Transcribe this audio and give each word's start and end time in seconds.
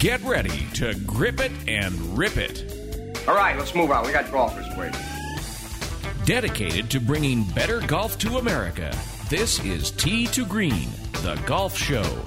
Get 0.00 0.22
ready 0.22 0.66
to 0.76 0.94
grip 1.06 1.40
it 1.40 1.52
and 1.68 1.92
rip 2.16 2.38
it. 2.38 2.64
All 3.28 3.34
right, 3.34 3.54
let's 3.58 3.74
move 3.74 3.90
on. 3.90 4.06
We 4.06 4.12
got 4.12 4.32
golfers 4.32 4.64
waiting. 4.74 4.98
Dedicated 6.24 6.88
to 6.92 7.00
bringing 7.00 7.44
better 7.44 7.80
golf 7.80 8.16
to 8.20 8.38
America, 8.38 8.96
this 9.28 9.62
is 9.62 9.90
Tee 9.90 10.26
to 10.28 10.46
Green, 10.46 10.88
the 11.20 11.38
golf 11.44 11.76
show. 11.76 12.18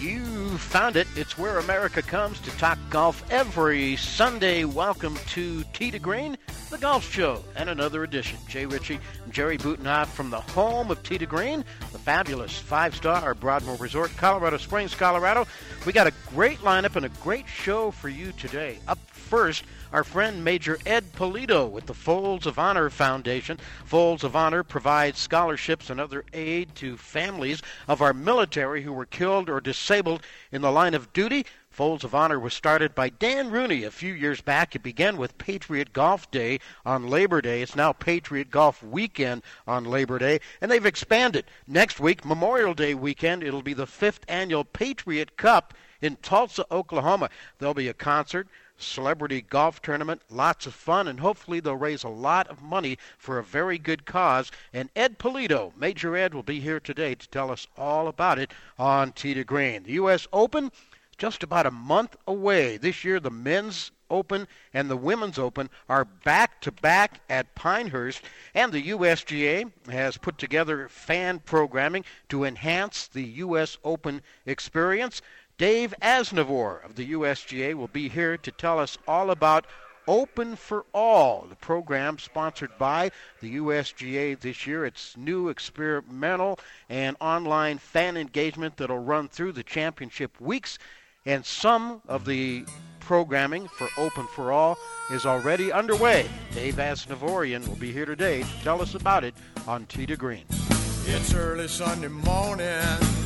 You 0.00 0.58
found 0.58 0.96
it. 0.96 1.06
It's 1.14 1.38
where 1.38 1.58
America 1.60 2.02
comes 2.02 2.40
to 2.40 2.50
talk 2.58 2.76
golf 2.90 3.22
every 3.30 3.94
Sunday. 3.94 4.64
Welcome 4.64 5.16
to 5.28 5.62
Tee 5.72 5.92
to 5.92 6.00
Green, 6.00 6.36
the 6.70 6.78
golf 6.78 7.12
show, 7.12 7.42
and 7.56 7.68
another 7.68 8.04
edition. 8.04 8.38
Jay 8.48 8.64
Ritchie 8.64 9.00
and 9.24 9.32
Jerry 9.32 9.58
Butenhoff 9.58 10.06
from 10.06 10.30
the 10.30 10.40
home 10.40 10.92
of 10.92 11.02
Tee 11.02 11.18
to 11.18 11.26
Green, 11.26 11.64
the 11.90 11.98
fabulous 11.98 12.56
five 12.56 12.94
star 12.94 13.34
Broadmoor 13.34 13.74
Resort, 13.76 14.12
Colorado 14.16 14.56
Springs, 14.56 14.94
Colorado. 14.94 15.48
We 15.84 15.92
got 15.92 16.06
a 16.06 16.12
great 16.32 16.58
lineup 16.58 16.94
and 16.94 17.04
a 17.04 17.10
great 17.22 17.48
show 17.48 17.90
for 17.90 18.08
you 18.08 18.30
today. 18.32 18.78
Up 18.86 18.98
first, 19.10 19.64
our 19.92 20.04
friend 20.04 20.44
Major 20.44 20.78
Ed 20.86 21.12
Polito 21.12 21.68
with 21.68 21.86
the 21.86 21.94
Folds 21.94 22.46
of 22.46 22.58
Honor 22.58 22.88
Foundation. 22.88 23.58
Folds 23.84 24.22
of 24.22 24.36
Honor 24.36 24.62
provides 24.62 25.18
scholarships 25.18 25.90
and 25.90 26.00
other 26.00 26.24
aid 26.32 26.74
to 26.76 26.96
families 26.96 27.62
of 27.88 28.00
our 28.00 28.12
military 28.12 28.82
who 28.82 28.92
were 28.92 29.06
killed 29.06 29.50
or 29.50 29.60
disabled 29.60 30.22
in 30.52 30.62
the 30.62 30.70
line 30.70 30.94
of 30.94 31.12
duty. 31.12 31.46
Folds 31.80 32.04
of 32.04 32.14
Honor 32.14 32.38
was 32.38 32.52
started 32.52 32.94
by 32.94 33.08
Dan 33.08 33.50
Rooney 33.50 33.84
a 33.84 33.90
few 33.90 34.12
years 34.12 34.42
back. 34.42 34.76
It 34.76 34.82
began 34.82 35.16
with 35.16 35.38
Patriot 35.38 35.94
Golf 35.94 36.30
Day 36.30 36.60
on 36.84 37.08
Labor 37.08 37.40
Day. 37.40 37.62
It's 37.62 37.74
now 37.74 37.94
Patriot 37.94 38.50
Golf 38.50 38.82
Weekend 38.82 39.42
on 39.66 39.86
Labor 39.86 40.18
Day, 40.18 40.40
and 40.60 40.70
they've 40.70 40.84
expanded. 40.84 41.46
Next 41.66 41.98
week, 41.98 42.22
Memorial 42.22 42.74
Day 42.74 42.92
weekend, 42.92 43.42
it'll 43.42 43.62
be 43.62 43.72
the 43.72 43.86
fifth 43.86 44.26
annual 44.28 44.62
Patriot 44.62 45.38
Cup 45.38 45.72
in 46.02 46.16
Tulsa, 46.16 46.66
Oklahoma. 46.70 47.30
There'll 47.58 47.72
be 47.72 47.88
a 47.88 47.94
concert, 47.94 48.46
celebrity 48.76 49.40
golf 49.40 49.80
tournament, 49.80 50.20
lots 50.28 50.66
of 50.66 50.74
fun, 50.74 51.08
and 51.08 51.20
hopefully 51.20 51.60
they'll 51.60 51.76
raise 51.76 52.04
a 52.04 52.10
lot 52.10 52.46
of 52.48 52.60
money 52.60 52.98
for 53.16 53.38
a 53.38 53.42
very 53.42 53.78
good 53.78 54.04
cause. 54.04 54.52
And 54.74 54.90
Ed 54.94 55.18
Polito, 55.18 55.72
Major 55.78 56.14
Ed, 56.14 56.34
will 56.34 56.42
be 56.42 56.60
here 56.60 56.80
today 56.80 57.14
to 57.14 57.28
tell 57.28 57.50
us 57.50 57.66
all 57.78 58.06
about 58.06 58.38
it 58.38 58.52
on 58.78 59.12
to 59.12 59.44
Green. 59.44 59.84
The 59.84 59.92
U.S. 59.92 60.28
Open, 60.30 60.72
just 61.20 61.42
about 61.42 61.66
a 61.66 61.70
month 61.70 62.16
away. 62.26 62.78
This 62.78 63.04
year, 63.04 63.20
the 63.20 63.30
men's 63.30 63.92
Open 64.08 64.48
and 64.72 64.90
the 64.90 64.96
Women's 64.96 65.38
Open 65.38 65.68
are 65.86 66.06
back 66.06 66.62
to 66.62 66.72
back 66.72 67.20
at 67.28 67.54
Pinehurst, 67.54 68.22
and 68.54 68.72
the 68.72 68.88
USGA 68.88 69.70
has 69.90 70.16
put 70.16 70.38
together 70.38 70.88
fan 70.88 71.38
programming 71.40 72.06
to 72.30 72.44
enhance 72.44 73.06
the 73.06 73.22
U.S. 73.22 73.76
Open 73.84 74.22
experience. 74.46 75.20
Dave 75.58 75.92
Asnavor 76.00 76.82
of 76.82 76.96
the 76.96 77.12
USGA 77.12 77.74
will 77.74 77.88
be 77.88 78.08
here 78.08 78.38
to 78.38 78.50
tell 78.50 78.78
us 78.78 78.96
all 79.06 79.30
about 79.30 79.66
Open 80.08 80.56
for 80.56 80.86
All, 80.94 81.46
the 81.48 81.54
program 81.54 82.18
sponsored 82.18 82.76
by 82.78 83.10
the 83.40 83.56
USGA 83.56 84.40
this 84.40 84.66
year. 84.66 84.86
It's 84.86 85.16
new 85.16 85.50
experimental 85.50 86.58
and 86.88 87.16
online 87.20 87.76
fan 87.76 88.16
engagement 88.16 88.78
that'll 88.78 88.98
run 88.98 89.28
through 89.28 89.52
the 89.52 89.62
championship 89.62 90.40
weeks, 90.40 90.78
and 91.26 91.44
some 91.44 92.00
of 92.08 92.24
the 92.24 92.64
programming 93.00 93.68
for 93.68 93.88
Open 93.98 94.26
for 94.28 94.52
All 94.52 94.78
is 95.10 95.26
already 95.26 95.72
underway. 95.72 96.26
Dave 96.54 96.76
Asnavorian 96.76 97.66
will 97.68 97.76
be 97.76 97.92
here 97.92 98.06
today 98.06 98.42
to 98.42 98.62
tell 98.62 98.80
us 98.80 98.94
about 98.94 99.24
it 99.24 99.34
on 99.66 99.86
Tee 99.86 100.06
to 100.06 100.16
Green. 100.16 100.44
It's 101.06 101.34
early 101.34 101.68
Sunday 101.68 102.08
morning, 102.08 102.66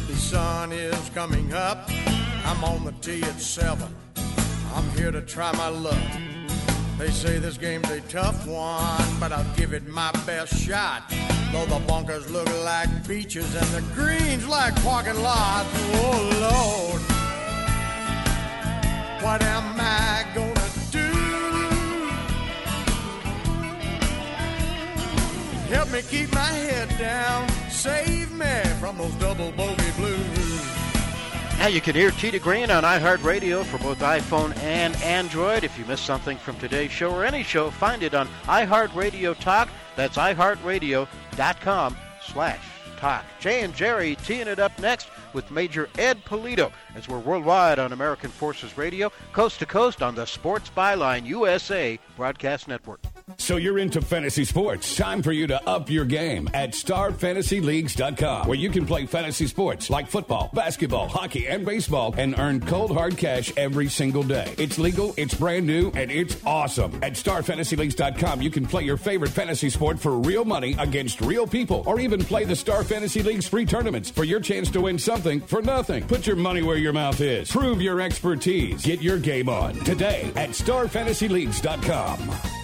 the 0.06 0.16
sun 0.16 0.72
is 0.72 1.10
coming 1.10 1.52
up. 1.52 1.88
I'm 2.44 2.64
on 2.64 2.84
the 2.84 2.92
tee 2.92 3.22
at 3.22 3.40
seven. 3.40 3.94
I'm 4.74 4.88
here 4.90 5.10
to 5.10 5.22
try 5.22 5.52
my 5.52 5.68
luck. 5.68 5.98
They 6.98 7.10
say 7.10 7.38
this 7.38 7.58
game's 7.58 7.90
a 7.90 8.00
tough 8.02 8.46
one, 8.46 9.04
but 9.20 9.32
I'll 9.32 9.56
give 9.56 9.72
it 9.72 9.86
my 9.86 10.10
best 10.26 10.54
shot. 10.54 11.02
Though 11.52 11.66
the 11.66 11.80
bunkers 11.86 12.30
look 12.30 12.48
like 12.64 13.06
beaches 13.06 13.54
and 13.54 13.66
the 13.66 13.82
greens 13.94 14.46
like 14.46 14.74
parking 14.82 15.20
lots. 15.22 15.68
Oh 15.74 16.92
Lord, 16.92 17.02
what 19.24 19.42
am 19.42 19.76
I 19.78 20.26
gonna 20.34 20.70
do? 20.90 21.08
Help 25.74 25.90
me 25.90 26.02
keep 26.02 26.30
my 26.34 26.40
head 26.40 26.90
down, 26.98 27.48
save 27.70 28.30
me 28.32 28.62
from 28.78 28.98
those 28.98 29.14
double 29.14 29.50
bogey 29.52 29.90
blues. 29.96 30.60
Now 31.58 31.68
you 31.68 31.80
can 31.80 31.94
hear 31.94 32.10
to 32.10 32.38
Green 32.38 32.70
on 32.70 32.82
iHeartRadio 32.82 33.64
for 33.64 33.78
both 33.78 34.00
iPhone 34.00 34.54
and 34.58 34.94
Android. 34.96 35.64
If 35.64 35.78
you 35.78 35.86
missed 35.86 36.04
something 36.04 36.36
from 36.36 36.56
today's 36.56 36.90
show 36.90 37.10
or 37.10 37.24
any 37.24 37.42
show, 37.42 37.70
find 37.70 38.02
it 38.02 38.12
on 38.12 38.28
iHeartRadio 38.44 39.38
Talk. 39.38 39.70
That's 39.96 40.18
iHeartRadio.com 40.18 41.96
slash 42.20 42.73
talk. 43.04 43.24
Jay 43.38 43.60
and 43.60 43.74
Jerry 43.74 44.16
teeing 44.24 44.48
it 44.48 44.58
up 44.58 44.78
next 44.78 45.08
with 45.34 45.50
Major 45.50 45.90
Ed 45.98 46.24
Polito 46.24 46.72
as 46.94 47.06
we're 47.06 47.18
worldwide 47.18 47.78
on 47.78 47.92
American 47.92 48.30
Forces 48.30 48.78
Radio, 48.78 49.12
coast 49.34 49.58
to 49.58 49.66
coast 49.66 50.02
on 50.02 50.14
the 50.14 50.24
Sports 50.24 50.70
Byline 50.74 51.26
USA 51.26 51.98
Broadcast 52.16 52.66
Network. 52.66 53.00
So 53.38 53.56
you're 53.56 53.78
into 53.78 54.02
fantasy 54.02 54.44
sports. 54.44 54.96
Time 54.96 55.22
for 55.22 55.32
you 55.32 55.46
to 55.46 55.68
up 55.68 55.88
your 55.88 56.04
game 56.04 56.48
at 56.52 56.72
starfantasyleagues.com, 56.72 58.46
where 58.46 58.56
you 58.56 58.68
can 58.68 58.84
play 58.84 59.06
fantasy 59.06 59.46
sports 59.46 59.88
like 59.88 60.08
football, 60.08 60.50
basketball, 60.52 61.08
hockey, 61.08 61.48
and 61.48 61.64
baseball 61.64 62.14
and 62.18 62.38
earn 62.38 62.60
cold 62.60 62.94
hard 62.94 63.16
cash 63.16 63.50
every 63.56 63.88
single 63.88 64.22
day. 64.22 64.54
It's 64.58 64.78
legal, 64.78 65.14
it's 65.16 65.34
brand 65.34 65.66
new, 65.66 65.90
and 65.94 66.10
it's 66.10 66.36
awesome. 66.44 66.92
At 67.02 67.14
starfantasyleagues.com, 67.14 68.42
you 68.42 68.50
can 68.50 68.66
play 68.66 68.82
your 68.82 68.98
favorite 68.98 69.30
fantasy 69.30 69.70
sport 69.70 69.98
for 69.98 70.18
real 70.18 70.44
money 70.44 70.76
against 70.78 71.22
real 71.22 71.46
people, 71.46 71.82
or 71.86 72.00
even 72.00 72.22
play 72.22 72.44
the 72.44 72.56
Star 72.56 72.84
Fantasy 72.84 73.22
League's 73.22 73.48
free 73.48 73.64
tournaments 73.64 74.10
for 74.10 74.24
your 74.24 74.40
chance 74.40 74.70
to 74.70 74.82
win 74.82 74.98
something 74.98 75.40
for 75.40 75.62
nothing. 75.62 76.06
Put 76.06 76.26
your 76.26 76.36
money 76.36 76.62
where 76.62 76.76
your 76.76 76.92
mouth 76.92 77.20
is. 77.20 77.50
Prove 77.50 77.80
your 77.80 78.00
expertise. 78.00 78.84
Get 78.84 79.00
your 79.00 79.18
game 79.18 79.48
on 79.48 79.74
today 79.76 80.30
at 80.36 80.50
starfantasyleagues.com. 80.50 82.63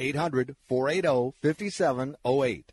800 0.00 0.56
480 0.68 1.34
5708. 1.42 2.72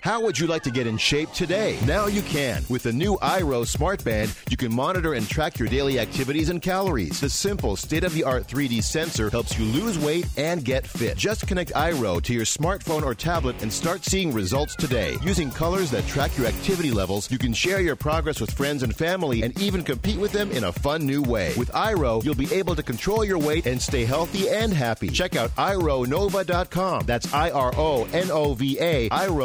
How 0.00 0.20
would 0.20 0.38
you 0.38 0.46
like 0.46 0.62
to 0.62 0.70
get 0.70 0.86
in 0.86 0.96
shape 0.96 1.32
today? 1.32 1.76
Now 1.84 2.06
you 2.06 2.22
can. 2.22 2.62
With 2.68 2.84
the 2.84 2.92
new 2.92 3.16
iRo 3.16 3.66
Smart 3.66 4.04
Band, 4.04 4.32
you 4.48 4.56
can 4.56 4.72
monitor 4.72 5.14
and 5.14 5.28
track 5.28 5.58
your 5.58 5.66
daily 5.66 5.98
activities 5.98 6.50
and 6.50 6.62
calories. 6.62 7.18
The 7.18 7.28
simple, 7.28 7.74
state 7.74 8.04
of 8.04 8.14
the 8.14 8.22
art 8.22 8.46
3D 8.46 8.84
sensor 8.84 9.28
helps 9.28 9.58
you 9.58 9.64
lose 9.64 9.98
weight 9.98 10.28
and 10.36 10.64
get 10.64 10.86
fit. 10.86 11.16
Just 11.16 11.48
connect 11.48 11.72
iRo 11.72 12.22
to 12.22 12.32
your 12.32 12.44
smartphone 12.44 13.02
or 13.02 13.12
tablet 13.12 13.60
and 13.60 13.72
start 13.72 14.04
seeing 14.04 14.32
results 14.32 14.76
today. 14.76 15.16
Using 15.20 15.50
colors 15.50 15.90
that 15.90 16.06
track 16.06 16.36
your 16.38 16.46
activity 16.46 16.92
levels, 16.92 17.28
you 17.28 17.36
can 17.38 17.52
share 17.52 17.80
your 17.80 17.96
progress 17.96 18.40
with 18.40 18.52
friends 18.52 18.84
and 18.84 18.94
family 18.94 19.42
and 19.42 19.60
even 19.60 19.82
compete 19.82 20.20
with 20.20 20.30
them 20.30 20.52
in 20.52 20.62
a 20.62 20.72
fun 20.72 21.06
new 21.06 21.22
way. 21.22 21.54
With 21.56 21.72
iRo, 21.72 22.24
you'll 22.24 22.36
be 22.36 22.54
able 22.54 22.76
to 22.76 22.84
control 22.84 23.24
your 23.24 23.38
weight 23.38 23.66
and 23.66 23.82
stay 23.82 24.04
healthy 24.04 24.48
and 24.48 24.72
happy. 24.72 25.08
Check 25.08 25.34
out 25.34 25.50
ironova.com. 25.56 27.04
That's 27.04 27.34
I-R-O-N-O-V-A, 27.34 29.10
I 29.10 29.26
R 29.26 29.38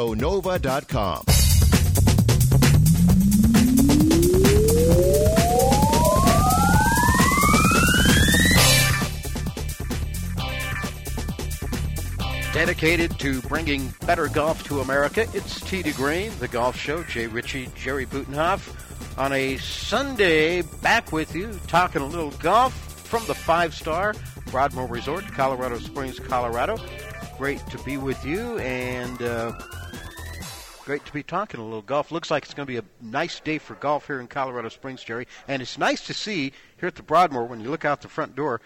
O 0.45 0.51
N 0.51 0.55
O 0.55 0.57
V 0.57 0.67
A, 0.67 0.79
ironova.com. 0.79 1.23
Dedicated 12.53 13.17
to 13.19 13.41
bringing 13.41 13.91
better 14.05 14.27
golf 14.27 14.63
to 14.65 14.81
America, 14.81 15.27
it's 15.33 15.59
T 15.61 15.81
Green, 15.93 16.31
the 16.39 16.47
golf 16.47 16.77
show. 16.77 17.03
Jay 17.03 17.25
Ritchie, 17.27 17.69
Jerry 17.75 18.05
Butenhoff. 18.05 18.79
On 19.17 19.31
a 19.33 19.57
Sunday, 19.57 20.61
back 20.81 21.11
with 21.11 21.35
you, 21.35 21.59
talking 21.67 22.01
a 22.01 22.05
little 22.05 22.31
golf 22.31 22.73
from 23.07 23.25
the 23.25 23.33
five 23.33 23.73
star 23.73 24.13
Broadmoor 24.51 24.87
Resort, 24.87 25.25
Colorado 25.31 25.79
Springs, 25.79 26.19
Colorado. 26.19 26.77
Great 27.37 27.65
to 27.67 27.79
be 27.79 27.97
with 27.97 28.23
you, 28.23 28.57
and 28.59 29.21
uh, 29.21 29.51
great 30.83 31.05
to 31.05 31.13
be 31.13 31.23
talking 31.23 31.59
a 31.59 31.63
little 31.63 31.81
golf. 31.81 32.11
Looks 32.11 32.29
like 32.29 32.43
it's 32.43 32.53
going 32.53 32.67
to 32.67 32.71
be 32.71 32.77
a 32.77 32.83
nice 33.01 33.39
day 33.39 33.57
for 33.57 33.75
golf 33.75 34.07
here 34.07 34.19
in 34.19 34.27
Colorado 34.27 34.69
Springs, 34.69 35.03
Jerry. 35.03 35.27
And 35.47 35.61
it's 35.61 35.77
nice 35.77 36.05
to 36.07 36.13
see 36.13 36.51
here 36.77 36.87
at 36.87 36.95
the 36.95 37.03
Broadmoor 37.03 37.45
when 37.45 37.61
you 37.61 37.69
look 37.69 37.85
out 37.85 38.01
the 38.01 38.07
front 38.07 38.35
door 38.35 38.61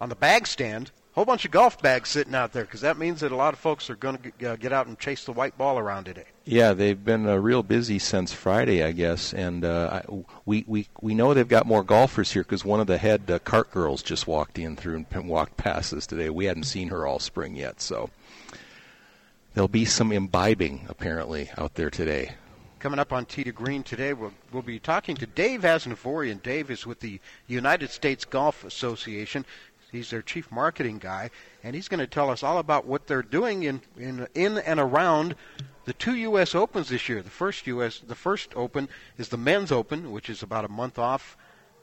on 0.00 0.08
the 0.08 0.14
bag 0.14 0.46
stand, 0.46 0.90
a 1.12 1.14
whole 1.14 1.24
bunch 1.26 1.44
of 1.44 1.50
golf 1.50 1.80
bags 1.82 2.08
sitting 2.08 2.34
out 2.34 2.52
there 2.52 2.64
because 2.64 2.80
that 2.80 2.96
means 2.96 3.20
that 3.20 3.32
a 3.32 3.36
lot 3.36 3.52
of 3.52 3.60
folks 3.60 3.90
are 3.90 3.94
going 3.94 4.18
to 4.18 4.56
get 4.56 4.72
out 4.72 4.86
and 4.86 4.98
chase 4.98 5.24
the 5.24 5.32
white 5.32 5.56
ball 5.58 5.78
around 5.78 6.04
today. 6.04 6.24
Yeah, 6.44 6.72
they've 6.72 7.02
been 7.02 7.28
uh, 7.28 7.36
real 7.36 7.62
busy 7.62 7.98
since 7.98 8.32
Friday, 8.32 8.82
I 8.82 8.92
guess, 8.92 9.32
and 9.34 9.64
uh, 9.64 10.02
we 10.46 10.64
we 10.66 10.88
we 11.00 11.14
know 11.14 11.34
they've 11.34 11.46
got 11.46 11.66
more 11.66 11.84
golfers 11.84 12.32
here 12.32 12.42
because 12.42 12.64
one 12.64 12.80
of 12.80 12.86
the 12.86 12.98
head 12.98 13.30
uh, 13.30 13.38
cart 13.40 13.70
girls 13.70 14.02
just 14.02 14.26
walked 14.26 14.58
in 14.58 14.74
through 14.74 15.04
and 15.12 15.28
walked 15.28 15.56
past 15.56 15.92
us 15.92 16.06
today. 16.06 16.30
We 16.30 16.46
hadn't 16.46 16.64
seen 16.64 16.88
her 16.88 17.06
all 17.06 17.18
spring 17.18 17.54
yet, 17.54 17.80
so 17.80 18.10
there'll 19.54 19.68
be 19.68 19.84
some 19.84 20.12
imbibing 20.12 20.86
apparently 20.88 21.50
out 21.56 21.74
there 21.74 21.90
today. 21.90 22.32
Coming 22.78 22.98
up 22.98 23.12
on 23.12 23.26
to 23.26 23.44
Green 23.52 23.82
today, 23.82 24.12
we'll, 24.12 24.32
we'll 24.52 24.62
be 24.62 24.80
talking 24.80 25.14
to 25.16 25.26
Dave 25.26 25.62
Asnavorian. 25.62 26.42
Dave 26.42 26.70
is 26.70 26.86
with 26.86 27.00
the 27.00 27.20
United 27.46 27.90
States 27.90 28.24
Golf 28.24 28.64
Association. 28.64 29.44
He's 29.92 30.10
their 30.10 30.22
chief 30.22 30.50
marketing 30.50 30.98
guy, 30.98 31.30
and 31.62 31.74
he's 31.76 31.86
going 31.86 32.00
to 32.00 32.06
tell 32.06 32.30
us 32.30 32.42
all 32.42 32.58
about 32.58 32.86
what 32.86 33.06
they're 33.06 33.22
doing 33.22 33.64
in, 33.64 33.82
in 33.98 34.26
in 34.34 34.58
and 34.58 34.80
around 34.80 35.36
the 35.84 35.92
two 35.92 36.14
U.S. 36.16 36.54
Opens 36.54 36.88
this 36.88 37.10
year. 37.10 37.22
The 37.22 37.30
first 37.30 37.66
U.S. 37.66 38.00
the 38.00 38.14
first 38.14 38.56
Open 38.56 38.88
is 39.18 39.28
the 39.28 39.36
Men's 39.36 39.70
Open, 39.70 40.10
which 40.10 40.30
is 40.30 40.42
about 40.42 40.64
a 40.64 40.68
month 40.68 40.98
off 40.98 41.36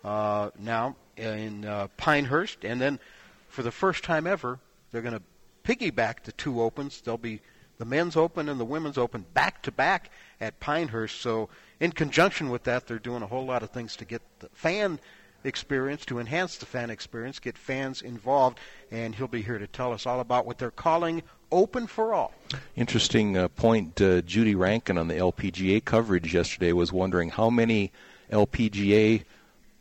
uh, 0.04 0.50
now 0.58 0.96
in 1.18 1.66
uh, 1.66 1.88
Pinehurst, 1.98 2.66
and 2.66 2.82
then 2.82 3.00
for 3.48 3.62
the 3.62 3.72
first 3.72 4.04
time 4.04 4.26
ever, 4.26 4.60
they're 4.92 5.04
going 5.04 5.14
to 5.14 5.22
piggyback 5.64 6.24
the 6.24 6.32
two 6.32 6.62
Opens. 6.62 7.02
They'll 7.02 7.18
be 7.18 7.42
the 7.80 7.86
Men's 7.86 8.18
Open 8.18 8.50
and 8.50 8.60
the 8.60 8.66
Women's 8.66 8.98
Open 8.98 9.26
back 9.34 9.62
to 9.64 9.72
back 9.72 10.12
at 10.42 10.60
Pinehurst. 10.60 11.22
So 11.22 11.48
in 11.80 11.94
conjunction 11.94 12.50
with 12.50 12.66
that, 12.66 12.86
they're 12.86 13.00
doing 13.00 13.24
a 13.24 13.28
whole 13.28 13.46
lot 13.46 13.64
of 13.64 13.70
things 13.70 13.96
to 13.96 14.06
get 14.06 14.22
the 14.40 14.50
fan 14.50 15.00
experience, 15.46 16.04
to 16.06 16.20
enhance 16.20 16.58
the 16.58 16.66
fan 16.66 16.90
experience, 16.90 17.40
get 17.40 17.58
fans 17.58 18.02
involved, 18.02 18.60
and 18.92 19.16
he'll 19.16 19.30
be 19.30 19.42
here 19.42 19.58
to 19.58 19.68
tell 19.68 19.94
us 19.94 20.06
all 20.06 20.20
about 20.20 20.46
what 20.46 20.58
they're 20.58 20.72
calling 20.72 21.24
Open 21.54 21.88
for 21.88 22.14
All. 22.14 22.34
Interesting 22.76 23.38
uh, 23.38 23.48
point. 23.48 24.00
Uh, 24.02 24.22
Judy 24.22 24.56
Rankin 24.56 24.98
on 24.98 25.08
the 25.08 25.16
LPGA 25.16 25.84
coverage 25.84 26.34
yesterday 26.34 26.74
was 26.74 26.92
wondering 26.92 27.30
how 27.30 27.50
many 27.50 27.94
LPGA 28.30 29.24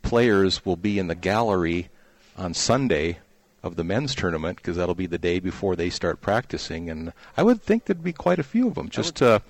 players 0.03 0.65
will 0.65 0.77
be 0.77 1.01
in 1.01 1.09
the 1.09 1.17
gallery 1.17 1.89
on 2.37 2.55
Sunday 2.55 3.19
of 3.63 3.77
the 3.77 3.85
men's 3.85 4.15
tournament 4.15 4.57
because 4.57 4.77
that'll 4.77 4.95
be 4.95 5.07
the 5.07 5.19
day 5.19 5.41
before 5.41 5.77
they 5.77 5.91
start 5.91 6.21
practicing, 6.21 6.91
and 6.91 7.13
I 7.37 7.43
would 7.43 7.63
think 7.63 7.85
there'd 7.85 8.05
be 8.05 8.13
quite 8.13 8.39
a 8.39 8.45
few 8.45 8.69
of 8.69 8.75
them. 8.75 8.89
Just 8.89 9.21
uh, 9.23 9.41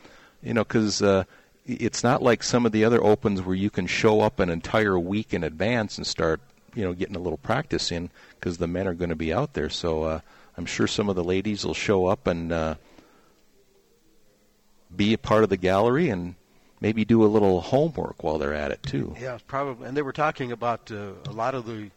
you 0.42 0.54
know, 0.54 0.64
because 0.64 1.02
uh, 1.02 1.24
it's 1.66 2.02
not 2.02 2.22
like 2.22 2.42
some 2.42 2.64
of 2.64 2.72
the 2.72 2.84
other 2.84 3.02
opens 3.02 3.42
where 3.42 3.56
you 3.56 3.70
can 3.70 3.86
show 3.86 4.20
up 4.20 4.40
an 4.40 4.48
entire 4.48 4.98
week 4.98 5.34
in 5.34 5.44
advance 5.44 5.98
and 5.98 6.06
start 6.06 6.40
you 6.74 6.84
know 6.84 6.92
getting 6.92 7.16
a 7.16 7.20
little 7.20 7.38
practice 7.38 7.90
in 7.92 8.10
because 8.38 8.58
the 8.58 8.66
men 8.66 8.86
are 8.86 8.94
going 8.94 9.10
to 9.10 9.16
be 9.16 9.32
out 9.32 9.52
there. 9.54 9.68
So 9.68 10.04
uh, 10.04 10.20
I'm 10.56 10.66
sure 10.66 10.86
some 10.86 11.08
of 11.08 11.16
the 11.16 11.24
ladies 11.24 11.64
will 11.64 11.74
show 11.74 12.06
up 12.06 12.26
and 12.26 12.52
uh, 12.52 12.74
be 14.94 15.12
a 15.12 15.18
part 15.18 15.44
of 15.44 15.50
the 15.50 15.56
gallery 15.56 16.08
and 16.08 16.34
maybe 16.80 17.04
do 17.04 17.24
a 17.24 17.26
little 17.26 17.60
homework 17.60 18.22
while 18.22 18.38
they're 18.38 18.54
at 18.54 18.70
it 18.70 18.82
too. 18.82 19.14
Yeah, 19.20 19.38
probably. 19.46 19.88
And 19.88 19.96
they 19.96 20.02
were 20.02 20.12
talking 20.12 20.52
about 20.52 20.90
uh, 20.90 21.12
a 21.26 21.32
lot 21.32 21.54
of 21.54 21.66
the 21.66 21.90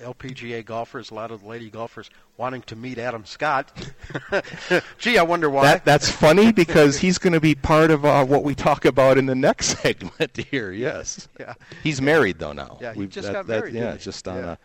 LPGA 0.00 0.64
golfers, 0.64 1.10
a 1.10 1.14
lot 1.14 1.30
of 1.30 1.42
the 1.42 1.48
lady 1.48 1.70
golfers 1.70 2.10
wanting 2.36 2.62
to 2.62 2.76
meet 2.76 2.98
Adam 2.98 3.24
Scott. 3.24 3.72
Gee, 4.98 5.18
I 5.18 5.22
wonder 5.22 5.50
why. 5.50 5.62
That, 5.62 5.84
that's 5.84 6.10
funny 6.10 6.52
because 6.52 6.98
he's 6.98 7.18
going 7.18 7.32
to 7.32 7.40
be 7.40 7.54
part 7.54 7.90
of 7.90 8.04
uh, 8.04 8.24
what 8.24 8.44
we 8.44 8.54
talk 8.54 8.84
about 8.84 9.18
in 9.18 9.26
the 9.26 9.34
next 9.34 9.78
segment 9.82 10.36
here. 10.36 10.72
Yes. 10.72 11.28
Yeah. 11.38 11.54
He's 11.82 12.00
married 12.00 12.38
though 12.38 12.52
now. 12.52 12.78
Yeah, 12.80 12.92
he 12.92 13.00
We've, 13.00 13.10
just 13.10 13.26
that, 13.26 13.32
got 13.32 13.46
that, 13.46 13.58
married. 13.60 13.74
Yeah, 13.74 13.96
just 13.96 14.26
on 14.28 14.36
yeah. 14.36 14.52
a 14.52 14.58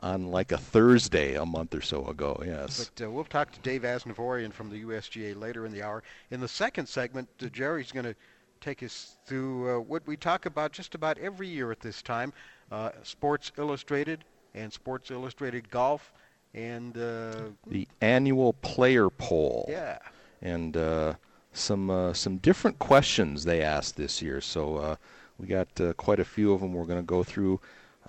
on 0.00 0.30
like 0.30 0.52
a 0.52 0.58
Thursday 0.58 1.34
a 1.34 1.46
month 1.46 1.74
or 1.74 1.80
so 1.80 2.06
ago. 2.06 2.40
Yes. 2.44 2.90
But 2.94 3.06
uh, 3.06 3.10
we'll 3.10 3.24
talk 3.24 3.50
to 3.52 3.60
Dave 3.60 3.82
Asnavorian 3.82 4.52
from 4.52 4.70
the 4.70 4.84
USGA 4.84 5.38
later 5.38 5.64
in 5.64 5.72
the 5.72 5.82
hour. 5.82 6.02
In 6.30 6.40
the 6.40 6.48
second 6.48 6.86
segment, 6.86 7.28
uh, 7.42 7.46
Jerry's 7.46 7.92
going 7.92 8.04
to 8.04 8.14
take 8.60 8.82
us 8.82 9.16
through 9.26 9.76
uh, 9.76 9.80
what 9.80 10.06
we 10.06 10.16
talk 10.16 10.46
about 10.46 10.72
just 10.72 10.94
about 10.94 11.18
every 11.18 11.48
year 11.48 11.70
at 11.72 11.80
this 11.80 12.02
time 12.02 12.32
uh, 12.70 12.90
Sports 13.02 13.52
Illustrated 13.58 14.24
and 14.56 14.72
Sports 14.72 15.10
Illustrated 15.10 15.70
Golf. 15.70 16.12
And 16.54 16.96
uh, 16.96 17.50
the 17.66 17.86
annual 18.00 18.54
player 18.54 19.10
poll. 19.10 19.66
yeah, 19.68 19.98
and 20.40 20.76
uh, 20.76 21.14
some 21.52 21.90
uh, 21.90 22.12
some 22.14 22.38
different 22.38 22.78
questions 22.78 23.44
they 23.44 23.62
asked 23.62 23.96
this 23.96 24.22
year. 24.22 24.40
So 24.40 24.76
uh, 24.76 24.96
we 25.38 25.46
got 25.46 25.68
uh, 25.80 25.92
quite 25.94 26.18
a 26.18 26.24
few 26.24 26.52
of 26.52 26.60
them. 26.60 26.72
We're 26.72 26.86
going 26.86 27.00
to 27.00 27.06
go 27.06 27.22
through. 27.22 27.60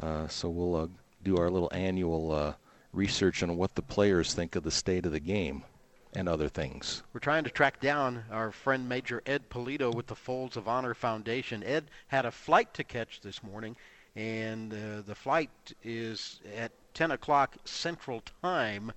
Uh, 0.01 0.27
so 0.27 0.49
we'll 0.49 0.75
uh, 0.75 0.87
do 1.23 1.37
our 1.37 1.49
little 1.49 1.69
annual 1.73 2.31
uh, 2.31 2.53
research 2.93 3.43
on 3.43 3.57
what 3.57 3.75
the 3.75 3.81
players 3.81 4.33
think 4.33 4.55
of 4.55 4.63
the 4.63 4.71
state 4.71 5.05
of 5.05 5.11
the 5.11 5.19
game 5.19 5.63
and 6.15 6.29
other 6.29 6.47
things. 6.47 7.03
we're 7.13 7.19
trying 7.19 7.43
to 7.43 7.49
track 7.49 7.79
down 7.81 8.23
our 8.31 8.51
friend 8.51 8.87
Major 8.87 9.21
Ed 9.25 9.49
Polito 9.49 9.93
with 9.93 10.07
the 10.07 10.15
Folds 10.15 10.55
of 10.55 10.67
Honor 10.67 10.93
Foundation. 10.93 11.63
Ed 11.63 11.91
had 12.07 12.25
a 12.25 12.31
flight 12.31 12.73
to 12.75 12.83
catch 12.83 13.21
this 13.21 13.43
morning, 13.43 13.75
and 14.17 14.73
uh, 14.73 15.01
the 15.05 15.13
flight 15.15 15.51
is 15.83 16.41
at 16.57 16.71
10 16.95 17.11
o'clock 17.11 17.55
Central 17.65 18.23
Time. 18.41 18.91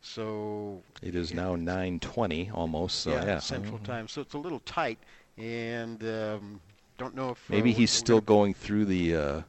So 0.00 0.82
It 1.02 1.14
is 1.14 1.34
now 1.34 1.56
9:20 1.56 2.52
almost. 2.54 3.00
So 3.00 3.10
yeah, 3.10 3.38
Central 3.38 3.78
Time. 3.78 4.08
So 4.08 4.20
it's 4.22 4.34
a 4.34 4.38
little 4.38 4.60
tight, 4.60 4.98
and 5.36 6.02
um, 6.04 6.60
don't 6.96 7.14
know 7.14 7.30
if 7.30 7.50
Maybe 7.50 7.72
uh, 7.72 7.76
he's 7.76 7.90
we're 7.92 7.98
still 7.98 8.20
gonna- 8.20 8.26
going 8.38 8.54
through 8.54 8.84
the. 8.86 9.16
Uh, 9.16 9.42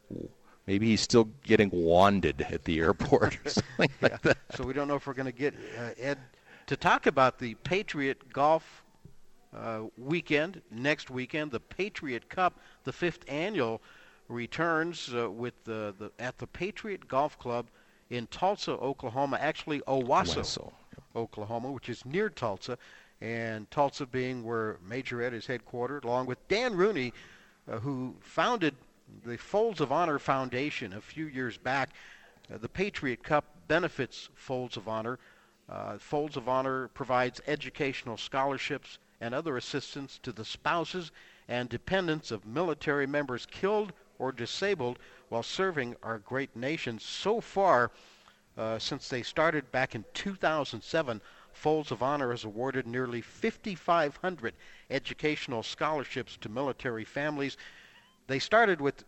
maybe 0.66 0.88
he's 0.88 1.02
still 1.02 1.30
getting 1.44 1.70
wanded 1.72 2.42
at 2.50 2.66
the 2.66 2.80
airport 2.80 3.38
or 3.46 3.50
something 3.50 3.90
like 4.02 4.22
that. 4.24 4.38
So 4.56 4.66
we 4.66 4.74
don't 4.74 4.88
know 4.88 4.96
if 4.96 5.08
we're 5.08 5.14
going 5.14 5.28
to 5.28 5.32
get 5.32 5.54
uh, 5.80 5.92
Ed 5.98 6.18
to 6.66 6.76
talk 6.76 7.06
about 7.06 7.40
the 7.40 7.54
Patriot 7.64 8.34
Golf 8.34 8.84
uh, 9.56 9.84
weekend 9.98 10.62
next 10.72 11.10
weekend. 11.10 11.52
The 11.52 11.60
Patriot 11.62 12.30
Cup, 12.30 12.60
the 12.84 12.92
fifth 12.92 13.24
annual, 13.30 13.82
returns 14.30 15.14
uh, 15.14 15.30
with 15.30 15.54
the, 15.64 15.94
the 15.98 16.12
at 16.20 16.38
the 16.38 16.48
Patriot 16.48 17.08
Golf 17.08 17.38
Club 17.40 17.68
in 18.10 18.28
Tulsa, 18.28 18.72
Oklahoma. 18.72 19.38
Actually, 19.40 19.80
Owasso, 19.82 20.38
Owasso, 20.38 20.72
Oklahoma, 21.16 21.72
which 21.72 21.90
is 21.90 22.06
near 22.06 22.30
Tulsa. 22.30 22.78
and 23.22 23.70
Tulsa 23.72 24.06
being 24.06 24.44
where 24.44 24.78
Major 24.88 25.22
Ed 25.22 25.34
is 25.34 25.48
headquartered, 25.48 26.04
along 26.04 26.28
with 26.28 26.46
Dan 26.48 26.76
Rooney, 26.76 27.14
uh, 27.72 27.80
who 27.80 28.16
founded 28.20 28.76
the 29.26 29.38
Folds 29.38 29.82
of 29.82 29.92
Honor 29.92 30.20
Foundation 30.20 30.94
a 30.94 31.02
few 31.02 31.26
years 31.28 31.58
back. 31.58 31.90
Uh, 32.54 32.58
the 32.58 32.70
Patriot 32.70 33.24
Cup 33.24 33.46
benefits 33.68 34.30
Folds 34.36 34.78
of 34.78 34.88
Honor. 34.88 35.20
Uh, 35.70 35.98
Folds 35.98 36.38
of 36.38 36.48
Honor 36.48 36.90
provides 36.90 37.42
educational 37.48 38.18
scholarships 38.18 39.00
and 39.20 39.34
other 39.34 39.58
assistance 39.58 40.20
to 40.24 40.32
the 40.32 40.46
spouses 40.46 41.12
and 41.48 41.70
dependents 41.70 42.32
of 42.32 42.46
military 42.46 43.08
members 43.08 43.46
killed 43.46 43.94
or 44.20 44.32
disabled 44.32 45.00
while 45.30 45.44
serving 45.44 45.96
our 46.04 46.20
great 46.20 46.56
nation. 46.56 47.00
So 47.00 47.42
far, 47.42 47.92
uh, 48.58 48.80
since 48.80 49.10
they 49.10 49.22
started 49.22 49.72
back 49.72 49.96
in 49.96 50.06
2007, 50.14 51.22
Folds 51.54 51.92
of 51.92 52.04
Honor 52.04 52.32
has 52.32 52.44
awarded 52.44 52.86
nearly 52.86 53.22
5,500 53.22 54.54
educational 54.92 55.64
scholarships 55.64 56.38
to 56.38 56.50
military 56.50 57.04
families. 57.04 57.58
They 58.28 58.40
started 58.40 58.80
with 58.80 59.04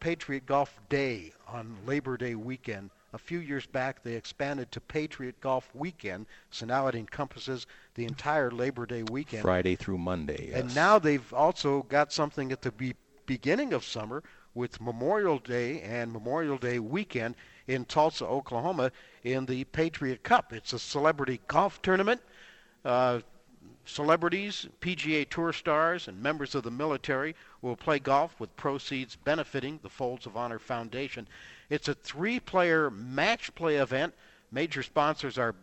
Patriot 0.00 0.46
Golf 0.46 0.78
Day 0.88 1.32
on 1.46 1.76
Labor 1.84 2.16
Day 2.16 2.34
weekend. 2.34 2.90
A 3.12 3.18
few 3.18 3.38
years 3.38 3.66
back, 3.66 4.02
they 4.02 4.14
expanded 4.14 4.70
to 4.72 4.80
Patriot 4.80 5.40
Golf 5.40 5.70
Weekend, 5.74 6.26
so 6.50 6.66
now 6.66 6.86
it 6.86 6.94
encompasses 6.94 7.66
the 7.94 8.04
entire 8.04 8.50
Labor 8.50 8.84
Day 8.84 9.04
weekend. 9.04 9.42
Friday 9.42 9.76
through 9.76 9.98
Monday. 9.98 10.48
Yes. 10.50 10.60
And 10.60 10.74
now 10.74 10.98
they've 10.98 11.32
also 11.32 11.82
got 11.84 12.12
something 12.12 12.52
at 12.52 12.62
the 12.62 12.72
beginning 13.26 13.72
of 13.72 13.84
summer 13.84 14.22
with 14.54 14.80
Memorial 14.80 15.38
Day 15.38 15.82
and 15.82 16.12
Memorial 16.12 16.56
Day 16.56 16.78
weekend 16.78 17.34
in 17.66 17.84
Tulsa, 17.84 18.24
Oklahoma, 18.24 18.90
in 19.22 19.44
the 19.46 19.64
Patriot 19.64 20.22
Cup. 20.22 20.52
It's 20.52 20.72
a 20.72 20.78
celebrity 20.78 21.40
golf 21.46 21.82
tournament. 21.82 22.22
Uh, 22.84 23.20
celebrities, 23.84 24.66
PGA 24.80 25.28
Tour 25.28 25.52
stars, 25.52 26.08
and 26.08 26.22
members 26.22 26.54
of 26.54 26.62
the 26.62 26.70
military 26.70 27.34
will 27.62 27.76
play 27.76 27.98
golf 27.98 28.38
with 28.40 28.56
proceeds 28.56 29.16
benefiting 29.16 29.78
the 29.82 29.88
Folds 29.88 30.26
of 30.26 30.36
Honor 30.36 30.58
Foundation. 30.58 31.28
It's 31.68 31.88
a 31.88 31.94
three-player 31.94 32.90
match 32.90 33.54
play 33.54 33.76
event. 33.76 34.14
Major 34.52 34.82
sponsors 34.82 35.38
are 35.38 35.54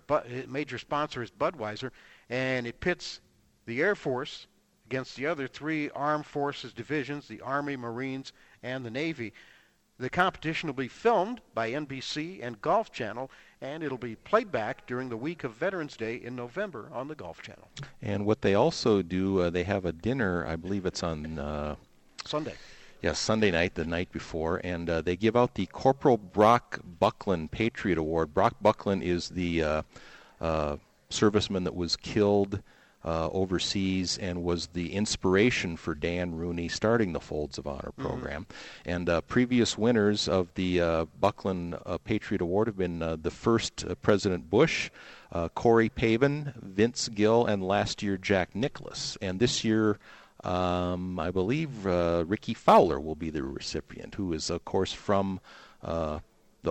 major 0.47 0.77
sponsor 0.77 1.23
is 1.23 1.31
Budweiser, 1.31 1.91
and 2.29 2.67
it 2.67 2.79
pits 2.79 3.21
the 3.65 3.81
Air 3.81 3.95
Force 3.95 4.47
against 4.85 5.15
the 5.15 5.25
other 5.25 5.47
three 5.47 5.89
armed 5.91 6.25
forces 6.25 6.73
divisions: 6.73 7.27
the 7.27 7.41
Army, 7.41 7.75
Marines, 7.75 8.33
and 8.61 8.85
the 8.85 8.91
Navy. 8.91 9.33
The 9.99 10.09
competition 10.09 10.67
will 10.67 10.73
be 10.73 10.87
filmed 10.87 11.39
by 11.53 11.71
NBC 11.71 12.39
and 12.41 12.59
Golf 12.61 12.91
Channel, 12.91 13.29
and 13.61 13.83
it'll 13.83 13.97
be 13.97 14.15
played 14.15 14.51
back 14.51 14.87
during 14.87 15.07
the 15.07 15.17
week 15.17 15.43
of 15.43 15.53
Veterans 15.53 15.95
Day 15.95 16.15
in 16.15 16.35
November 16.35 16.89
on 16.91 17.07
the 17.07 17.15
Golf 17.15 17.41
Channel. 17.41 17.69
And 18.01 18.25
what 18.25 18.41
they 18.41 18.55
also 18.55 19.01
do, 19.01 19.39
uh, 19.39 19.49
they 19.51 19.63
have 19.63 19.85
a 19.85 19.93
dinner. 19.93 20.45
I 20.47 20.55
believe 20.55 20.85
it's 20.85 21.03
on 21.03 21.37
uh, 21.37 21.75
Sunday. 22.25 22.55
Yes, 23.03 23.19
Sunday 23.19 23.51
night, 23.51 23.75
the 23.75 23.85
night 23.85 24.11
before, 24.11 24.61
and 24.63 24.89
uh, 24.89 25.01
they 25.01 25.15
give 25.15 25.35
out 25.35 25.55
the 25.55 25.65
Corporal 25.67 26.17
Brock 26.17 26.79
Buckland 26.99 27.51
Patriot 27.51 27.97
Award. 27.97 28.33
Brock 28.33 28.55
Buckland 28.61 29.03
is 29.03 29.29
the 29.29 29.61
uh, 29.61 29.81
uh, 30.41 30.77
serviceman 31.09 31.65
that 31.65 31.75
was 31.75 31.97
killed 31.97 32.63
uh, 33.05 33.29
overseas 33.29 34.17
and 34.17 34.43
was 34.43 34.67
the 34.67 34.93
inspiration 34.93 35.75
for 35.75 35.93
Dan 35.93 36.35
Rooney 36.35 36.69
starting 36.69 37.13
the 37.13 37.19
Folds 37.19 37.57
of 37.57 37.67
Honor 37.67 37.91
mm-hmm. 37.91 38.01
program. 38.01 38.43
Mm-hmm. 38.43 38.89
And 38.89 39.09
uh, 39.09 39.21
previous 39.21 39.77
winners 39.77 40.27
of 40.27 40.53
the 40.55 40.81
uh, 40.81 41.05
Buckland 41.19 41.75
uh, 41.85 41.97
Patriot 41.97 42.41
Award 42.41 42.67
have 42.67 42.77
been 42.77 43.01
uh, 43.01 43.17
the 43.21 43.31
first 43.31 43.85
uh, 43.85 43.95
President 43.95 44.49
Bush, 44.49 44.89
Corey 45.55 45.89
Pavin, 45.89 46.53
Vince 46.61 47.09
Gill, 47.09 47.47
and 47.47 47.63
last 47.63 48.03
year 48.03 48.17
Jack 48.17 48.55
Nicklaus. 48.55 49.17
And 49.19 49.39
this 49.39 49.63
year, 49.63 49.97
um, 50.43 51.19
I 51.19 51.31
believe 51.31 51.85
Rickie 51.85 52.53
Fowler 52.53 52.99
will 52.99 53.15
be 53.15 53.31
the 53.31 53.41
recipient, 53.41 54.13
who 54.13 54.31
is, 54.31 54.51
of 54.51 54.63
course, 54.63 54.93
from 54.93 55.39
the 55.81 56.21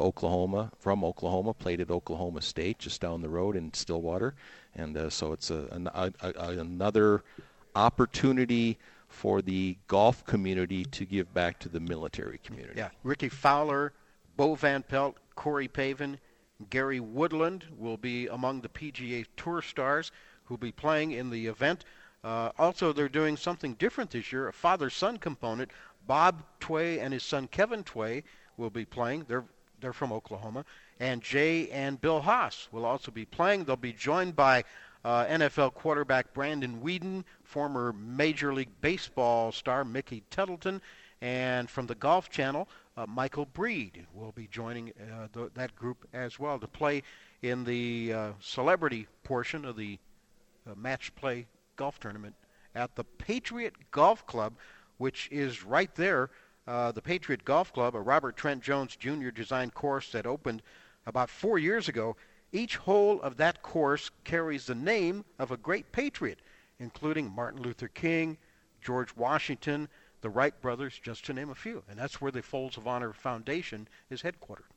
Oklahoma, 0.00 0.70
from 0.78 1.04
Oklahoma, 1.04 1.54
played 1.54 1.80
at 1.80 1.90
Oklahoma 1.90 2.40
State, 2.40 2.78
just 2.78 3.00
down 3.00 3.20
the 3.20 3.28
road 3.28 3.56
in 3.56 3.74
Stillwater, 3.74 4.34
and 4.74 4.96
uh, 4.96 5.10
so 5.10 5.32
it's 5.32 5.50
a, 5.50 5.66
a, 5.94 6.12
a, 6.26 6.58
another 6.58 7.22
opportunity 7.74 8.78
for 9.08 9.42
the 9.42 9.76
golf 9.88 10.24
community 10.24 10.84
to 10.86 11.04
give 11.04 11.32
back 11.34 11.58
to 11.60 11.68
the 11.68 11.80
military 11.80 12.38
community. 12.38 12.74
Yeah, 12.78 12.88
Rickie 13.04 13.28
Fowler, 13.28 13.92
Bo 14.36 14.54
Van 14.54 14.82
Pelt, 14.82 15.16
Corey 15.34 15.68
Pavin, 15.68 16.18
Gary 16.70 17.00
Woodland 17.00 17.66
will 17.76 17.96
be 17.96 18.26
among 18.28 18.60
the 18.60 18.68
PGA 18.68 19.26
Tour 19.36 19.62
stars 19.62 20.12
who'll 20.44 20.56
be 20.56 20.72
playing 20.72 21.12
in 21.12 21.30
the 21.30 21.46
event. 21.46 21.84
Uh, 22.24 22.50
also, 22.58 22.92
they're 22.92 23.08
doing 23.08 23.36
something 23.36 23.74
different 23.74 24.10
this 24.10 24.32
year, 24.32 24.48
a 24.48 24.52
father-son 24.52 25.18
component. 25.18 25.70
Bob 26.06 26.42
Tway 26.60 27.00
and 27.00 27.12
his 27.12 27.22
son 27.22 27.48
Kevin 27.48 27.82
Tway 27.84 28.22
will 28.56 28.70
be 28.70 28.84
playing. 28.84 29.24
They're 29.28 29.44
they're 29.80 29.92
from 29.92 30.12
Oklahoma, 30.12 30.64
and 31.02 31.20
Jay 31.20 31.68
and 31.70 32.00
Bill 32.00 32.20
Haas 32.20 32.68
will 32.70 32.84
also 32.84 33.10
be 33.10 33.24
playing. 33.24 33.64
They'll 33.64 33.74
be 33.74 33.92
joined 33.92 34.36
by 34.36 34.62
uh, 35.04 35.24
NFL 35.24 35.74
quarterback 35.74 36.32
Brandon 36.32 36.80
Weeden, 36.80 37.24
former 37.42 37.92
Major 37.92 38.54
League 38.54 38.70
Baseball 38.80 39.50
star 39.50 39.84
Mickey 39.84 40.22
Tettleton, 40.30 40.80
and 41.20 41.68
from 41.68 41.88
the 41.88 41.96
Golf 41.96 42.30
Channel, 42.30 42.68
uh, 42.96 43.06
Michael 43.08 43.46
Breed 43.46 44.06
will 44.14 44.30
be 44.30 44.46
joining 44.46 44.90
uh, 44.90 45.26
th- 45.34 45.50
that 45.54 45.74
group 45.74 46.06
as 46.12 46.38
well 46.38 46.60
to 46.60 46.68
play 46.68 47.02
in 47.42 47.64
the 47.64 48.12
uh, 48.12 48.32
celebrity 48.38 49.08
portion 49.24 49.64
of 49.64 49.76
the 49.76 49.98
uh, 50.70 50.74
match 50.76 51.12
play 51.16 51.46
golf 51.74 51.98
tournament 51.98 52.36
at 52.76 52.94
the 52.94 53.02
Patriot 53.02 53.74
Golf 53.90 54.24
Club, 54.28 54.54
which 54.98 55.28
is 55.32 55.64
right 55.64 55.92
there. 55.96 56.30
Uh, 56.64 56.92
the 56.92 57.02
Patriot 57.02 57.44
Golf 57.44 57.72
Club, 57.72 57.96
a 57.96 58.00
Robert 58.00 58.36
Trent 58.36 58.62
Jones 58.62 58.94
Jr. 58.94 59.30
designed 59.30 59.74
course 59.74 60.12
that 60.12 60.26
opened 60.26 60.62
about 61.06 61.30
four 61.30 61.58
years 61.58 61.88
ago, 61.88 62.16
each 62.52 62.76
hole 62.76 63.20
of 63.22 63.36
that 63.38 63.62
course 63.62 64.10
carries 64.24 64.66
the 64.66 64.74
name 64.74 65.24
of 65.38 65.50
a 65.50 65.56
great 65.56 65.90
patriot, 65.92 66.38
including 66.78 67.34
Martin 67.34 67.62
Luther 67.62 67.88
King, 67.88 68.36
George 68.80 69.16
Washington, 69.16 69.88
the 70.20 70.30
Wright 70.30 70.58
brothers, 70.60 70.98
just 71.02 71.24
to 71.26 71.32
name 71.32 71.50
a 71.50 71.54
few. 71.54 71.82
And 71.88 71.98
that's 71.98 72.20
where 72.20 72.30
the 72.30 72.42
Folds 72.42 72.76
of 72.76 72.86
Honor 72.86 73.12
Foundation 73.12 73.88
is 74.10 74.22
headquartered. 74.22 74.70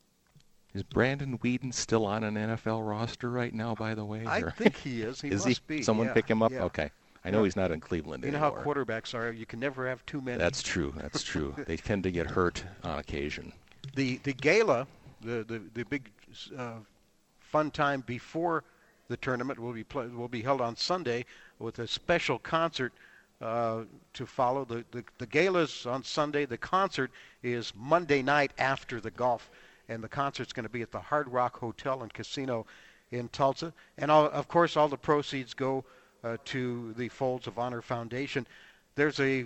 Is 0.74 0.84
Brandon 0.84 1.38
Weeden 1.38 1.74
still 1.74 2.06
on 2.06 2.24
an 2.24 2.36
NFL 2.36 2.88
roster 2.88 3.30
right 3.30 3.54
now, 3.54 3.76
by 3.76 3.96
the 3.96 4.04
way? 4.04 4.26
I 4.28 4.42
think 4.42 4.76
he 4.76 5.02
is. 5.02 5.22
He 5.22 5.28
is 5.32 5.46
must 5.46 5.62
he? 5.68 5.78
be. 5.78 5.84
Someone 5.84 6.08
yeah. 6.08 6.14
pick 6.14 6.28
him 6.28 6.44
up? 6.44 6.52
Yeah. 6.52 6.64
Okay. 6.64 6.92
I 7.24 7.32
know 7.32 7.44
he's 7.44 7.56
not 7.56 7.72
in 7.72 7.80
Cleveland 7.80 8.24
you 8.24 8.30
anymore. 8.30 8.52
know 8.52 8.56
how 8.58 8.64
quarterbacks 8.64 9.16
are. 9.16 9.32
You 9.32 9.48
can 9.48 9.60
never 9.60 9.88
have 9.88 10.06
too 10.06 10.22
many. 10.22 10.38
That's 10.38 10.62
true. 10.62 10.94
That's 10.96 11.24
true. 11.24 11.56
they 11.66 11.78
tend 11.78 12.04
to 12.04 12.12
get 12.12 12.28
hurt 12.28 12.64
on 12.84 13.00
occasion. 13.00 13.52
The 13.96 14.20
the 14.24 14.34
gala, 14.34 14.86
the 15.22 15.44
the, 15.44 15.62
the 15.74 15.84
big 15.86 16.12
uh, 16.58 16.80
fun 17.40 17.72
time 17.72 18.04
before 18.06 18.64
the 19.08 19.18
tournament 19.18 19.60
will 19.60 19.74
be 19.74 19.84
play, 19.84 20.08
will 20.08 20.28
be 20.28 20.42
held 20.42 20.62
on 20.62 20.76
Sunday 20.76 21.26
with 21.60 21.80
a 21.80 21.88
special 21.88 22.40
concert 22.40 22.94
uh, 23.42 23.84
to 24.14 24.26
follow. 24.26 24.66
The, 24.66 24.84
the 24.92 25.04
the 25.18 25.28
gala's 25.28 25.86
on 25.86 26.04
Sunday. 26.04 26.46
The 26.46 26.58
concert 26.58 27.12
is 27.44 27.74
Monday 27.76 28.22
night 28.22 28.52
after 28.58 29.00
the 29.00 29.12
golf, 29.12 29.50
and 29.90 30.04
the 30.04 30.08
concert's 30.10 30.54
going 30.54 30.66
to 30.66 30.72
be 30.72 30.82
at 30.82 30.92
the 30.92 31.00
Hard 31.00 31.28
Rock 31.28 31.60
Hotel 31.60 32.02
and 32.02 32.14
Casino 32.14 32.66
in 33.12 33.28
Tulsa. 33.30 33.74
And 33.98 34.10
all, 34.10 34.26
of 34.30 34.48
course, 34.48 34.78
all 34.78 34.88
the 34.88 34.98
proceeds 34.98 35.54
go 35.54 35.84
uh, 36.24 36.38
to 36.46 36.94
the 36.94 37.10
Folds 37.10 37.48
of 37.48 37.60
Honor 37.60 37.82
Foundation. 37.82 38.48
There's 38.96 39.20
a, 39.20 39.46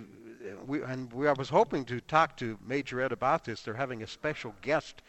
we, 0.66 0.82
and 0.82 1.12
we, 1.12 1.28
I 1.28 1.32
was 1.32 1.48
hoping 1.48 1.84
to 1.86 2.00
talk 2.00 2.36
to 2.38 2.58
Major 2.66 3.00
Ed 3.00 3.12
about 3.12 3.44
this. 3.44 3.62
They're 3.62 3.74
having 3.74 4.02
a 4.02 4.06
special 4.06 4.54
guest 4.62 5.02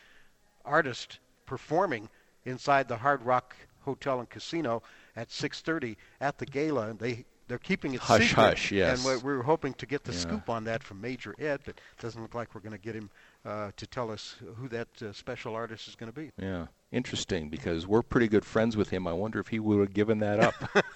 artist 0.65 1.19
performing 1.51 2.07
inside 2.45 2.87
the 2.87 2.95
Hard 2.95 3.21
Rock 3.23 3.57
Hotel 3.81 4.21
and 4.21 4.29
Casino 4.29 4.81
at 5.17 5.27
6:30 5.27 5.97
at 6.21 6.37
the 6.37 6.45
gala. 6.45 6.87
And 6.87 6.97
they 6.97 7.25
they're 7.49 7.57
keeping 7.57 7.93
it 7.93 7.99
hush, 7.99 8.29
secret. 8.29 8.41
Hush, 8.41 8.71
yes. 8.71 9.05
And 9.05 9.05
we're, 9.05 9.35
we're 9.35 9.43
hoping 9.43 9.73
to 9.73 9.85
get 9.85 10.05
the 10.05 10.13
yeah. 10.13 10.19
scoop 10.19 10.49
on 10.49 10.63
that 10.63 10.81
from 10.81 11.01
Major 11.01 11.35
Ed, 11.37 11.59
but 11.65 11.75
it 11.75 12.01
doesn't 12.01 12.21
look 12.21 12.33
like 12.33 12.55
we're 12.55 12.61
going 12.61 12.71
to 12.71 12.81
get 12.81 12.95
him 12.95 13.09
uh, 13.43 13.71
to 13.75 13.85
tell 13.85 14.09
us 14.09 14.37
who 14.55 14.69
that 14.69 14.87
uh, 15.01 15.11
special 15.11 15.53
artist 15.53 15.89
is 15.89 15.95
going 15.95 16.09
to 16.09 16.17
be. 16.17 16.31
Yeah, 16.41 16.67
interesting 16.93 17.49
because 17.49 17.85
we're 17.85 18.03
pretty 18.03 18.29
good 18.29 18.45
friends 18.45 18.77
with 18.77 18.89
him. 18.89 19.05
I 19.05 19.11
wonder 19.11 19.41
if 19.41 19.49
he 19.49 19.59
would 19.59 19.79
have 19.81 19.93
given 19.93 20.19
that 20.19 20.39
up. 20.39 20.55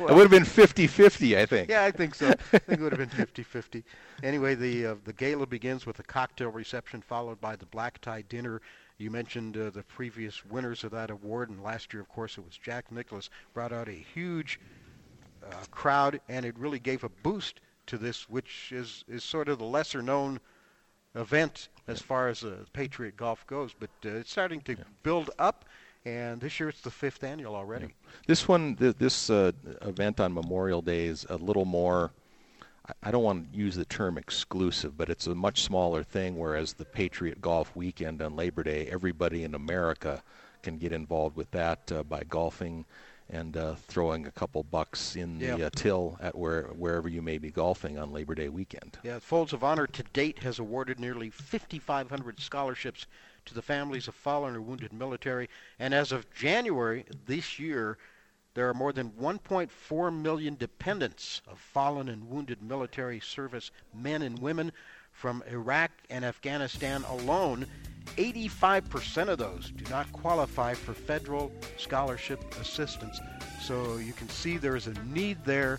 well, 0.00 0.08
it 0.08 0.14
would 0.14 0.28
have 0.28 0.30
been 0.30 0.42
50-50, 0.42 1.38
I 1.38 1.46
think. 1.46 1.70
Yeah, 1.70 1.84
I 1.84 1.92
think 1.92 2.16
so. 2.16 2.30
I 2.30 2.58
think 2.58 2.80
it 2.80 2.82
would 2.82 2.92
have 2.92 3.08
been 3.08 3.26
50-50. 3.26 3.84
Anyway, 4.24 4.56
the 4.56 4.86
uh, 4.86 4.94
the 5.04 5.12
gala 5.12 5.46
begins 5.46 5.86
with 5.86 6.00
a 6.00 6.02
cocktail 6.02 6.50
reception 6.50 7.00
followed 7.00 7.40
by 7.40 7.54
the 7.54 7.66
black 7.66 8.00
tie 8.00 8.22
dinner. 8.22 8.60
You 9.00 9.10
mentioned 9.10 9.56
uh, 9.56 9.70
the 9.70 9.82
previous 9.82 10.44
winners 10.44 10.84
of 10.84 10.90
that 10.90 11.10
award, 11.10 11.48
and 11.48 11.62
last 11.62 11.94
year, 11.94 12.02
of 12.02 12.08
course, 12.10 12.36
it 12.36 12.44
was 12.44 12.58
Jack 12.58 12.92
Nicklaus. 12.92 13.30
Brought 13.54 13.72
out 13.72 13.88
a 13.88 13.92
huge 13.92 14.60
uh, 15.42 15.54
crowd, 15.70 16.20
and 16.28 16.44
it 16.44 16.54
really 16.58 16.78
gave 16.78 17.02
a 17.02 17.08
boost 17.08 17.60
to 17.86 17.96
this, 17.96 18.28
which 18.28 18.72
is 18.72 19.06
is 19.08 19.24
sort 19.24 19.48
of 19.48 19.58
the 19.58 19.64
lesser 19.64 20.02
known 20.02 20.38
event 21.14 21.70
as 21.88 22.02
far 22.02 22.28
as 22.28 22.44
uh, 22.44 22.56
Patriot 22.74 23.16
golf 23.16 23.46
goes. 23.46 23.74
But 23.78 23.88
uh, 24.04 24.16
it's 24.16 24.32
starting 24.32 24.60
to 24.62 24.76
build 25.02 25.30
up, 25.38 25.64
and 26.04 26.38
this 26.38 26.60
year 26.60 26.68
it's 26.68 26.82
the 26.82 26.90
fifth 26.90 27.24
annual 27.24 27.54
already. 27.54 27.86
Yeah. 27.86 28.10
This 28.26 28.46
one, 28.46 28.76
th- 28.76 28.96
this 28.98 29.30
uh, 29.30 29.52
event 29.80 30.20
on 30.20 30.34
Memorial 30.34 30.82
Day 30.82 31.06
is 31.06 31.24
a 31.30 31.36
little 31.36 31.64
more. 31.64 32.10
I 33.02 33.10
don't 33.10 33.22
want 33.22 33.52
to 33.52 33.58
use 33.58 33.76
the 33.76 33.84
term 33.84 34.18
exclusive, 34.18 34.96
but 34.96 35.10
it's 35.10 35.26
a 35.26 35.34
much 35.34 35.62
smaller 35.62 36.02
thing. 36.02 36.36
Whereas 36.36 36.74
the 36.74 36.84
Patriot 36.84 37.40
Golf 37.40 37.74
Weekend 37.74 38.22
on 38.22 38.36
Labor 38.36 38.62
Day, 38.62 38.86
everybody 38.90 39.44
in 39.44 39.54
America 39.54 40.22
can 40.62 40.78
get 40.78 40.92
involved 40.92 41.36
with 41.36 41.50
that 41.52 41.90
uh, 41.92 42.02
by 42.02 42.22
golfing 42.28 42.84
and 43.32 43.56
uh, 43.56 43.74
throwing 43.74 44.26
a 44.26 44.30
couple 44.30 44.62
bucks 44.64 45.16
in 45.16 45.38
the 45.38 45.46
yeah. 45.46 45.66
uh, 45.66 45.70
till 45.74 46.18
at 46.20 46.36
where 46.36 46.64
wherever 46.76 47.08
you 47.08 47.22
may 47.22 47.38
be 47.38 47.50
golfing 47.50 47.98
on 47.98 48.12
Labor 48.12 48.34
Day 48.34 48.48
weekend. 48.48 48.98
Yeah, 49.02 49.18
Folds 49.20 49.52
of 49.52 49.62
Honor 49.62 49.86
to 49.86 50.02
date 50.12 50.40
has 50.40 50.58
awarded 50.58 50.98
nearly 50.98 51.30
5,500 51.30 52.40
scholarships 52.40 53.06
to 53.46 53.54
the 53.54 53.62
families 53.62 54.08
of 54.08 54.14
fallen 54.14 54.54
or 54.54 54.60
wounded 54.60 54.92
military, 54.92 55.48
and 55.78 55.94
as 55.94 56.12
of 56.12 56.32
January 56.34 57.04
this 57.26 57.58
year, 57.58 57.98
there 58.54 58.68
are 58.68 58.74
more 58.74 58.92
than 58.92 59.10
1.4 59.10 60.22
million 60.22 60.56
dependents 60.56 61.40
of 61.46 61.58
fallen 61.58 62.08
and 62.08 62.28
wounded 62.28 62.60
military 62.62 63.20
service 63.20 63.70
men 63.94 64.22
and 64.22 64.38
women 64.38 64.72
from 65.12 65.44
Iraq 65.50 65.90
and 66.08 66.24
Afghanistan 66.24 67.04
alone. 67.04 67.66
85% 68.16 69.28
of 69.28 69.38
those 69.38 69.70
do 69.70 69.84
not 69.90 70.10
qualify 70.12 70.74
for 70.74 70.94
federal 70.94 71.52
scholarship 71.76 72.42
assistance. 72.60 73.20
So 73.60 73.98
you 73.98 74.12
can 74.12 74.28
see 74.28 74.56
there 74.56 74.76
is 74.76 74.86
a 74.86 74.94
need 75.04 75.44
there. 75.44 75.78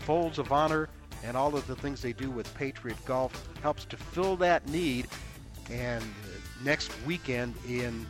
Folds 0.00 0.38
of 0.38 0.52
Honor 0.52 0.88
and 1.24 1.36
all 1.36 1.56
of 1.56 1.66
the 1.66 1.76
things 1.76 2.02
they 2.02 2.12
do 2.12 2.30
with 2.30 2.52
Patriot 2.54 3.02
Golf 3.04 3.48
helps 3.62 3.84
to 3.86 3.96
fill 3.96 4.36
that 4.36 4.68
need. 4.68 5.08
And 5.70 6.02
uh, 6.02 6.64
next 6.64 6.92
weekend 7.06 7.54
in 7.68 8.06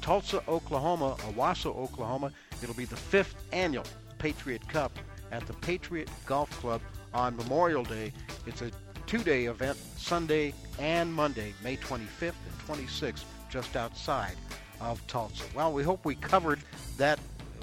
Tulsa, 0.00 0.42
Oklahoma, 0.46 1.16
Owasso, 1.20 1.74
Oklahoma, 1.76 2.30
it'll 2.62 2.74
be 2.74 2.84
the 2.84 2.96
fifth 2.96 3.34
annual 3.52 3.84
Patriot 4.18 4.66
Cup 4.68 4.98
at 5.32 5.46
the 5.46 5.52
Patriot 5.54 6.08
Golf 6.24 6.50
Club 6.60 6.80
on 7.12 7.36
Memorial 7.36 7.84
Day. 7.84 8.12
It's 8.46 8.62
a 8.62 8.70
two 9.06 9.18
day 9.18 9.46
event, 9.46 9.78
Sunday 9.96 10.52
and 10.78 11.12
Monday, 11.12 11.54
May 11.62 11.76
25th 11.76 12.34
and 12.68 12.78
26th, 12.78 13.24
just 13.50 13.76
outside 13.76 14.34
of 14.80 15.04
Tulsa. 15.06 15.44
Well, 15.54 15.72
we 15.72 15.82
hope 15.82 16.04
we 16.04 16.14
covered 16.16 16.60
that 16.98 17.18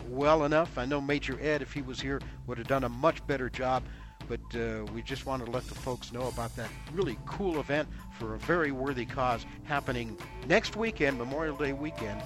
well 0.10 0.46
enough. 0.46 0.78
I 0.78 0.86
know 0.86 1.02
Major 1.02 1.38
Ed, 1.42 1.62
if 1.62 1.74
he 1.74 1.82
was 1.82 2.00
here, 2.00 2.22
would 2.48 2.58
have 2.58 2.68
done 2.68 2.84
a 2.84 2.90
much 2.90 3.26
better 3.28 3.50
job. 3.50 3.84
But 4.28 4.40
uh, 4.56 4.86
we 4.94 5.02
just 5.02 5.26
want 5.26 5.46
to 5.46 5.52
let 5.52 5.68
the 5.68 5.76
folks 5.76 6.14
know 6.14 6.30
about 6.30 6.56
that 6.56 6.70
really 6.94 7.18
cool 7.26 7.60
event 7.60 7.90
for 8.18 8.36
a 8.36 8.40
very 8.40 8.72
worthy 8.72 9.06
cause 9.06 9.46
happening 9.66 10.18
next 10.48 10.78
weekend, 10.78 11.18
Memorial 11.18 11.58
Day 11.58 11.74
weekend, 11.74 12.22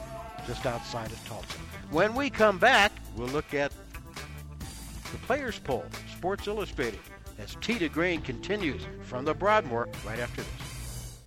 just 0.46 0.66
outside 0.68 1.12
of 1.12 1.28
Tulsa. 1.28 1.58
When 1.90 2.16
we 2.16 2.30
come 2.30 2.58
back, 2.58 2.92
we'll 3.16 3.30
look 3.30 3.54
at 3.54 3.72
the 5.12 5.18
Players 5.20 5.58
Poll, 5.60 5.86
Sports 6.18 6.46
Illustrated 6.46 7.00
as 7.40 7.56
to 7.56 7.90
Green 7.90 8.22
continues 8.22 8.82
from 9.04 9.24
the 9.24 9.34
Broadmoor 9.34 9.88
right 10.06 10.20
after 10.20 10.42
this. 10.42 11.24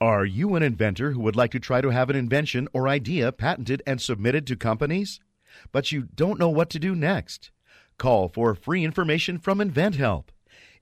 Are 0.00 0.24
you 0.24 0.54
an 0.54 0.62
inventor 0.62 1.12
who 1.12 1.20
would 1.20 1.36
like 1.36 1.50
to 1.50 1.60
try 1.60 1.80
to 1.80 1.90
have 1.90 2.08
an 2.08 2.16
invention 2.16 2.68
or 2.72 2.88
idea 2.88 3.32
patented 3.32 3.82
and 3.86 4.00
submitted 4.00 4.46
to 4.46 4.56
companies? 4.56 5.20
But 5.72 5.92
you 5.92 6.08
don't 6.14 6.38
know 6.38 6.48
what 6.48 6.70
to 6.70 6.78
do 6.78 6.94
next? 6.94 7.50
Call 7.98 8.28
for 8.28 8.54
free 8.54 8.82
information 8.84 9.38
from 9.38 9.58
InventHelp. 9.58 10.24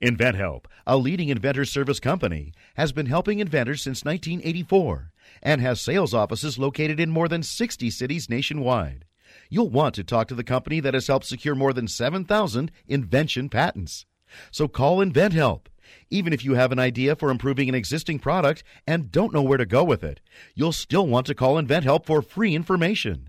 InventHelp, 0.01 0.65
a 0.87 0.97
leading 0.97 1.29
inventor 1.29 1.65
service 1.65 2.01
company, 2.01 2.53
has 2.75 2.93
been 2.93 3.07
helping 3.07 3.39
inventors 3.39 3.83
since 3.83 4.05
1984 4.05 5.12
and 5.43 5.61
has 5.61 5.81
sales 5.81 6.13
offices 6.13 6.59
located 6.59 6.99
in 6.99 7.11
more 7.11 7.29
than 7.29 7.43
60 7.43 7.91
cities 7.91 8.29
nationwide 8.29 9.05
you'll 9.53 9.69
want 9.69 9.95
to 9.95 10.05
talk 10.05 10.29
to 10.29 10.35
the 10.35 10.45
company 10.45 10.81
that 10.81 10.95
has 10.95 11.07
helped 11.07 11.27
secure 11.27 11.55
more 11.55 11.73
than 11.73 11.87
7,000 11.87 12.71
invention 12.89 13.49
patents. 13.49 14.07
So 14.51 14.67
call 14.67 15.05
InventHelp. 15.05 15.67
Even 16.09 16.33
if 16.33 16.43
you 16.43 16.55
have 16.55 16.73
an 16.73 16.79
idea 16.79 17.15
for 17.15 17.31
improving 17.31 17.69
an 17.69 17.75
existing 17.75 18.19
product 18.19 18.65
and 18.87 19.13
don't 19.13 19.33
know 19.33 19.43
where 19.43 19.59
to 19.59 19.67
go 19.67 19.85
with 19.85 20.03
it, 20.03 20.21
you'll 20.55 20.73
still 20.73 21.07
want 21.07 21.27
to 21.27 21.35
call 21.35 21.61
InventHelp 21.61 22.07
for 22.07 22.23
free 22.23 22.55
information. 22.55 23.29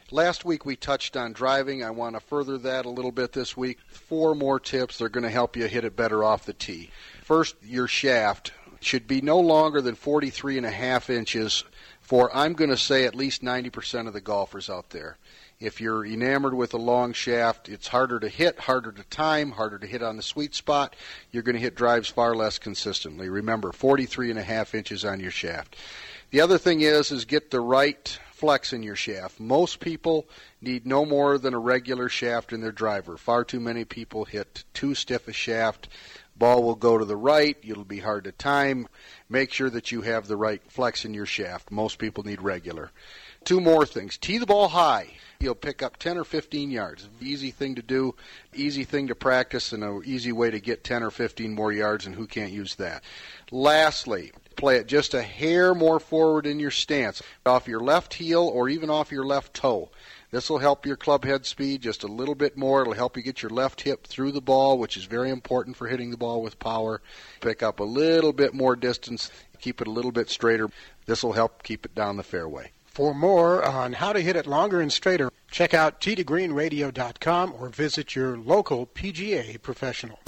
Last 0.13 0.43
week 0.43 0.65
we 0.65 0.75
touched 0.75 1.15
on 1.15 1.31
driving. 1.31 1.85
I 1.85 1.91
want 1.91 2.15
to 2.15 2.19
further 2.19 2.57
that 2.57 2.85
a 2.85 2.89
little 2.89 3.13
bit 3.13 3.31
this 3.31 3.55
week. 3.55 3.79
Four 3.87 4.35
more 4.35 4.59
tips 4.59 4.97
that 4.97 5.05
are 5.05 5.09
going 5.09 5.23
to 5.23 5.29
help 5.29 5.55
you 5.55 5.67
hit 5.67 5.85
it 5.85 5.95
better 5.95 6.21
off 6.21 6.45
the 6.45 6.51
tee. 6.51 6.91
First, 7.23 7.55
your 7.63 7.87
shaft 7.87 8.51
should 8.81 9.07
be 9.07 9.21
no 9.21 9.39
longer 9.39 9.79
than 9.79 9.95
43 9.95 10.57
and 10.57 10.65
a 10.65 10.71
half 10.71 11.09
inches 11.09 11.63
for, 12.01 12.35
I'm 12.35 12.53
going 12.53 12.71
to 12.71 12.77
say, 12.77 13.05
at 13.05 13.15
least 13.15 13.41
90% 13.41 14.07
of 14.07 14.13
the 14.13 14.19
golfers 14.19 14.69
out 14.69 14.89
there. 14.89 15.17
If 15.61 15.79
you're 15.79 16.05
enamored 16.05 16.55
with 16.55 16.73
a 16.73 16.77
long 16.77 17.13
shaft, 17.13 17.69
it's 17.69 17.87
harder 17.87 18.19
to 18.19 18.27
hit, 18.27 18.59
harder 18.59 18.91
to 18.91 19.03
time, 19.03 19.51
harder 19.51 19.77
to 19.77 19.87
hit 19.87 20.03
on 20.03 20.17
the 20.17 20.23
sweet 20.23 20.55
spot. 20.55 20.93
You're 21.31 21.43
going 21.43 21.55
to 21.55 21.61
hit 21.61 21.75
drives 21.75 22.09
far 22.09 22.35
less 22.35 22.59
consistently. 22.59 23.29
Remember, 23.29 23.71
43 23.71 24.31
and 24.31 24.39
a 24.39 24.43
half 24.43 24.75
inches 24.75 25.05
on 25.05 25.21
your 25.21 25.31
shaft. 25.31 25.77
The 26.31 26.41
other 26.41 26.57
thing 26.57 26.81
is, 26.81 27.11
is 27.11 27.23
get 27.23 27.51
the 27.51 27.61
right 27.61 28.19
flex 28.41 28.73
in 28.73 28.81
your 28.81 28.95
shaft. 28.95 29.39
Most 29.39 29.79
people 29.79 30.27
need 30.61 30.87
no 30.87 31.05
more 31.05 31.37
than 31.37 31.53
a 31.53 31.59
regular 31.59 32.09
shaft 32.09 32.51
in 32.51 32.59
their 32.59 32.71
driver. 32.71 33.15
Far 33.15 33.43
too 33.43 33.59
many 33.59 33.85
people 33.85 34.25
hit 34.25 34.63
too 34.73 34.95
stiff 34.95 35.27
a 35.27 35.31
shaft. 35.31 35.87
Ball 36.35 36.63
will 36.63 36.73
go 36.73 36.97
to 36.97 37.05
the 37.05 37.15
right. 37.15 37.55
It'll 37.61 37.83
be 37.83 37.99
hard 37.99 38.23
to 38.23 38.31
time. 38.31 38.87
Make 39.29 39.53
sure 39.53 39.69
that 39.69 39.91
you 39.91 40.01
have 40.01 40.25
the 40.25 40.37
right 40.37 40.59
flex 40.69 41.05
in 41.05 41.13
your 41.13 41.27
shaft. 41.27 41.69
Most 41.69 41.99
people 41.99 42.23
need 42.23 42.41
regular. 42.41 42.89
Two 43.43 43.61
more 43.61 43.85
things. 43.85 44.17
Tee 44.17 44.39
the 44.39 44.47
ball 44.47 44.69
high. 44.69 45.09
You'll 45.39 45.53
pick 45.53 45.83
up 45.83 45.97
10 45.97 46.17
or 46.17 46.23
15 46.23 46.71
yards. 46.71 47.07
Easy 47.19 47.51
thing 47.51 47.75
to 47.75 47.83
do, 47.83 48.15
easy 48.55 48.85
thing 48.85 49.07
to 49.09 49.15
practice, 49.15 49.71
and 49.71 49.83
an 49.83 50.01
easy 50.03 50.31
way 50.31 50.49
to 50.49 50.59
get 50.59 50.83
10 50.83 51.03
or 51.03 51.11
15 51.11 51.53
more 51.53 51.71
yards, 51.71 52.07
and 52.07 52.15
who 52.15 52.25
can't 52.25 52.51
use 52.51 52.73
that? 52.75 53.03
Lastly, 53.51 54.31
play 54.61 54.75
it 54.75 54.85
just 54.85 55.15
a 55.15 55.23
hair 55.23 55.73
more 55.73 55.99
forward 55.99 56.45
in 56.45 56.59
your 56.59 56.69
stance, 56.69 57.23
off 57.47 57.67
your 57.67 57.79
left 57.79 58.13
heel 58.13 58.43
or 58.43 58.69
even 58.69 58.91
off 58.91 59.11
your 59.11 59.25
left 59.25 59.55
toe. 59.55 59.89
This 60.29 60.51
will 60.51 60.59
help 60.59 60.85
your 60.85 60.95
club 60.95 61.25
head 61.25 61.47
speed 61.47 61.81
just 61.81 62.03
a 62.03 62.07
little 62.07 62.35
bit 62.35 62.55
more. 62.55 62.81
It'll 62.81 62.93
help 62.93 63.17
you 63.17 63.23
get 63.23 63.41
your 63.41 63.49
left 63.49 63.81
hip 63.81 64.05
through 64.05 64.33
the 64.33 64.39
ball, 64.39 64.77
which 64.77 64.97
is 64.97 65.05
very 65.05 65.31
important 65.31 65.77
for 65.77 65.87
hitting 65.87 66.11
the 66.11 66.15
ball 66.15 66.43
with 66.43 66.59
power. 66.59 67.01
Pick 67.41 67.63
up 67.63 67.79
a 67.79 67.83
little 67.83 68.33
bit 68.33 68.53
more 68.53 68.75
distance, 68.75 69.31
keep 69.59 69.81
it 69.81 69.87
a 69.87 69.91
little 69.91 70.11
bit 70.11 70.29
straighter. 70.29 70.69
This 71.07 71.23
will 71.23 71.33
help 71.33 71.63
keep 71.63 71.83
it 71.83 71.95
down 71.95 72.17
the 72.17 72.23
fairway. 72.23 72.71
For 72.85 73.15
more 73.15 73.65
on 73.65 73.93
how 73.93 74.13
to 74.13 74.21
hit 74.21 74.35
it 74.35 74.45
longer 74.45 74.79
and 74.79 74.93
straighter, 74.93 75.31
check 75.49 75.73
out 75.73 75.99
tgreenradio.com 76.01 77.55
or 77.57 77.69
visit 77.69 78.15
your 78.15 78.37
local 78.37 78.85
PGA 78.85 79.59
professional. 79.59 80.19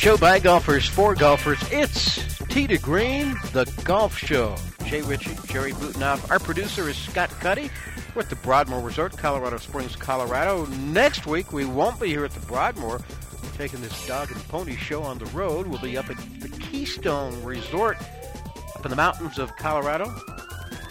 Show 0.00 0.16
by 0.16 0.38
golfers 0.38 0.88
for 0.88 1.14
golfers. 1.14 1.58
It's 1.70 2.38
Tee 2.46 2.66
to 2.68 2.78
Green, 2.78 3.34
the 3.52 3.70
golf 3.84 4.16
show. 4.16 4.56
Jay 4.86 5.02
Ritchie, 5.02 5.36
Jerry 5.46 5.72
Butenhoff. 5.72 6.30
Our 6.30 6.38
producer 6.38 6.88
is 6.88 6.96
Scott 6.96 7.28
Cuddy. 7.40 7.70
We're 8.14 8.22
at 8.22 8.30
the 8.30 8.36
Broadmoor 8.36 8.80
Resort, 8.80 9.14
Colorado 9.18 9.58
Springs, 9.58 9.96
Colorado. 9.96 10.64
Next 10.64 11.26
week, 11.26 11.52
we 11.52 11.66
won't 11.66 12.00
be 12.00 12.08
here 12.08 12.24
at 12.24 12.30
the 12.30 12.40
Broadmoor. 12.46 13.02
We're 13.42 13.58
taking 13.58 13.82
this 13.82 14.06
dog 14.06 14.30
and 14.30 14.40
pony 14.48 14.74
show 14.74 15.02
on 15.02 15.18
the 15.18 15.26
road. 15.26 15.66
We'll 15.66 15.82
be 15.82 15.98
up 15.98 16.08
at 16.08 16.16
the 16.40 16.48
Keystone 16.48 17.44
Resort 17.44 17.98
up 18.74 18.82
in 18.82 18.88
the 18.90 18.96
mountains 18.96 19.38
of 19.38 19.54
Colorado 19.56 20.06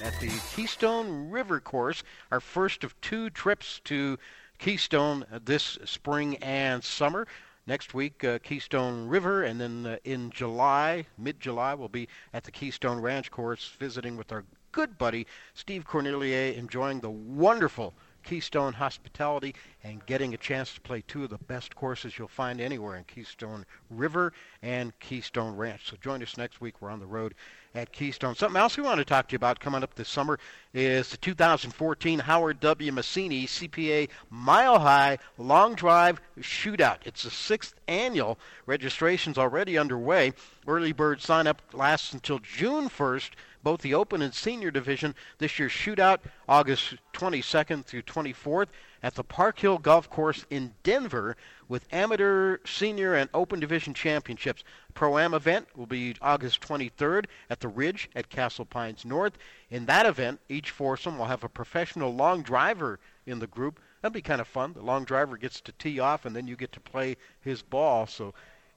at 0.04 0.14
the 0.22 0.30
Keystone 0.56 1.32
River 1.32 1.60
Course, 1.60 2.04
our 2.32 2.40
first 2.40 2.84
of 2.84 2.94
two 3.02 3.32
trips 3.32 3.82
to 3.86 4.20
Keystone 4.60 5.26
this 5.46 5.80
spring 5.84 6.36
and 6.44 6.84
summer. 6.84 7.26
Next 7.70 7.94
week, 7.94 8.24
uh, 8.24 8.40
Keystone 8.40 9.08
River, 9.08 9.44
and 9.44 9.62
then 9.62 9.86
uh, 9.86 9.98
in 10.04 10.32
July, 10.32 11.06
mid 11.20 11.40
July, 11.40 11.76
we'll 11.76 11.88
be 11.88 12.08
at 12.34 12.44
the 12.44 12.50
Keystone 12.50 13.00
Ranch 13.00 13.30
course 13.30 13.76
visiting 13.78 14.18
with 14.18 14.32
our 14.32 14.44
good 14.72 14.98
buddy 14.98 15.28
Steve 15.54 15.86
Cornelier, 15.86 16.52
enjoying 16.54 17.00
the 17.00 17.12
wonderful 17.12 17.94
Keystone 18.24 18.74
hospitality 18.74 19.54
and 19.84 20.04
getting 20.08 20.34
a 20.34 20.38
chance 20.38 20.74
to 20.74 20.82
play 20.82 21.04
two 21.08 21.26
of 21.26 21.30
the 21.30 21.38
best 21.38 21.76
courses 21.76 22.18
you'll 22.18 22.28
find 22.28 22.60
anywhere 22.60 22.96
in 22.96 23.04
Keystone 23.04 23.68
River 23.92 24.34
and 24.64 24.98
Keystone 25.00 25.56
Ranch. 25.56 25.92
So 25.92 25.98
join 26.02 26.24
us 26.24 26.38
next 26.38 26.62
week. 26.62 26.82
We're 26.82 26.90
on 26.90 27.00
the 27.00 27.06
road 27.06 27.36
at 27.76 27.92
Keystone. 27.92 28.36
Something 28.36 28.60
else 28.60 28.78
we 28.78 28.84
want 28.84 29.00
to 29.00 29.06
talk 29.06 29.28
to 29.28 29.34
you 29.34 29.38
about 29.38 29.60
coming 29.60 29.84
up 29.84 29.96
this 29.96 30.10
summer 30.10 30.40
is 30.74 31.10
the 31.10 31.18
2014 31.18 32.20
Howard 32.20 32.60
W. 32.60 32.92
Massini 32.92 33.46
CPA 33.46 34.10
Mile 34.30 34.80
High 34.80 35.18
Long 35.38 35.76
Drive 35.76 36.22
Shootout. 36.40 36.98
It's 37.06 37.24
the 37.24 37.32
sixth 37.32 37.76
annual. 37.88 38.40
Registration's 38.66 39.38
already 39.38 39.78
underway. 39.78 40.34
Early 40.68 40.92
bird 40.92 41.22
sign 41.22 41.48
up 41.48 41.62
lasts 41.74 42.14
until 42.14 42.40
June 42.40 42.90
1st 42.90 43.32
both 43.64 43.82
the 43.82 43.94
Open 43.94 44.22
and 44.22 44.34
Senior 44.34 44.72
Division. 44.72 45.16
This 45.38 45.60
year's 45.60 45.72
shootout, 45.72 46.20
August 46.48 46.96
22nd 47.14 47.86
through 47.86 48.04
24th, 48.04 48.68
at 49.04 49.16
the 49.16 49.24
Park 49.24 49.60
Hill 49.60 49.78
Golf 49.78 50.10
Course 50.10 50.46
in 50.50 50.74
Denver 50.84 51.36
with 51.70 51.88
amateur, 51.94 52.58
senior, 52.66 53.14
and 53.14 53.30
Open 53.34 53.60
Division 53.60 53.94
championships. 53.94 54.64
Pro 54.94 55.18
Am 55.20 55.34
event 55.34 55.68
will 55.78 55.86
be 55.86 56.16
August 56.20 56.60
23rd 56.62 57.26
at 57.50 57.62
the 57.62 57.68
Ridge 57.68 58.10
at 58.16 58.30
Castle 58.30 58.66
Pines 58.66 59.06
North. 59.06 59.38
In 59.70 59.86
that 59.86 60.08
event, 60.08 60.42
each 60.50 60.72
foursome 60.72 61.18
will 61.18 61.28
have 61.28 61.44
a 61.44 61.50
professional 61.50 62.14
long 62.14 62.42
driver 62.42 63.00
in 63.26 63.40
the 63.40 63.48
group. 63.48 63.80
That'll 64.02 64.14
be 64.14 64.22
kind 64.22 64.42
of 64.42 64.48
fun. 64.48 64.74
The 64.74 64.82
long 64.82 65.06
driver 65.06 65.38
gets 65.38 65.62
to 65.62 65.72
tee 65.74 66.00
off, 66.00 66.26
and 66.26 66.36
then 66.36 66.48
you 66.48 66.56
get 66.56 66.72
to 66.74 66.80
play 66.80 67.16
his 67.40 67.62
ball. 67.62 68.08
So 68.08 68.34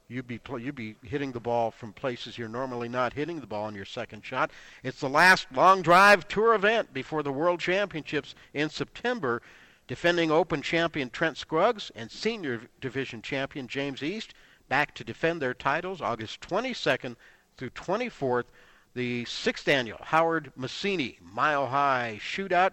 you'd 0.09 0.27
be 0.27 0.41
you'd 0.59 0.75
be 0.75 0.97
hitting 1.03 1.33
the 1.33 1.41
ball 1.41 1.71
from 1.71 1.93
places 1.93 2.37
you're 2.37 2.49
normally 2.49 2.89
not 2.89 3.15
hitting 3.15 3.41
the 3.41 3.47
ball 3.47 3.69
in 3.69 3.75
your 3.75 3.87
second 3.87 4.23
shot. 4.25 4.51
It's 4.83 5.01
the 5.01 5.09
last 5.09 5.47
long 5.55 5.81
drive 5.81 6.29
tour 6.29 6.55
event 6.55 6.93
before 6.93 7.23
the 7.23 7.33
World 7.33 7.61
Championships 7.61 8.35
in 8.53 8.69
September. 8.69 9.41
Defending 9.87 10.31
Open 10.31 10.63
champion 10.63 11.11
Trent 11.11 11.37
Scruggs 11.37 11.91
and 11.95 12.11
Senior 12.11 12.63
Division 12.81 13.23
champion 13.23 13.69
James 13.69 14.03
East 14.03 14.35
back 14.69 14.95
to 14.95 15.05
defend 15.05 15.43
their 15.43 15.55
titles 15.55 16.01
August 16.01 16.41
22nd 16.41 17.17
through 17.57 17.71
24th. 17.71 18.47
The 18.95 19.25
sixth 19.25 19.69
annual 19.69 19.99
Howard 20.03 20.53
Massini 20.55 21.19
Mile 21.21 21.67
High 21.67 22.19
Shootout. 22.21 22.73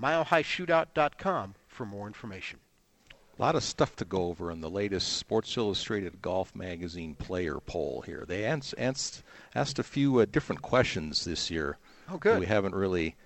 MileHighShootout.com 0.00 1.54
for 1.68 1.86
more 1.86 2.06
information. 2.06 2.58
A 3.38 3.42
lot 3.42 3.56
of 3.56 3.64
stuff 3.64 3.96
to 3.96 4.04
go 4.04 4.26
over 4.26 4.50
in 4.50 4.60
the 4.60 4.70
latest 4.70 5.14
Sports 5.14 5.56
Illustrated 5.56 6.22
Golf 6.22 6.54
Magazine 6.54 7.14
player 7.14 7.58
poll 7.58 8.02
here. 8.02 8.24
They 8.26 8.44
asked, 8.44 8.74
asked 8.78 9.22
asked 9.54 9.78
a 9.78 9.82
few 9.82 10.20
uh, 10.20 10.26
different 10.30 10.62
questions 10.62 11.24
this 11.24 11.50
year. 11.50 11.78
Oh, 12.08 12.16
good. 12.16 12.38
We 12.38 12.46
haven't 12.46 12.74
really 12.74 13.16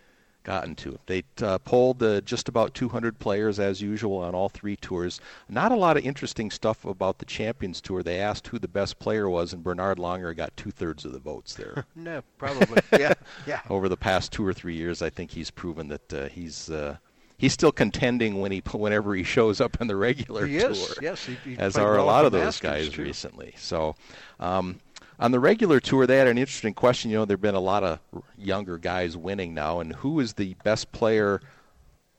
gotten 0.49 0.75
to. 0.75 0.99
They 1.05 1.25
uh, 1.43 1.59
polled 1.59 2.03
uh, 2.03 2.23
just 2.23 2.49
about 2.49 2.73
200 2.73 3.19
players 3.19 3.61
as 3.61 3.83
usual 3.83 4.17
on 4.17 4.35
all 4.35 4.49
three 4.49 4.77
tours. 4.77 5.21
Not 5.47 5.73
a 5.73 5.77
lot 5.77 5.99
of 5.99 6.07
interesting 6.07 6.51
stuff 6.51 6.87
about 6.87 7.19
the 7.19 7.27
Champions 7.27 7.83
Tour. 7.83 8.03
They 8.03 8.19
asked 8.19 8.47
who 8.47 8.59
the 8.59 8.67
best 8.67 8.99
player 8.99 9.29
was, 9.29 9.53
and 9.53 9.63
Bernard 9.63 9.99
Langer 9.99 10.35
got 10.35 10.57
two 10.57 10.71
thirds 10.71 11.05
of 11.05 11.13
the 11.13 11.19
votes 11.19 11.53
there. 11.53 11.85
no, 11.95 12.23
probably. 12.39 12.81
yeah, 12.99 13.13
yeah. 13.47 13.61
Over 13.69 13.91
the 13.91 13.97
past 13.99 14.33
two 14.33 14.47
or 14.47 14.55
three 14.55 14.75
years, 14.75 15.03
I 15.03 15.11
think 15.11 15.33
he's 15.33 15.51
proven 15.51 15.89
that 15.89 16.15
uh, 16.15 16.29
he's 16.29 16.71
uh, 16.71 16.97
he's 17.37 17.53
still 17.53 17.73
contending 17.73 18.41
when 18.41 18.51
he 18.51 18.63
whenever 18.73 19.15
he 19.15 19.25
shows 19.25 19.61
up 19.61 19.79
in 19.83 19.87
the 19.87 19.97
regular 19.97 20.47
he 20.47 20.61
tour. 20.61 20.71
Is, 20.71 20.99
yes, 21.03 21.27
he, 21.27 21.35
he 21.45 21.59
as 21.59 21.77
are 21.77 21.99
a 21.99 22.05
lot 22.05 22.25
of 22.25 22.33
those 22.33 22.59
guys 22.59 22.89
too. 22.89 23.03
recently. 23.03 23.53
So. 23.59 23.97
Um, 24.41 24.81
on 25.19 25.33
the 25.33 25.41
regular 25.41 25.81
tour, 25.81 26.07
they 26.07 26.19
had 26.19 26.29
an 26.29 26.39
interesting 26.39 26.75
question. 26.75 27.11
You 27.11 27.19
know, 27.19 27.25
there 27.25 27.37
have 27.37 27.43
been 27.43 27.55
a 27.55 27.61
lot 27.61 27.83
of 27.83 28.01
younger 28.37 28.79
guys 28.79 29.17
winning 29.17 29.55
now, 29.55 29.81
and 29.81 29.95
who 29.97 30.21
is 30.21 30.35
the 30.35 30.55
best 30.63 30.93
player 30.93 31.41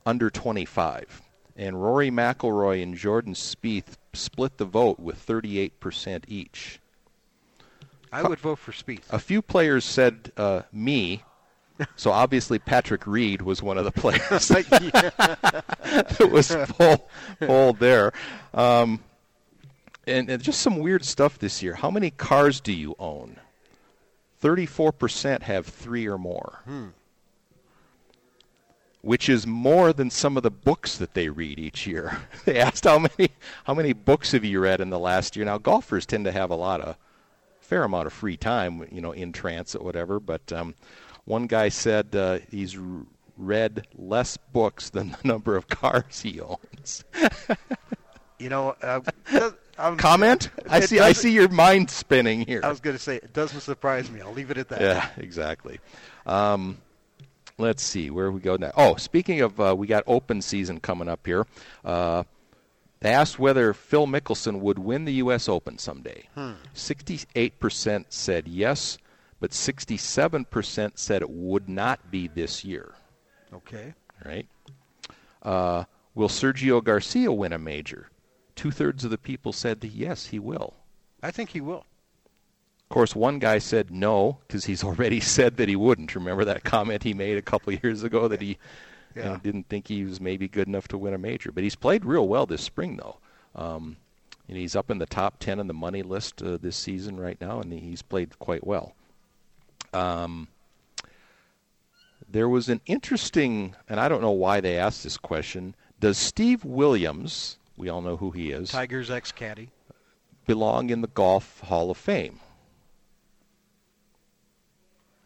under 0.06 0.30
25? 0.30 1.22
And 1.56 1.82
Rory 1.82 2.10
McIlroy 2.10 2.82
and 2.82 2.96
Jordan 2.96 3.34
Spieth 3.34 3.98
split 4.14 4.58
the 4.58 4.66
vote 4.66 5.00
with 5.00 5.26
38% 5.26 6.24
each. 6.28 6.80
I 8.12 8.24
would 8.24 8.40
vote 8.40 8.60
for 8.60 8.72
Spieth. 8.72 9.04
A 9.12 9.20
few 9.20 9.42
players 9.42 9.86
said 9.86 10.32
uh, 10.36 10.62
me, 10.72 11.24
so 11.96 12.12
obviously 12.12 12.60
Patrick 12.60 13.06
Reed 13.06 13.42
was 13.42 13.62
one 13.62 13.78
of 13.78 13.86
the 13.86 13.92
players 14.00 14.20
that 14.50 16.30
was 16.32 16.56
pulled, 16.70 17.02
pulled 17.40 17.80
there. 17.80 18.14
Um, 18.54 19.04
and, 20.10 20.30
and 20.30 20.44
just 20.44 20.62
some 20.62 20.80
weird 20.80 21.06
stuff 21.06 21.40
this 21.40 21.62
year. 21.64 21.76
How 21.76 21.92
many 21.92 22.12
cars 22.12 22.60
do 22.60 22.74
you 22.74 22.96
own? 23.00 23.38
34% 24.42 25.44
have 25.44 25.66
three 25.68 26.08
or 26.08 26.18
more. 26.18 26.60
Hmm. 26.66 26.88
Which 29.02 29.30
is 29.30 29.48
more 29.48 29.94
than 29.94 30.10
some 30.10 30.36
of 30.36 30.44
the 30.44 30.52
books 30.52 30.98
that 30.98 31.14
they 31.14 31.30
read 31.30 31.58
each 31.58 31.88
year. 31.88 32.22
they 32.46 32.60
asked 32.60 32.84
how 32.84 33.00
many 33.00 33.32
how 33.64 33.74
many 33.74 33.94
books 33.94 34.34
have 34.34 34.44
you 34.44 34.60
read 34.60 34.82
in 34.82 34.90
the 34.90 35.00
last 35.00 35.38
year. 35.38 35.46
Now 35.46 35.58
golfers 35.58 36.06
tend 36.06 36.26
to 36.26 36.34
have 36.34 36.50
a 36.50 36.56
lot 36.56 36.82
of 36.82 36.98
fair 37.62 37.84
amount 37.84 38.08
of 38.08 38.14
free 38.14 38.36
time, 38.36 38.86
you 38.92 39.00
know, 39.00 39.14
in 39.14 39.32
transit, 39.32 39.82
whatever. 39.82 40.20
But 40.20 40.52
um, 40.52 40.76
one 41.24 41.48
guy 41.48 41.70
said 41.70 42.14
uh, 42.14 42.40
he's 42.52 42.78
read 43.38 43.88
less 43.96 44.36
books 44.36 44.90
than 44.90 45.12
the 45.12 45.20
number 45.28 45.56
of 45.56 45.70
cars 45.70 46.20
he 46.22 46.42
owns. 46.42 47.06
You 48.40 48.48
know, 48.48 48.74
uh, 48.82 49.02
I'm, 49.80 49.98
Comment? 49.98 50.50
I 50.70 50.82
see. 50.82 51.00
I 51.00 51.14
see 51.14 51.32
your 51.32 51.50
mind 51.50 51.90
spinning 51.90 52.46
here. 52.46 52.62
I 52.64 52.70
was 52.70 52.80
going 52.80 52.96
to 52.96 53.02
say 53.02 53.16
it 53.16 53.34
doesn't 53.34 53.62
surprise 53.62 54.12
me. 54.12 54.22
I'll 54.22 54.34
leave 54.34 54.52
it 54.52 54.58
at 54.58 54.70
that. 54.70 54.82
Yeah, 54.82 55.10
exactly. 55.18 55.80
Um, 56.26 56.80
let's 57.58 57.82
see 57.82 58.10
where 58.10 58.32
we 58.32 58.42
go 58.42 58.56
now. 58.58 58.72
Oh, 58.76 58.96
speaking 58.96 59.42
of, 59.42 59.60
uh, 59.60 59.76
we 59.78 59.88
got 59.88 60.04
open 60.06 60.42
season 60.42 60.80
coming 60.80 61.08
up 61.08 61.26
here. 61.26 61.46
Uh, 61.84 62.24
they 63.00 63.12
asked 63.12 63.40
whether 63.40 63.74
Phil 63.74 64.08
Mickelson 64.08 64.60
would 64.60 64.78
win 64.78 65.06
the 65.06 65.14
U.S. 65.14 65.48
Open 65.48 65.78
someday. 65.78 66.24
Hmm. 66.36 66.54
Sixty-eight 66.74 67.60
percent 67.60 68.08
said 68.10 68.48
yes, 68.48 68.98
but 69.40 69.54
sixty-seven 69.54 70.46
percent 70.46 71.00
said 71.00 71.22
it 71.22 71.30
would 71.30 71.70
not 71.70 72.12
be 72.12 72.28
this 72.28 72.66
year. 72.66 72.94
Okay. 73.54 73.94
Right? 74.26 74.48
Uh, 75.42 75.86
will 76.14 76.28
Sergio 76.28 76.84
Garcia 76.84 77.32
win 77.32 77.54
a 77.54 77.58
major? 77.58 78.10
Two 78.60 78.72
thirds 78.72 79.06
of 79.06 79.10
the 79.10 79.18
people 79.18 79.54
said 79.54 79.80
that 79.80 79.88
yes, 79.94 80.26
he 80.26 80.38
will. 80.38 80.74
I 81.24 81.32
think 81.32 81.52
he 81.52 81.62
will. 81.62 81.86
Of 82.84 82.90
course, 82.90 83.16
one 83.16 83.40
guy 83.40 83.58
said 83.60 83.90
no 83.90 84.40
because 84.46 84.66
he's 84.66 84.84
already 84.84 85.20
said 85.38 85.56
that 85.56 85.70
he 85.70 85.78
wouldn't. 85.78 86.14
Remember 86.14 86.44
that 86.44 86.66
comment 86.66 87.04
he 87.04 87.14
made 87.14 87.38
a 87.38 87.42
couple 87.42 87.74
of 87.74 87.82
years 87.84 88.04
ago 88.04 88.28
that 88.28 88.42
he 88.42 88.58
Yeah. 89.16 89.40
didn't 89.42 89.70
think 89.70 89.88
he 89.88 90.04
was 90.04 90.20
maybe 90.20 90.50
good 90.50 90.68
enough 90.68 90.90
to 90.90 90.98
win 90.98 91.14
a 91.14 91.18
major. 91.18 91.54
But 91.54 91.64
he's 91.64 91.76
played 91.78 92.04
real 92.04 92.28
well 92.28 92.46
this 92.46 92.62
spring, 92.62 92.98
though. 92.98 93.16
Um, 93.56 93.96
and 94.50 94.58
he's 94.58 94.76
up 94.76 94.92
in 94.92 94.98
the 94.98 95.06
top 95.06 95.40
10 95.40 95.62
on 95.62 95.68
the 95.68 95.74
money 95.74 96.02
list 96.02 96.42
uh, 96.44 96.58
this 96.62 96.76
season 96.76 97.18
right 97.18 97.40
now, 97.40 97.62
and 97.62 97.72
he's 97.72 98.02
played 98.02 98.38
quite 98.40 98.68
well. 98.68 98.94
Um, 99.94 100.50
there 102.30 102.50
was 102.50 102.68
an 102.68 102.82
interesting, 102.86 103.74
and 103.88 104.02
I 104.02 104.10
don't 104.10 104.22
know 104.22 104.32
why 104.32 104.60
they 104.60 104.78
asked 104.78 105.04
this 105.04 105.16
question. 105.16 105.76
Does 106.02 106.18
Steve 106.18 106.66
Williams, 106.66 107.56
we 107.80 107.90
all 107.90 108.02
know 108.02 108.18
who 108.18 108.30
he 108.30 108.52
is, 108.52 108.70
Tiger's 108.70 109.10
ex 109.10 109.32
caddy. 109.32 109.70
belong 110.46 110.92
in 110.92 111.02
the 111.02 111.08
Golf 111.08 111.62
Hall 111.62 111.90
of 111.90 111.98
Fame? 111.98 112.40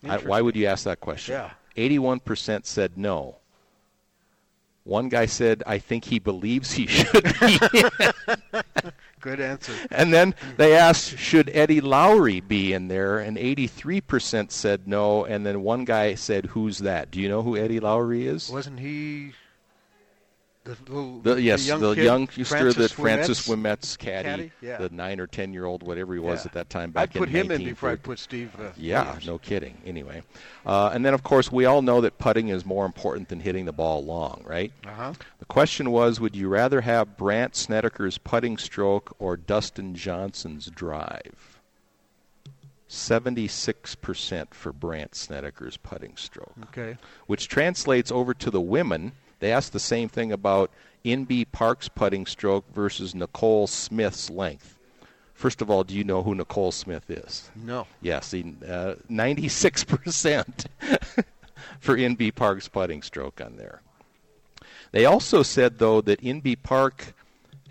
I, 0.08 0.18
why 0.18 0.40
would 0.42 0.56
you 0.56 0.68
ask 0.68 0.84
that 0.86 1.00
question? 1.00 1.34
Yeah. 1.34 1.52
81% 1.78 2.66
said 2.66 2.98
no. 2.98 3.38
One 4.84 5.08
guy 5.08 5.26
said, 5.28 5.64
I 5.66 5.78
think 5.80 6.04
he 6.06 6.20
believes 6.20 6.74
he 6.74 6.88
should 6.88 7.24
be. 7.24 7.84
Good 9.22 9.40
answer. 9.40 9.72
and 9.90 10.14
then 10.14 10.36
they 10.58 10.76
asked, 10.76 11.18
should 11.18 11.50
Eddie 11.54 11.80
Lowry 11.80 12.42
be 12.42 12.74
in 12.74 12.90
there? 12.90 13.20
And 13.20 13.38
83% 13.38 14.52
said 14.52 14.86
no. 14.86 15.24
And 15.24 15.46
then 15.46 15.64
one 15.64 15.86
guy 15.86 16.16
said, 16.16 16.48
who's 16.48 16.80
that? 16.80 17.10
Do 17.10 17.22
you 17.22 17.30
know 17.30 17.42
who 17.42 17.56
Eddie 17.56 17.80
Lowry 17.80 18.28
is? 18.28 18.50
Wasn't 18.50 18.80
he 18.82 19.32
the 20.66 20.78
little 20.88 21.20
The, 21.20 21.42
yes, 21.42 21.68
young 21.68 21.82
the 21.82 21.94
kid, 21.96 22.06
youngster 22.06 22.46
Francis 22.46 22.76
that 22.76 22.92
Francis 22.92 23.48
Ouimet's 23.48 23.88
Wimet's 23.88 23.98
caddy, 23.98 24.28
caddy? 24.30 24.52
Yeah. 24.62 24.78
the 24.78 24.90
nine 24.90 25.20
or 25.20 25.28
ten 25.28 25.52
year 25.54 25.66
old, 25.66 25.84
whatever 25.84 26.14
he 26.14 26.20
was 26.20 26.40
Yeah. 26.40 26.46
at 26.48 26.54
that 26.54 26.70
time 26.70 26.92
back 26.92 27.10
I'd 27.10 27.20
put 27.20 27.30
in 27.30 27.36
him 27.36 27.52
in 27.52 27.64
before 27.66 27.90
I 27.90 27.96
put 27.98 28.18
Steve. 28.20 28.52
Uh, 28.58 28.70
Yeah, 28.78 29.04
Williams. 29.04 29.28
no 29.28 29.38
kidding. 29.40 29.78
Anyway, 29.86 30.24
uh, 30.66 30.92
and 30.94 31.06
then 31.06 31.14
of 31.14 31.24
course 31.24 31.52
we 31.52 31.66
all 31.66 31.82
know 31.82 32.00
that 32.02 32.18
putting 32.18 32.48
is 32.48 32.66
more 32.66 32.86
important 32.86 33.28
than 33.30 33.42
hitting 33.42 33.66
the 33.66 33.74
ball 33.74 34.04
long, 34.06 34.42
right? 34.46 34.72
Uh-huh. 34.86 35.14
The 35.40 35.46
question 35.46 35.92
was, 35.92 36.20
would 36.22 36.36
you 36.36 36.48
rather 36.48 36.82
have 36.82 37.18
Brandt 37.18 37.56
Snedeker's 37.58 38.18
putting 38.18 38.58
stroke 38.58 39.16
or 39.20 39.36
Dustin 39.36 39.96
Johnson's 39.96 40.68
drive? 40.68 41.60
Seventy-six 42.88 43.96
percent 43.96 44.54
for 44.54 44.72
Brandt 44.72 45.16
Snedeker's 45.16 45.78
putting 45.78 46.16
stroke 46.16 46.54
Okay. 46.66 46.98
which 47.26 47.48
translates 47.48 48.12
over 48.12 48.34
to 48.36 48.52
the 48.52 48.62
women. 48.62 49.14
They 49.44 49.52
asked 49.52 49.74
the 49.74 49.80
same 49.82 50.08
thing 50.08 50.32
about 50.32 50.72
Inbee 51.04 51.46
Park's 51.52 51.90
putting 51.90 52.26
stroke 52.26 52.64
versus 52.74 53.14
Nicole 53.14 53.68
Smith's 53.68 54.30
length. 54.30 54.80
First 55.34 55.62
of 55.62 55.70
all, 55.70 55.84
do 55.84 55.94
you 55.94 56.06
know 56.06 56.24
who 56.24 56.34
Nicole 56.34 56.72
Smith 56.72 57.12
is? 57.12 57.52
No. 57.54 57.86
Yes, 58.02 58.32
he, 58.32 58.56
uh, 58.66 58.96
96% 59.12 60.66
for 61.82 61.98
Inbee 61.98 62.34
Park's 62.34 62.70
putting 62.70 63.02
stroke 63.02 63.42
on 63.42 63.58
there. 63.58 63.82
They 64.94 65.04
also 65.04 65.44
said, 65.44 65.78
though, 65.78 66.00
that 66.00 66.22
Inbee 66.22 66.64
Park 66.64 67.14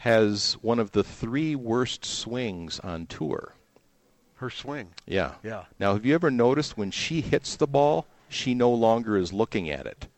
has 0.00 0.58
one 0.60 0.78
of 0.78 0.92
the 0.92 1.02
three 1.02 1.56
worst 1.56 2.04
swings 2.04 2.80
on 2.80 3.06
tour. 3.06 3.54
Her 4.34 4.50
swing. 4.50 4.90
Yeah. 5.06 5.36
Yeah. 5.42 5.64
Now, 5.80 5.94
have 5.94 6.04
you 6.04 6.14
ever 6.14 6.30
noticed 6.30 6.76
when 6.76 6.90
she 6.90 7.22
hits 7.22 7.56
the 7.56 7.66
ball, 7.66 8.06
she 8.28 8.52
no 8.52 8.70
longer 8.70 9.16
is 9.16 9.32
looking 9.32 9.70
at 9.70 9.86
it. 9.86 10.08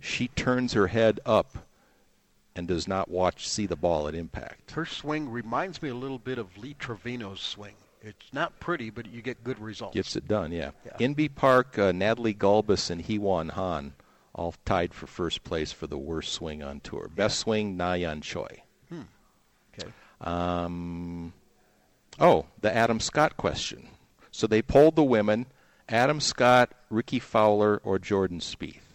She 0.00 0.28
turns 0.28 0.72
her 0.72 0.88
head 0.88 1.20
up 1.24 1.58
and 2.56 2.66
does 2.66 2.88
not 2.88 3.08
watch 3.08 3.48
see 3.48 3.66
the 3.66 3.76
ball 3.76 4.08
at 4.08 4.14
impact. 4.14 4.72
Her 4.72 4.86
swing 4.86 5.30
reminds 5.30 5.82
me 5.82 5.90
a 5.90 5.94
little 5.94 6.18
bit 6.18 6.38
of 6.38 6.56
Lee 6.58 6.74
Trevino's 6.74 7.40
swing. 7.40 7.74
It's 8.02 8.32
not 8.32 8.58
pretty, 8.60 8.88
but 8.90 9.06
you 9.06 9.20
get 9.20 9.44
good 9.44 9.58
results. 9.58 9.94
Gets 9.94 10.16
it 10.16 10.26
done, 10.26 10.52
yeah. 10.52 10.70
Inbee 10.98 11.34
Park, 11.34 11.78
uh, 11.78 11.92
Natalie 11.92 12.34
Gulbis 12.34 12.90
and 12.90 13.02
Heewon 13.02 13.50
Han 13.50 13.92
all 14.34 14.54
tied 14.64 14.94
for 14.94 15.06
first 15.06 15.44
place 15.44 15.72
for 15.72 15.86
the 15.86 15.98
worst 15.98 16.32
swing 16.32 16.62
on 16.62 16.80
tour. 16.80 17.10
Best 17.14 17.38
swing, 17.38 17.76
Na 17.76 17.92
Yeon 17.92 18.22
Choi. 18.22 18.62
Hmm. 18.88 19.02
Okay. 19.74 19.90
Um, 20.20 21.32
oh, 22.18 22.46
the 22.60 22.74
Adam 22.74 23.00
Scott 23.00 23.36
question. 23.36 23.88
So 24.30 24.46
they 24.46 24.62
polled 24.62 24.96
the 24.96 25.04
women: 25.04 25.46
Adam 25.88 26.20
Scott, 26.20 26.72
Rickie 26.88 27.18
Fowler, 27.18 27.80
or 27.84 27.98
Jordan 27.98 28.40
Spieth. 28.40 28.89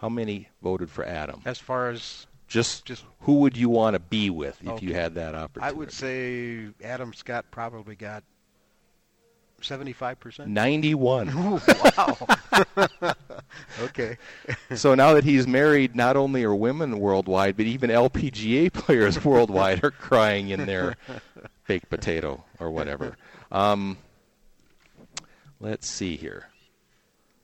How 0.00 0.08
many 0.08 0.48
voted 0.62 0.90
for 0.90 1.04
Adam? 1.04 1.42
As 1.44 1.58
far 1.58 1.90
as 1.90 2.26
Just, 2.48 2.86
Just- 2.86 3.04
who 3.20 3.40
would 3.40 3.56
you 3.56 3.68
want 3.68 3.94
to 3.94 4.00
be 4.00 4.30
with 4.30 4.58
if 4.64 4.82
you 4.82 4.94
had 4.94 5.14
that 5.16 5.34
opportunity? 5.34 5.74
I 5.74 5.78
would 5.78 5.92
say 5.92 6.68
Adam 6.82 7.12
Scott 7.12 7.44
probably 7.50 7.96
got 7.96 8.24
seventy-five 9.60 10.18
percent. 10.18 10.48
Ninety-one. 10.48 11.60
wow. 11.96 12.16
okay. 13.82 14.16
so 14.74 14.94
now 14.94 15.12
that 15.12 15.22
he's 15.24 15.46
married, 15.46 15.94
not 15.94 16.16
only 16.16 16.44
are 16.44 16.54
women 16.54 16.98
worldwide, 16.98 17.56
but 17.58 17.66
even 17.66 17.90
LPGA 17.90 18.72
players 18.72 19.22
worldwide 19.24 19.84
are 19.84 19.90
crying 19.90 20.48
in 20.48 20.64
their 20.66 20.96
baked 21.66 21.90
potato 21.90 22.42
or 22.58 22.70
whatever. 22.70 23.16
Um, 23.52 23.98
let's 25.60 25.86
see 25.86 26.16
here. 26.16 26.49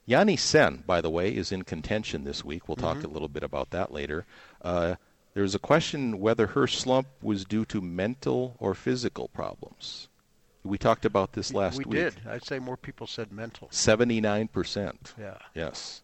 Yani 0.08 0.36
Tseng, 0.36 0.84
by 0.86 1.00
the 1.00 1.10
way, 1.10 1.34
is 1.34 1.50
in 1.50 1.62
contention 1.62 2.24
this 2.24 2.44
week. 2.44 2.68
We'll 2.68 2.76
talk 2.76 2.98
Mhm. 2.98 3.04
a 3.04 3.08
little 3.08 3.28
bit 3.28 3.42
about 3.42 3.70
that 3.70 3.92
later. 3.92 4.24
Uh, 4.62 4.94
there's 5.34 5.54
a 5.54 5.58
question 5.58 6.20
whether 6.20 6.48
her 6.48 6.66
slump 6.66 7.08
was 7.20 7.44
due 7.44 7.64
to 7.66 7.80
mental 7.80 8.54
or 8.58 8.74
physical 8.74 9.28
problems. 9.28 10.08
We 10.62 10.78
talked 10.78 11.04
about 11.04 11.32
this 11.32 11.52
last 11.52 11.78
we 11.78 11.84
week. 11.84 11.92
We 11.92 11.98
did. 11.98 12.14
I'd 12.28 12.44
say 12.44 12.58
more 12.58 12.76
people 12.76 13.06
said 13.06 13.32
mental. 13.32 13.68
Seventy-nine 13.70 14.48
percent. 14.48 15.14
Yeah. 15.18 15.38
Yes, 15.54 16.02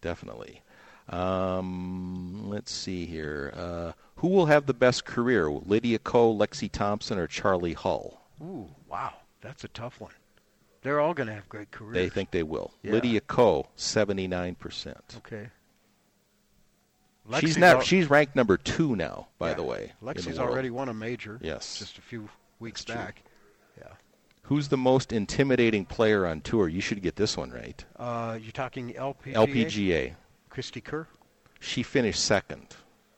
definitely. 0.00 0.62
Um, 1.08 2.48
let's 2.48 2.72
see 2.72 3.06
here. 3.06 3.52
Uh, 3.56 3.92
who 4.16 4.28
will 4.28 4.46
have 4.46 4.66
the 4.66 4.74
best 4.74 5.04
career? 5.04 5.50
Lydia 5.50 5.98
Ko, 5.98 6.32
Lexi 6.34 6.70
Thompson, 6.70 7.18
or 7.18 7.26
Charlie 7.26 7.72
Hull? 7.74 8.20
Ooh, 8.42 8.68
wow, 8.88 9.14
that's 9.40 9.64
a 9.64 9.68
tough 9.68 10.00
one. 10.00 10.12
They're 10.82 11.00
all 11.00 11.12
going 11.14 11.26
to 11.26 11.34
have 11.34 11.48
great 11.48 11.70
careers. 11.70 11.94
They 11.94 12.08
think 12.08 12.30
they 12.30 12.42
will. 12.42 12.72
Yeah. 12.82 12.92
Lydia 12.92 13.20
Ko, 13.20 13.66
seventy-nine 13.76 14.54
percent. 14.54 15.14
Okay. 15.18 15.48
She's 17.38 17.50
Lexi's 17.50 17.58
now 17.58 17.74
al- 17.76 17.80
she's 17.82 18.08
ranked 18.10 18.34
number 18.34 18.56
two 18.56 18.96
now. 18.96 19.28
By 19.38 19.50
Yeah. 19.50 19.54
the 19.56 19.62
way, 19.62 19.92
in 20.00 20.06
the 20.06 20.14
Lexi's 20.14 20.38
already 20.38 20.70
won 20.70 20.88
a 20.88 20.94
major. 20.94 21.38
Yes. 21.42 21.78
Just 21.78 21.98
a 21.98 22.00
few 22.02 22.28
weeks 22.58 22.82
That's 22.82 22.96
true. 22.96 23.04
back. 23.04 23.22
Yeah. 23.78 23.92
Who's 24.44 24.68
the 24.68 24.76
most 24.78 25.12
intimidating 25.12 25.84
player 25.84 26.26
on 26.26 26.40
tour? 26.40 26.66
You 26.68 26.80
should 26.80 27.02
get 27.02 27.16
this 27.16 27.36
one 27.36 27.50
right. 27.50 27.84
Uh, 27.96 28.38
you're 28.40 28.50
talking 28.52 28.94
LPGA. 28.94 29.34
LPGA. 29.34 30.14
Cristie 30.50 30.82
Kerr. 30.82 31.06
She 31.60 31.82
finished 31.82 32.24
second. 32.24 32.74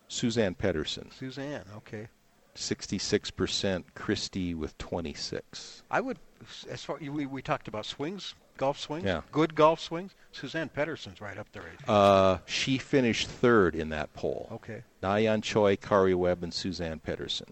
Suzann 0.09 0.55
Pettersen. 0.55 1.09
Suzann. 1.17 1.63
Okay. 1.77 2.07
66%, 2.55 3.83
Cristie 3.95 4.55
with 4.55 4.77
26. 4.77 5.83
I 5.89 6.01
would, 6.01 6.17
as 6.69 6.83
far 6.83 6.97
we, 6.99 7.25
we 7.25 7.41
talked 7.41 7.67
about 7.67 7.85
swings, 7.85 8.35
golf 8.57 8.79
swings, 8.79 9.05
Yeah. 9.05 9.21
good 9.31 9.55
golf 9.55 9.79
swings. 9.79 10.13
Suzann 10.33 10.69
Pettersen's 10.71 11.21
right 11.21 11.37
up 11.37 11.47
there. 11.51 11.63
Uh, 11.87 12.37
she 12.45 12.77
finished 12.77 13.27
third 13.27 13.75
in 13.75 13.89
that 13.89 14.13
poll. 14.13 14.47
Okay. 14.51 14.83
Na 15.01 15.15
Yeon 15.15 15.43
Choi, 15.43 15.75
Karrie 15.75 16.15
Webb, 16.15 16.43
and 16.43 16.51
Suzann 16.53 17.01
Pettersen. 17.01 17.49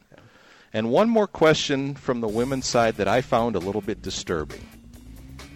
And 0.73 0.89
one 0.89 1.09
more 1.09 1.27
question 1.27 1.95
from 1.95 2.21
the 2.21 2.29
women's 2.29 2.65
side 2.65 2.95
that 2.95 3.07
I 3.07 3.21
found 3.21 3.55
a 3.55 3.59
little 3.59 3.81
bit 3.81 4.01
disturbing. 4.01 4.65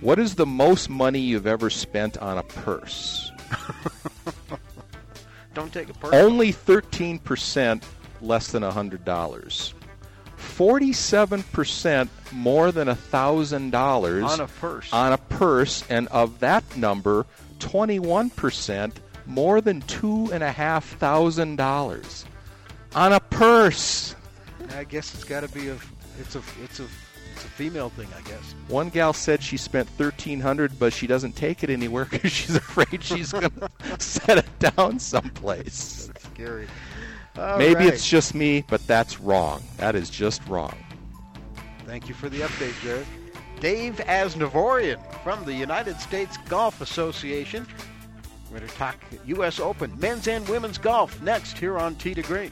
What 0.01 0.19
is 0.19 0.35
the 0.35 0.45
most 0.45 0.89
money 0.89 1.19
you've 1.19 1.47
ever 1.47 1.69
spent 1.69 2.17
on 2.17 2.37
a 2.37 2.43
purse? 2.43 3.31
Don't 5.53 5.71
take 5.71 5.89
a 5.89 5.93
purse. 5.93 6.13
Only 6.13 6.51
13% 6.51 7.81
less 8.25 8.51
than 8.51 8.63
$100. 8.63 9.73
47% 10.37 12.09
more 12.31 12.71
than 12.71 12.87
$1,000 12.87 14.27
On 14.29 14.39
a 14.39 14.47
purse. 14.47 14.93
on 14.93 15.13
a 15.13 15.17
purse, 15.17 15.83
and 15.89 16.07
of 16.09 16.39
that 16.39 16.77
number, 16.77 17.25
21% 17.59 18.91
more 19.25 19.61
than 19.61 19.81
$2,500 19.83 22.25
on 22.95 23.13
a 23.13 23.19
purse. 23.19 24.15
I 24.75 24.83
guess 24.83 25.13
it's 25.13 25.23
got 25.23 25.41
to 25.41 25.49
be 25.49 25.69
a, 25.69 25.77
it's 26.19 26.35
a, 26.35 26.41
it's 26.63 26.79
a, 26.79 26.83
it's 27.33 27.43
a 27.43 27.47
female 27.49 27.89
thing, 27.89 28.07
I 28.17 28.21
guess. 28.27 28.55
One 28.67 28.89
gal 28.89 29.13
said 29.13 29.41
she 29.43 29.57
spent 29.57 29.87
1300 29.97 30.77
but 30.79 30.93
she 30.93 31.07
doesn't 31.07 31.35
take 31.35 31.63
it 31.63 31.69
anywhere 31.69 32.05
because 32.11 32.31
she's 32.31 32.55
afraid 32.55 33.03
she's 33.03 33.31
going 33.31 33.49
to 33.49 33.69
set 33.99 34.37
it 34.37 34.59
down 34.59 34.99
someplace. 34.99 36.07
That's 36.07 36.23
scary. 36.25 36.67
All 37.37 37.57
Maybe 37.57 37.75
right. 37.75 37.93
it's 37.93 38.07
just 38.07 38.33
me, 38.33 38.63
but 38.67 38.85
that's 38.87 39.19
wrong. 39.19 39.61
That 39.77 39.95
is 39.95 40.09
just 40.09 40.45
wrong. 40.47 40.75
Thank 41.85 42.07
you 42.07 42.15
for 42.15 42.29
the 42.29 42.41
update, 42.41 42.79
Jared. 42.81 43.05
Dave 43.59 43.95
Asnavorian 43.97 44.99
from 45.23 45.43
the 45.45 45.53
United 45.53 45.99
States 45.99 46.37
Golf 46.49 46.81
Association. 46.81 47.67
We're 48.51 48.59
going 48.59 48.69
to 48.69 48.75
talk 48.75 48.97
U.S. 49.25 49.59
Open, 49.59 49.97
men's 49.99 50.27
and 50.27 50.47
women's 50.47 50.77
golf 50.77 51.21
next 51.21 51.57
here 51.57 51.77
on 51.77 51.95
Tee 51.95 52.13
to 52.13 52.21
Green. 52.21 52.51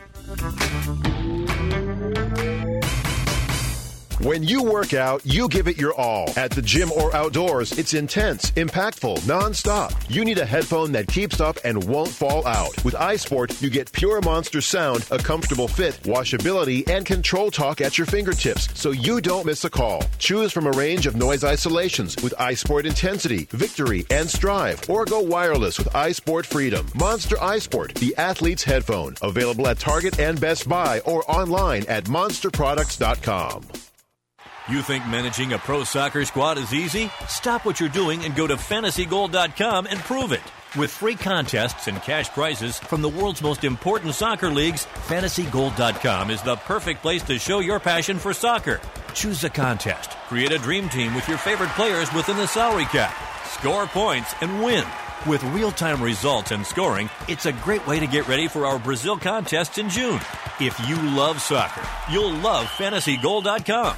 When 4.23 4.41
you 4.41 4.63
work 4.63 4.93
out, 4.93 5.21
you 5.25 5.49
give 5.49 5.67
it 5.67 5.77
your 5.77 5.93
all. 5.95 6.31
At 6.37 6.51
the 6.51 6.61
gym 6.61 6.93
or 6.93 7.13
outdoors, 7.13 7.77
it's 7.77 7.93
intense, 7.93 8.51
impactful, 8.51 9.17
nonstop. 9.23 9.93
You 10.07 10.23
need 10.23 10.37
a 10.37 10.45
headphone 10.45 10.93
that 10.93 11.09
keeps 11.09 11.41
up 11.41 11.57
and 11.65 11.83
won't 11.83 12.07
fall 12.07 12.47
out. 12.47 12.85
With 12.85 12.93
iSport, 12.93 13.61
you 13.61 13.69
get 13.69 13.91
pure 13.91 14.21
monster 14.21 14.61
sound, 14.61 15.05
a 15.11 15.17
comfortable 15.17 15.67
fit, 15.67 15.95
washability, 16.03 16.87
and 16.87 17.05
control 17.05 17.51
talk 17.51 17.81
at 17.81 17.97
your 17.97 18.07
fingertips, 18.07 18.69
so 18.79 18.91
you 18.91 19.19
don't 19.19 19.45
miss 19.45 19.65
a 19.65 19.69
call. 19.69 20.05
Choose 20.19 20.53
from 20.53 20.67
a 20.67 20.71
range 20.71 21.05
of 21.05 21.17
noise 21.17 21.43
isolations 21.43 22.15
with 22.23 22.33
iSport 22.39 22.85
Intensity, 22.85 23.49
Victory, 23.51 24.05
and 24.09 24.29
Strive, 24.29 24.89
or 24.89 25.03
go 25.03 25.19
wireless 25.19 25.77
with 25.77 25.89
iSport 25.89 26.45
Freedom. 26.45 26.87
Monster 26.95 27.35
iSport, 27.35 27.93
the 27.95 28.15
athlete's 28.15 28.63
headphone, 28.63 29.15
available 29.21 29.67
at 29.67 29.79
Target 29.79 30.17
and 30.17 30.39
Best 30.39 30.69
Buy 30.69 31.01
or 31.01 31.29
online 31.29 31.83
at 31.89 32.05
monsterproducts.com. 32.05 33.63
You 34.69 34.81
think 34.81 35.05
managing 35.07 35.51
a 35.51 35.57
pro 35.57 35.83
soccer 35.83 36.23
squad 36.23 36.57
is 36.57 36.73
easy? 36.73 37.11
Stop 37.27 37.65
what 37.65 37.81
you're 37.81 37.89
doing 37.89 38.23
and 38.23 38.33
go 38.33 38.47
to 38.47 38.55
fantasygold.com 38.55 39.87
and 39.87 39.99
prove 39.99 40.31
it. 40.31 40.41
With 40.77 40.89
free 40.89 41.15
contests 41.15 41.87
and 41.87 42.01
cash 42.01 42.29
prizes 42.29 42.79
from 42.79 43.01
the 43.01 43.09
world's 43.09 43.41
most 43.41 43.65
important 43.65 44.15
soccer 44.15 44.49
leagues, 44.49 44.85
fantasygold.com 44.85 46.31
is 46.31 46.41
the 46.43 46.55
perfect 46.55 47.01
place 47.01 47.21
to 47.23 47.37
show 47.37 47.59
your 47.59 47.81
passion 47.81 48.17
for 48.17 48.33
soccer. 48.33 48.79
Choose 49.13 49.43
a 49.43 49.49
contest, 49.49 50.11
create 50.29 50.53
a 50.53 50.57
dream 50.57 50.87
team 50.87 51.13
with 51.13 51.27
your 51.27 51.37
favorite 51.37 51.69
players 51.71 52.11
within 52.13 52.37
the 52.37 52.47
salary 52.47 52.85
cap, 52.85 53.13
score 53.45 53.85
points, 53.85 54.33
and 54.39 54.63
win. 54.63 54.85
With 55.27 55.43
real 55.45 55.71
time 55.73 56.01
results 56.01 56.51
and 56.51 56.65
scoring, 56.65 57.09
it's 57.27 57.45
a 57.45 57.51
great 57.51 57.85
way 57.85 57.99
to 57.99 58.07
get 58.07 58.29
ready 58.29 58.47
for 58.47 58.65
our 58.65 58.79
Brazil 58.79 59.17
contest 59.17 59.77
in 59.77 59.89
June. 59.89 60.21
If 60.61 60.79
you 60.87 60.95
love 61.01 61.41
soccer, 61.41 61.85
you'll 62.09 62.33
love 62.33 62.65
fantasygold.com. 62.67 63.97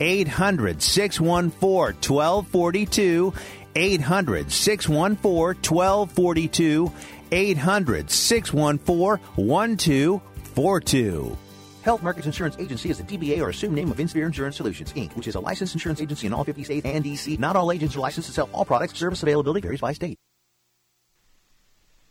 800 0.00 0.82
614 0.82 1.94
1242. 2.00 3.32
800 3.74 4.50
614 4.50 5.62
1242. 5.62 6.92
800 7.32 8.10
614 8.10 9.18
1242. 9.36 11.38
Health 11.82 12.02
Markets 12.02 12.26
Insurance 12.26 12.56
Agency 12.58 12.90
is 12.90 12.98
a 12.98 13.04
DBA 13.04 13.40
or 13.40 13.50
assumed 13.50 13.76
name 13.76 13.92
of 13.92 14.00
Insphere 14.00 14.26
Insurance 14.26 14.56
Solutions, 14.56 14.92
Inc., 14.94 15.14
which 15.14 15.28
is 15.28 15.36
a 15.36 15.40
licensed 15.40 15.72
insurance 15.74 16.00
agency 16.00 16.26
in 16.26 16.32
all 16.32 16.42
50 16.42 16.64
states 16.64 16.84
and 16.84 17.04
D.C. 17.04 17.36
Not 17.36 17.54
all 17.54 17.70
agents 17.70 17.94
are 17.94 18.00
licensed 18.00 18.28
to 18.28 18.34
sell 18.34 18.50
all 18.52 18.64
products. 18.64 18.98
Service 18.98 19.22
availability 19.22 19.60
varies 19.60 19.80
by 19.80 19.92
state. 19.92 20.18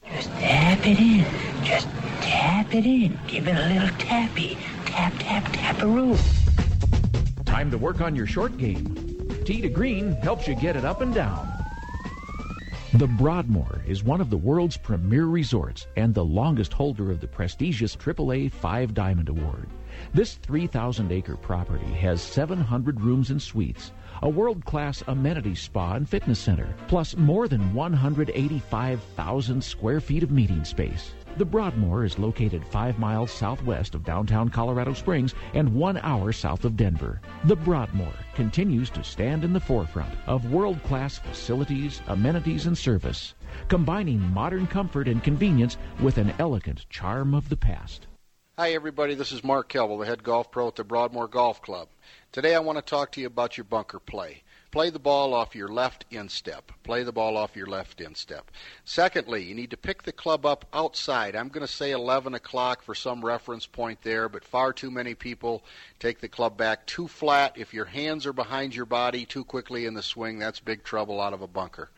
Just 0.10 0.30
tap 0.30 0.80
it 0.88 0.98
in. 0.98 1.26
Just 1.66 1.88
tap 2.22 2.74
it 2.74 2.86
in. 2.86 3.20
Give 3.28 3.50
it 3.50 3.58
a 3.58 3.68
little 3.74 3.90
tappy. 3.98 4.58
Tap, 4.86 5.12
tap, 5.20 5.44
taparoo. 5.52 6.45
Time 7.56 7.72
to 7.72 7.78
work 7.78 8.02
on 8.02 8.18
your 8.18 8.28
short 8.28 8.58
game. 8.58 8.84
Tee 9.46 9.62
to 9.62 9.70
Green 9.70 10.12
helps 10.16 10.46
you 10.46 10.56
get 10.56 10.76
it 10.76 10.84
up 10.84 11.00
and 11.00 11.14
down. 11.14 11.48
The 12.96 13.08
Broadmoor 13.08 13.82
is 13.88 14.04
one 14.04 14.20
of 14.20 14.30
the 14.30 14.36
world's 14.36 14.76
premier 14.76 15.28
resorts 15.28 15.88
and 15.96 16.14
the 16.14 16.26
longest 16.26 16.74
holder 16.74 17.10
of 17.12 17.22
the 17.22 17.30
prestigious 17.30 17.96
AAA 17.96 18.52
Five 18.52 18.94
Diamond 18.94 19.30
Award. 19.30 19.70
This 20.14 20.34
3,000 20.34 21.14
acre 21.14 21.38
property 21.38 21.94
has 21.94 22.22
700 22.22 23.00
rooms 23.00 23.30
and 23.30 23.42
suites, 23.42 23.94
a 24.22 24.28
world 24.28 24.66
class 24.66 25.02
amenity 25.08 25.56
spa 25.56 25.94
and 25.94 26.10
fitness 26.10 26.40
center, 26.40 26.76
plus 26.90 27.16
more 27.16 27.48
than 27.48 27.74
185,000 27.74 29.64
square 29.64 30.02
feet 30.02 30.24
of 30.24 30.32
meeting 30.32 30.66
space. 30.66 31.14
The 31.38 31.44
Broadmoor 31.44 32.06
is 32.06 32.18
located 32.18 32.66
five 32.66 32.98
miles 32.98 33.30
southwest 33.30 33.94
of 33.94 34.06
downtown 34.06 34.48
Colorado 34.48 34.94
Springs 34.94 35.36
and 35.54 35.76
one 35.76 35.98
hour 35.98 36.32
south 36.32 36.64
of 36.64 36.78
Denver. 36.78 37.20
The 37.44 37.58
Broadmoor 37.58 38.14
continues 38.36 38.90
to 38.92 39.04
stand 39.04 39.44
in 39.44 39.52
the 39.52 39.60
forefront 39.60 40.14
of 40.28 40.50
world 40.50 40.82
class 40.84 41.18
facilities, 41.18 42.02
amenities, 42.08 42.68
and 42.68 42.78
service, 42.78 43.34
combining 43.68 44.22
modern 44.22 44.66
comfort 44.66 45.10
and 45.10 45.22
convenience 45.22 45.76
with 46.00 46.18
an 46.18 46.34
elegant 46.40 46.90
charm 46.90 47.34
of 47.34 47.50
the 47.50 47.58
past. 47.58 48.08
Hi, 48.58 48.72
everybody. 48.72 49.14
This 49.14 49.34
is 49.34 49.44
Mark 49.44 49.68
Kelble, 49.68 50.00
the 50.00 50.06
head 50.06 50.24
golf 50.24 50.50
pro 50.50 50.70
at 50.70 50.78
the 50.78 50.86
Broadmoor 50.86 51.28
Golf 51.28 51.62
Club. 51.62 51.90
Today 52.32 52.56
I 52.56 52.60
want 52.60 52.78
to 52.78 52.82
talk 52.82 53.12
to 53.12 53.20
you 53.20 53.28
about 53.28 53.58
your 53.58 53.66
bunker 53.66 54.00
play. 54.00 54.44
Play 54.76 54.90
the 54.90 55.00
ball 55.00 55.34
off 55.34 55.56
your 55.56 55.70
left 55.70 56.04
instep. 56.12 56.70
Play 56.84 57.04
the 57.04 57.14
ball 57.14 57.38
off 57.38 57.56
your 57.56 57.66
left 57.66 58.02
instep. 58.02 58.52
Secondly, 58.84 59.42
you 59.42 59.56
need 59.56 59.70
to 59.70 59.78
pick 59.78 60.04
the 60.04 60.12
club 60.12 60.46
up 60.46 60.66
outside. 60.74 61.34
I'm 61.34 61.48
going 61.48 61.66
to 61.66 61.74
say 61.74 61.92
11 61.92 62.34
o'clock 62.34 62.82
for 62.82 62.94
some 62.94 63.24
reference 63.24 63.66
point 63.66 64.02
there, 64.02 64.28
but 64.28 64.44
far 64.44 64.74
too 64.74 64.92
many 64.92 65.16
people 65.16 65.64
take 65.98 66.20
the 66.20 66.28
club 66.28 66.58
back 66.58 66.86
too 66.88 67.08
flat. 67.08 67.54
If 67.58 67.74
your 67.74 67.86
hands 67.86 68.26
are 68.26 68.34
behind 68.34 68.76
your 68.76 68.86
body 68.86 69.26
too 69.26 69.46
quickly 69.46 69.86
in 69.86 69.94
the 69.94 70.04
swing, 70.04 70.40
that's 70.40 70.60
big 70.60 70.84
trouble 70.84 71.22
out 71.22 71.32
of 71.32 71.42
a 71.42 71.48
bunker. 71.48 71.90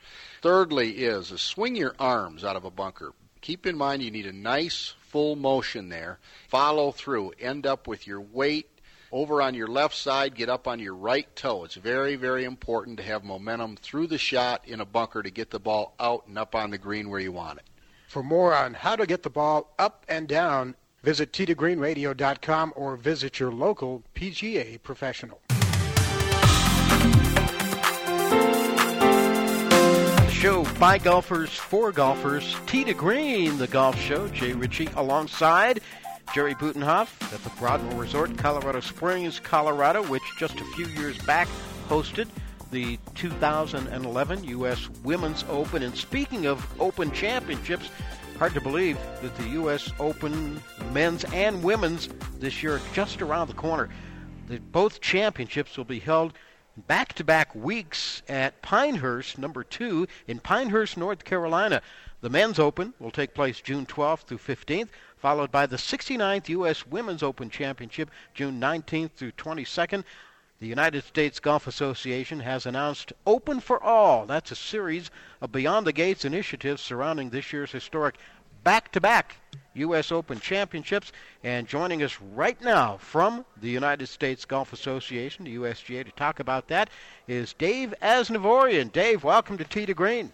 Thirdly 0.44 1.04
is, 1.04 1.32
is 1.32 1.42
swing 1.42 1.76
your 1.76 1.96
arms 1.98 2.44
out 2.44 2.56
of 2.56 2.64
a 2.64 2.70
bunker. 2.70 3.14
Keep 3.42 3.66
in 3.66 3.76
mind 3.76 4.04
you 4.04 4.12
need 4.12 4.28
a 4.28 4.32
nice 4.32 4.94
full 5.00 5.36
motion 5.36 5.90
there. 5.90 6.20
Follow 6.48 6.92
through. 6.92 7.34
End 7.40 7.66
up 7.66 7.88
with 7.88 8.06
your 8.06 8.22
weight 8.22 8.70
over 9.12 9.42
on 9.42 9.54
your 9.54 9.68
left 9.68 9.96
side, 9.96 10.36
get 10.36 10.50
up 10.50 10.68
on 10.68 10.80
your 10.80 10.96
right 10.96 11.34
toe. 11.36 11.64
It's 11.64 11.76
very, 11.76 12.16
very 12.16 12.44
important 12.44 12.98
to 12.98 13.04
have 13.04 13.24
momentum 13.24 13.78
through 13.78 14.08
the 14.08 14.18
shot 14.18 14.68
in 14.68 14.82
a 14.82 14.86
bunker 14.86 15.24
to 15.24 15.30
get 15.30 15.50
the 15.50 15.60
ball 15.60 15.94
out 16.00 16.28
and 16.28 16.38
up 16.38 16.56
on 16.56 16.72
the 16.72 16.78
green 16.78 17.10
where 17.10 17.20
you 17.20 17.32
want 17.32 17.60
it. 17.60 17.66
For 18.08 18.24
more 18.24 18.54
on 18.54 18.74
how 18.74 18.96
to 18.96 19.06
get 19.06 19.24
the 19.24 19.30
ball 19.30 19.74
up 19.78 20.06
and 20.08 20.28
down, 20.28 20.76
visit 21.04 21.32
tgreenradio.com 21.32 22.74
or 22.76 22.96
visit 22.96 23.40
your 23.40 23.52
local 23.52 24.04
PGA 24.16 24.82
professional. 24.82 25.42
show 30.38 30.64
by 30.80 31.00
golfers 31.00 31.50
for 31.50 31.92
golfers. 31.92 32.56
Tee 32.68 32.84
to 32.84 32.94
Green, 32.94 33.58
the 33.58 33.66
golf 33.66 34.00
show. 34.00 34.28
Jay 34.28 34.54
Ritchie 34.54 34.88
alongside 34.96 35.82
Jerry 36.34 36.56
Butenhoff 36.56 37.34
at 37.34 37.44
the 37.44 37.50
Broadmoor 37.60 38.00
Resort, 38.00 38.38
Colorado 38.38 38.80
Springs, 38.80 39.40
Colorado, 39.40 40.04
which 40.04 40.24
just 40.38 40.60
a 40.60 40.66
few 40.66 40.88
years 40.88 41.18
back 41.20 41.48
hosted 41.88 42.28
the 42.72 43.00
2011 43.16 44.44
U.S. 44.44 44.90
Women's 45.04 45.46
Open. 45.50 45.84
And 45.84 45.96
speaking 45.96 46.46
of 46.46 46.66
Open 46.80 47.12
Championships, 47.12 47.90
hard 48.38 48.54
to 48.54 48.62
believe 48.62 48.98
that 49.22 49.36
the 49.38 49.50
U.S. 49.50 49.92
Open 50.00 50.62
men's 50.92 51.24
and 51.26 51.64
women's 51.64 52.10
this 52.40 52.62
year 52.62 52.80
just 52.94 53.22
around 53.22 53.48
the 53.48 53.54
corner. 53.54 53.90
The, 54.48 54.60
both 54.60 55.02
championships 55.02 55.78
will 55.78 55.86
be 55.86 56.00
held 56.00 56.34
back 56.86 57.14
to 57.14 57.24
back 57.24 57.56
weeks 57.56 58.22
at 58.30 58.62
Pinehurst, 58.62 59.38
number 59.38 59.64
two, 59.64 60.08
in 60.28 60.40
Pinehurst, 60.40 60.98
North 60.98 61.24
Carolina. 61.24 61.82
The 62.22 62.30
men's 62.30 62.60
open 62.60 62.94
will 63.00 63.12
take 63.12 63.34
place 63.34 63.62
June 63.62 63.86
12th 63.86 64.24
through 64.24 64.38
15th, 64.40 64.90
followed 65.18 65.52
by 65.52 65.66
the 65.66 65.78
69th 65.78 66.48
U.S. 66.50 66.86
Women's 66.86 67.24
Open 67.24 67.50
Championship 67.50 68.10
June 68.34 68.60
19th 68.60 69.12
through 69.12 69.32
22nd. 69.34 70.04
The 70.60 70.68
United 70.68 71.04
States 71.04 71.40
Golf 71.40 71.68
Association 71.68 72.40
has 72.40 72.66
announced 72.66 73.14
Open 73.26 73.60
for 73.60 73.82
All. 73.84 74.26
That's 74.26 74.52
a 74.52 74.56
series 74.56 75.12
of 75.42 75.52
Beyond 75.52 75.86
the 75.86 75.94
Gates 75.94 76.26
initiatives 76.26 76.82
surrounding 76.82 77.30
this 77.30 77.54
year's 77.54 77.72
historic 77.72 78.16
back 78.64 78.92
to 78.94 79.02
back 79.02 79.36
U.S. 79.76 80.12
Open 80.12 80.40
Championships. 80.40 81.12
And 81.44 81.68
joining 81.68 82.02
us 82.02 82.20
right 82.34 82.60
now 82.62 82.98
from 82.98 83.46
the 83.62 83.70
United 83.70 84.08
States 84.08 84.46
Golf 84.46 84.74
Association, 84.74 85.46
the 85.46 85.56
USGA, 85.56 86.06
to 86.06 86.12
talk 86.12 86.40
about 86.40 86.68
that 86.70 86.90
is 87.28 87.54
Dave 87.54 87.94
Asnavorian. 88.02 88.92
Dave, 88.92 89.24
welcome 89.24 89.58
to 89.58 89.64
Tee 89.64 89.86
to 89.86 89.94
Green. 89.94 90.32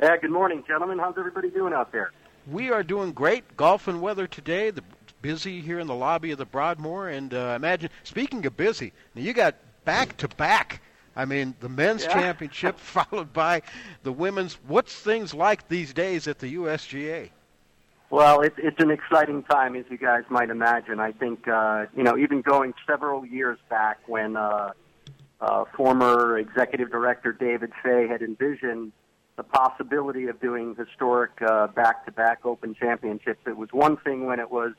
Yeah, 0.00 0.16
good 0.16 0.30
morning, 0.30 0.62
gentlemen. 0.66 0.98
How's 0.98 1.18
everybody 1.18 1.50
doing 1.50 1.72
out 1.72 1.90
there? 1.90 2.12
We 2.50 2.70
are 2.70 2.82
doing 2.82 3.12
great. 3.12 3.56
Golf 3.56 3.88
and 3.88 4.00
weather 4.00 4.26
today. 4.26 4.70
The 4.70 4.82
busy 5.20 5.60
here 5.60 5.78
in 5.80 5.86
the 5.86 5.94
lobby 5.94 6.30
of 6.30 6.38
the 6.38 6.46
Broadmoor, 6.46 7.08
and 7.08 7.34
uh, 7.34 7.54
imagine 7.56 7.90
speaking 8.04 8.46
of 8.46 8.56
busy, 8.56 8.92
now 9.14 9.22
you 9.22 9.32
got 9.32 9.56
back 9.84 10.16
to 10.18 10.28
back. 10.28 10.80
I 11.16 11.24
mean, 11.24 11.54
the 11.60 11.68
men's 11.68 12.04
Yeah. 12.04 12.12
championship 12.12 12.78
followed 12.78 13.32
by 13.32 13.62
the 14.02 14.12
women's. 14.12 14.54
What's 14.66 14.94
things 14.94 15.34
like 15.34 15.68
these 15.68 15.92
days 15.92 16.28
at 16.28 16.38
the 16.38 16.54
USGA? 16.54 17.30
Well, 18.10 18.40
it's 18.40 18.54
it's 18.58 18.80
an 18.82 18.90
exciting 18.90 19.42
time, 19.42 19.76
as 19.76 19.84
you 19.90 19.98
guys 19.98 20.22
might 20.30 20.48
imagine. 20.48 21.00
I 21.00 21.12
think 21.12 21.46
uh, 21.46 21.86
you 21.96 22.02
know, 22.04 22.16
even 22.16 22.40
going 22.40 22.72
several 22.86 23.26
years 23.26 23.58
back 23.68 23.98
when 24.06 24.36
uh, 24.36 24.72
uh, 25.40 25.64
former 25.76 26.38
executive 26.38 26.90
director 26.90 27.32
David 27.32 27.72
Fay 27.82 28.06
had 28.08 28.22
envisioned 28.22 28.92
the 29.38 29.44
possibility 29.44 30.26
of 30.26 30.38
doing 30.40 30.74
historic 30.74 31.30
uh, 31.40 31.68
back-to-back 31.68 32.44
Open 32.44 32.74
Championships. 32.74 33.40
It 33.46 33.56
was 33.56 33.68
one 33.72 33.96
thing 33.96 34.26
when 34.26 34.40
it 34.40 34.50
was 34.50 34.72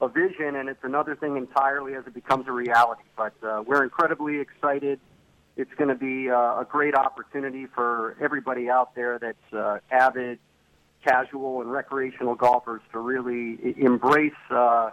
a 0.00 0.08
vision, 0.08 0.54
and 0.54 0.68
it's 0.68 0.84
another 0.84 1.16
thing 1.16 1.36
entirely 1.36 1.94
as 1.94 2.06
it 2.06 2.14
becomes 2.14 2.46
a 2.46 2.52
reality. 2.52 3.02
But 3.16 3.34
uh, 3.42 3.64
we're 3.66 3.82
incredibly 3.82 4.38
excited. 4.38 5.00
It's 5.56 5.74
going 5.76 5.88
to 5.88 5.96
be 5.96 6.30
uh, 6.30 6.60
a 6.60 6.66
great 6.70 6.94
opportunity 6.94 7.66
for 7.66 8.16
everybody 8.20 8.70
out 8.70 8.94
there 8.94 9.18
that's 9.18 9.52
uh, 9.52 9.80
avid, 9.90 10.38
casual, 11.04 11.60
and 11.60 11.70
recreational 11.70 12.36
golfers 12.36 12.82
to 12.92 13.00
really 13.00 13.74
embrace 13.76 14.32
uh, 14.50 14.90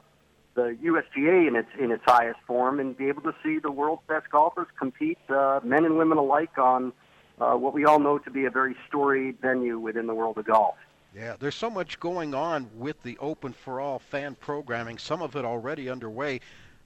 the 0.55 0.75
USGA 0.83 1.47
in 1.47 1.55
its 1.55 1.69
in 1.79 1.91
its 1.91 2.03
highest 2.03 2.39
form 2.47 2.79
and 2.79 2.97
be 2.97 3.09
able 3.09 3.21
to 3.21 3.35
see 3.43 3.59
the 3.59 3.71
world's 3.71 4.01
best 4.07 4.27
golfers 4.31 4.67
compete, 4.79 5.19
uh, 5.29 5.59
men 5.63 5.85
and 5.85 5.99
women 5.99 6.17
alike, 6.17 6.57
on 6.57 6.93
uh, 7.39 7.53
what 7.55 7.73
we 7.73 7.85
all 7.85 7.99
know 7.99 8.17
to 8.17 8.31
be 8.31 8.45
a 8.45 8.49
very 8.49 8.75
storied 8.87 9.39
venue 9.39 9.79
within 9.79 10.07
the 10.07 10.13
world 10.13 10.37
of 10.37 10.45
golf. 10.45 10.75
Yeah, 11.15 11.35
there's 11.39 11.55
so 11.55 11.69
much 11.69 11.99
going 11.99 12.33
on 12.33 12.69
with 12.75 13.01
the 13.03 13.17
Open 13.19 13.53
for 13.53 13.79
All 13.79 13.99
fan 13.99 14.35
programming. 14.35 14.97
Some 14.97 15.21
of 15.21 15.35
it 15.35 15.45
already 15.45 15.89
underway. 15.89 16.41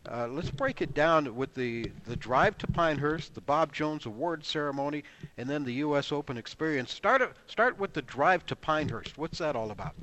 Uh, 0.10 0.28
let's 0.28 0.49
break 0.49 0.82
it 0.82 0.93
down 0.93 1.36
with 1.36 1.54
the 1.54 1.91
the 2.06 2.16
drive 2.16 2.58
to 2.58 2.68
Pinehurst, 2.68 3.36
the 3.36 3.41
Bob 3.41 3.72
Jones 3.72 4.06
Award 4.06 4.43
ceremony, 4.43 5.04
and 5.38 5.47
then 5.49 5.64
the 5.64 5.74
U.S. 5.74 6.12
Open 6.12 6.38
experience. 6.38 6.91
Start 6.91 7.36
start 7.47 7.78
with 7.78 7.93
the 7.93 8.02
drive 8.02 8.45
to 8.47 8.56
Pinehurst. 8.56 9.18
What's 9.18 9.38
that 9.38 9.56
all 9.56 9.70
about? 9.70 9.95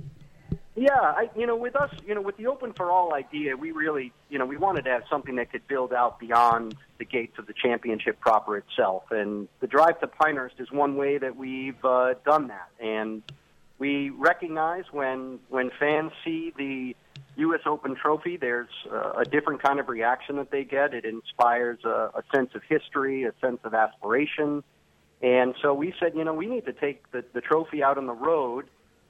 Yeah, 0.78 0.92
I, 0.92 1.28
you 1.36 1.44
know, 1.44 1.56
with 1.56 1.74
us, 1.74 1.90
you 2.06 2.14
know, 2.14 2.22
with 2.22 2.36
the 2.36 2.46
Open 2.46 2.72
for 2.72 2.92
All 2.92 3.12
idea, 3.12 3.56
we 3.56 3.72
really, 3.72 4.12
you 4.30 4.38
know, 4.38 4.46
we 4.46 4.56
wanted 4.56 4.84
to 4.84 4.90
have 4.90 5.02
something 5.10 5.34
that 5.34 5.50
could 5.50 5.66
build 5.66 5.92
out 5.92 6.20
beyond 6.20 6.76
the 6.98 7.04
gates 7.04 7.36
of 7.36 7.48
the 7.48 7.52
championship 7.52 8.20
proper 8.20 8.56
itself. 8.56 9.10
And 9.10 9.48
the 9.58 9.66
drive 9.66 9.98
to 10.00 10.06
Pinehurst 10.06 10.54
is 10.60 10.70
one 10.70 10.94
way 10.94 11.18
that 11.18 11.34
we've 11.34 11.84
uh, 11.84 12.14
done 12.24 12.46
that. 12.48 12.68
And 12.78 13.24
we 13.80 14.10
recognize 14.10 14.84
when 14.92 15.40
when 15.48 15.72
fans 15.80 16.12
see 16.24 16.52
the 16.56 16.94
U.S. 17.38 17.62
Open 17.66 17.96
trophy, 17.96 18.36
there's 18.36 18.68
uh, 18.88 19.14
a 19.18 19.24
different 19.24 19.60
kind 19.60 19.80
of 19.80 19.88
reaction 19.88 20.36
that 20.36 20.52
they 20.52 20.62
get. 20.62 20.94
It 20.94 21.04
inspires 21.04 21.80
a, 21.84 22.10
a 22.14 22.22
sense 22.32 22.50
of 22.54 22.62
history, 22.68 23.24
a 23.24 23.32
sense 23.40 23.58
of 23.64 23.74
aspiration. 23.74 24.62
And 25.22 25.56
so 25.60 25.74
we 25.74 25.92
said, 25.98 26.12
you 26.14 26.22
know, 26.22 26.34
we 26.34 26.46
need 26.46 26.66
to 26.66 26.72
take 26.72 27.10
the, 27.10 27.24
the 27.32 27.40
trophy 27.40 27.82
out 27.82 27.98
on 27.98 28.06
the 28.06 28.14
road 28.14 28.66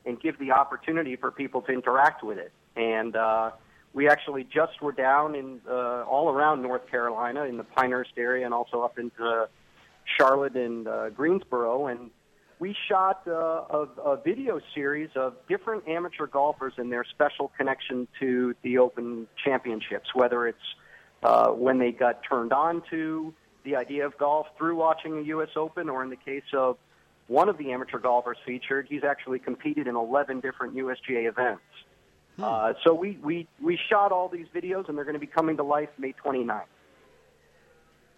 and 0.09 0.21
give 0.21 0.39
the 0.39 0.51
opportunity 0.51 1.15
for 1.15 1.31
people 1.31 1.61
to 1.63 1.73
interact 1.73 2.25
with 2.25 2.39
it. 2.39 2.51
And 2.75 3.15
uh, 3.15 3.51
we 3.93 4.09
actually 4.09 4.45
just 4.45 4.81
were 4.81 4.93
down 4.93 5.35
in 5.35 5.61
uh, 5.69 6.03
all 6.05 6.31
around 6.31 6.63
North 6.63 6.91
Carolina 6.91 7.45
in 7.45 7.59
the 7.59 7.65
Pinehurst 7.65 8.13
area 8.17 8.45
and 8.47 8.55
also 8.55 8.81
up 8.81 8.99
into 8.99 9.49
Charlotte 10.19 10.57
and 10.57 10.89
uh, 10.89 11.11
Greensboro, 11.11 11.87
and 11.89 12.11
we 12.59 12.75
shot 12.89 13.23
uh, 13.27 13.33
a, 13.33 13.89
a 14.05 14.17
video 14.17 14.61
series 14.75 15.11
of 15.15 15.35
different 15.49 15.87
amateur 15.87 16.27
golfers 16.27 16.73
and 16.77 16.91
their 16.91 17.05
special 17.05 17.53
connection 17.57 18.09
to 18.19 18.55
the 18.63 18.79
Open 18.79 19.29
Championships, 19.45 20.09
whether 20.15 20.49
it's 20.49 20.59
uh, 21.23 21.49
when 21.51 21.79
they 21.79 21.93
got 21.93 22.21
turned 22.29 22.53
on 22.53 22.83
to 22.91 23.35
the 23.65 23.77
idea 23.77 24.07
of 24.07 24.17
golf 24.19 24.47
through 24.57 24.77
watching 24.77 25.17
the 25.17 25.25
U.S. 25.27 25.51
Open, 25.55 25.89
or 25.89 26.03
in 26.03 26.11
the 26.11 26.17
case 26.17 26.43
of 26.55 26.79
one 27.29 27.49
of 27.49 27.59
the 27.59 27.73
amateur 27.73 27.99
golfers 27.99 28.39
featured, 28.45 28.87
he's 28.89 29.05
actually 29.05 29.39
competed 29.39 29.87
in 29.87 29.95
11 29.95 30.41
different 30.41 30.75
USGA 30.75 31.29
events. 31.29 31.63
Uh, 32.39 32.73
so 32.85 32.95
we, 32.95 33.19
we, 33.23 33.47
we 33.63 33.79
shot 33.89 34.13
all 34.13 34.29
these 34.29 34.47
videos, 34.55 34.89
and 34.89 34.97
they're 34.97 35.05
going 35.05 35.15
to 35.15 35.21
be 35.21 35.27
coming 35.27 35.57
to 35.57 35.63
life 35.63 35.91
May 35.99 36.15
29th. 36.25 36.63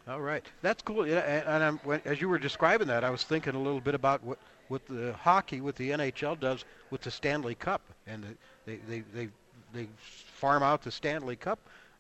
All 0.09 0.21
right, 0.21 0.45
that's 0.63 0.83
cool. 0.83 1.03
And, 1.03 1.13
and 1.13 1.79
when, 1.85 2.01
as 2.05 2.21
you 2.21 2.29
were 2.29 2.39
describing 2.39 2.89
that, 2.89 3.05
I 3.05 3.11
was 3.11 3.23
thinking 3.23 3.55
a 3.55 3.59
little 3.59 3.81
bit 3.81 3.95
about 3.95 4.23
what 4.25 4.39
what 4.69 4.87
the 4.87 5.13
hockey, 5.15 5.61
what 5.61 5.75
the 5.77 5.91
NHL 5.91 6.39
does 6.39 6.65
with 6.91 7.01
the 7.01 7.11
Stanley 7.11 7.55
Cup, 7.55 7.83
and 8.07 8.25
the, 8.25 8.37
they, 8.67 8.77
they 8.89 9.05
they 9.13 9.29
they 9.73 9.89
farm 9.99 10.63
out 10.63 10.83
the 10.83 10.91
Stanley 10.91 11.37
Cup 11.37 11.59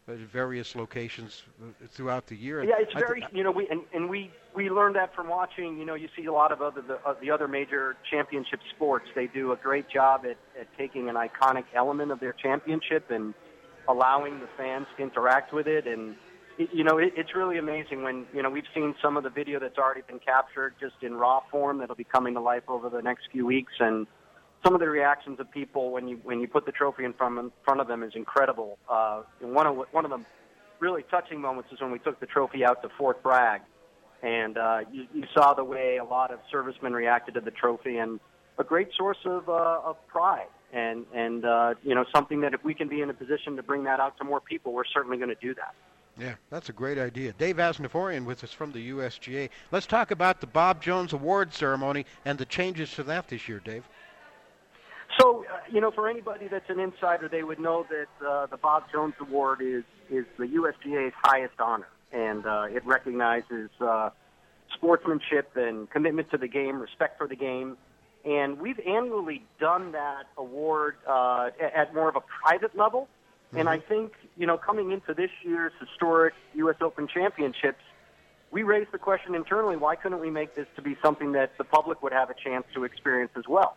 at 0.08 0.18
various 0.18 0.74
locations 0.74 1.42
throughout 1.90 2.26
the 2.26 2.36
year. 2.36 2.62
Yeah, 2.64 2.74
it's 2.78 2.92
very 2.94 3.24
you 3.32 3.42
know 3.42 3.50
we 3.50 3.68
and, 3.68 3.82
and 3.92 4.08
we 4.08 4.30
we 4.54 4.70
learned 4.70 4.96
that 4.96 5.14
from 5.14 5.28
watching. 5.28 5.78
You 5.78 5.84
know, 5.84 5.94
you 5.94 6.08
see 6.16 6.26
a 6.26 6.32
lot 6.32 6.52
of 6.52 6.62
other 6.62 6.82
the, 6.82 6.94
uh, 7.06 7.14
the 7.20 7.30
other 7.30 7.48
major 7.48 7.96
championship 8.10 8.60
sports. 8.74 9.06
They 9.14 9.26
do 9.26 9.52
a 9.52 9.56
great 9.56 9.88
job 9.88 10.24
at, 10.24 10.36
at 10.58 10.66
taking 10.76 11.08
an 11.08 11.16
iconic 11.16 11.64
element 11.74 12.10
of 12.10 12.20
their 12.20 12.32
championship 12.32 13.10
and 13.10 13.34
allowing 13.88 14.40
the 14.40 14.48
fans 14.56 14.86
to 14.96 15.02
interact 15.02 15.52
with 15.52 15.66
it. 15.66 15.86
And 15.86 16.16
it, 16.58 16.70
you 16.72 16.84
know, 16.84 16.98
it, 16.98 17.12
it's 17.16 17.34
really 17.34 17.58
amazing 17.58 18.02
when 18.02 18.26
you 18.34 18.42
know 18.42 18.50
we've 18.50 18.64
seen 18.74 18.94
some 19.00 19.16
of 19.16 19.22
the 19.22 19.30
video 19.30 19.60
that's 19.60 19.78
already 19.78 20.02
been 20.06 20.20
captured 20.20 20.74
just 20.80 20.96
in 21.02 21.14
raw 21.14 21.40
form 21.50 21.78
that'll 21.78 21.96
be 21.96 22.04
coming 22.04 22.34
to 22.34 22.40
life 22.40 22.64
over 22.68 22.88
the 22.88 23.02
next 23.02 23.28
few 23.30 23.46
weeks 23.46 23.72
and 23.78 24.06
some 24.62 24.74
of 24.74 24.80
the 24.80 24.88
reactions 24.88 25.40
of 25.40 25.50
people 25.50 25.90
when 25.90 26.08
you 26.08 26.20
when 26.22 26.40
you 26.40 26.48
put 26.48 26.66
the 26.66 26.72
trophy 26.72 27.04
in 27.04 27.12
front 27.12 27.38
in 27.38 27.50
front 27.64 27.80
of 27.80 27.88
them 27.88 28.02
is 28.02 28.12
incredible. 28.14 28.78
Uh, 28.88 29.22
and 29.40 29.54
one 29.54 29.66
of 29.66 29.76
one 29.92 30.04
of 30.04 30.10
the 30.10 30.20
really 30.80 31.02
touching 31.10 31.40
moments 31.40 31.70
is 31.72 31.80
when 31.80 31.90
we 31.90 31.98
took 31.98 32.20
the 32.20 32.26
trophy 32.26 32.64
out 32.64 32.82
to 32.82 32.88
Fort 32.98 33.22
Bragg, 33.22 33.62
and 34.22 34.58
uh, 34.58 34.80
you, 34.92 35.06
you 35.14 35.24
saw 35.34 35.54
the 35.54 35.64
way 35.64 35.98
a 35.98 36.04
lot 36.04 36.32
of 36.32 36.40
servicemen 36.50 36.92
reacted 36.92 37.34
to 37.34 37.40
the 37.40 37.50
trophy, 37.50 37.98
and 37.98 38.20
a 38.58 38.64
great 38.64 38.88
source 38.96 39.18
of 39.24 39.48
uh, 39.48 39.80
of 39.84 39.96
pride, 40.08 40.48
and 40.72 41.06
and 41.14 41.44
uh, 41.44 41.74
you 41.82 41.94
know 41.94 42.04
something 42.14 42.40
that 42.42 42.54
if 42.54 42.64
we 42.64 42.74
can 42.74 42.88
be 42.88 43.00
in 43.00 43.10
a 43.10 43.14
position 43.14 43.56
to 43.56 43.62
bring 43.62 43.84
that 43.84 44.00
out 44.00 44.18
to 44.18 44.24
more 44.24 44.40
people, 44.40 44.72
we're 44.72 44.84
certainly 44.84 45.16
going 45.16 45.30
to 45.30 45.40
do 45.40 45.54
that. 45.54 45.74
Yeah, 46.18 46.34
that's 46.50 46.68
a 46.68 46.72
great 46.72 46.98
idea. 46.98 47.32
Dave 47.32 47.56
Asnavorian 47.56 48.26
with 48.26 48.44
us 48.44 48.52
from 48.52 48.72
the 48.72 48.90
USGA. 48.90 49.48
Let's 49.72 49.86
talk 49.86 50.10
about 50.10 50.40
the 50.40 50.46
Bob 50.46 50.82
Jones 50.82 51.14
Award 51.14 51.54
ceremony 51.54 52.04
and 52.26 52.36
the 52.36 52.44
changes 52.44 52.92
to 52.94 53.02
that 53.04 53.28
this 53.28 53.48
year, 53.48 53.60
Dave. 53.64 53.88
So, 55.20 55.44
uh, 55.44 55.58
you 55.70 55.80
know, 55.80 55.90
for 55.90 56.08
anybody 56.08 56.48
that's 56.48 56.68
an 56.70 56.80
insider, 56.80 57.28
they 57.28 57.42
would 57.42 57.58
know 57.58 57.86
that 57.90 58.26
uh, 58.26 58.46
the 58.46 58.56
Bob 58.56 58.84
Jones 58.90 59.14
Award 59.20 59.60
is 59.60 59.84
is 60.08 60.24
the 60.38 60.46
USGA's 60.46 61.12
highest 61.22 61.60
honor, 61.60 61.88
and 62.10 62.46
uh, 62.46 62.66
it 62.70 62.84
recognizes 62.86 63.70
uh, 63.80 64.10
sportsmanship 64.74 65.56
and 65.56 65.90
commitment 65.90 66.30
to 66.30 66.38
the 66.38 66.48
game, 66.48 66.80
respect 66.80 67.18
for 67.18 67.28
the 67.28 67.36
game. 67.36 67.76
And 68.24 68.58
we've 68.58 68.80
annually 68.80 69.44
done 69.58 69.92
that 69.92 70.24
award 70.36 70.96
uh, 71.06 71.50
at 71.60 71.94
more 71.94 72.08
of 72.08 72.16
a 72.16 72.22
private 72.42 72.76
level. 72.76 73.08
And 73.52 73.68
I 73.68 73.78
think, 73.80 74.12
you 74.36 74.46
know, 74.46 74.56
coming 74.56 74.92
into 74.92 75.12
this 75.12 75.30
year's 75.42 75.72
historic 75.80 76.34
U.S. 76.54 76.76
Open 76.80 77.08
Championships, 77.08 77.82
we 78.52 78.62
raised 78.62 78.92
the 78.92 78.98
question 78.98 79.34
internally 79.34 79.76
why 79.76 79.96
couldn't 79.96 80.20
we 80.20 80.30
make 80.30 80.54
this 80.54 80.66
to 80.76 80.82
be 80.82 80.96
something 81.02 81.32
that 81.32 81.58
the 81.58 81.64
public 81.64 82.00
would 82.02 82.12
have 82.12 82.30
a 82.30 82.34
chance 82.34 82.64
to 82.74 82.84
experience 82.84 83.32
as 83.36 83.48
well? 83.48 83.76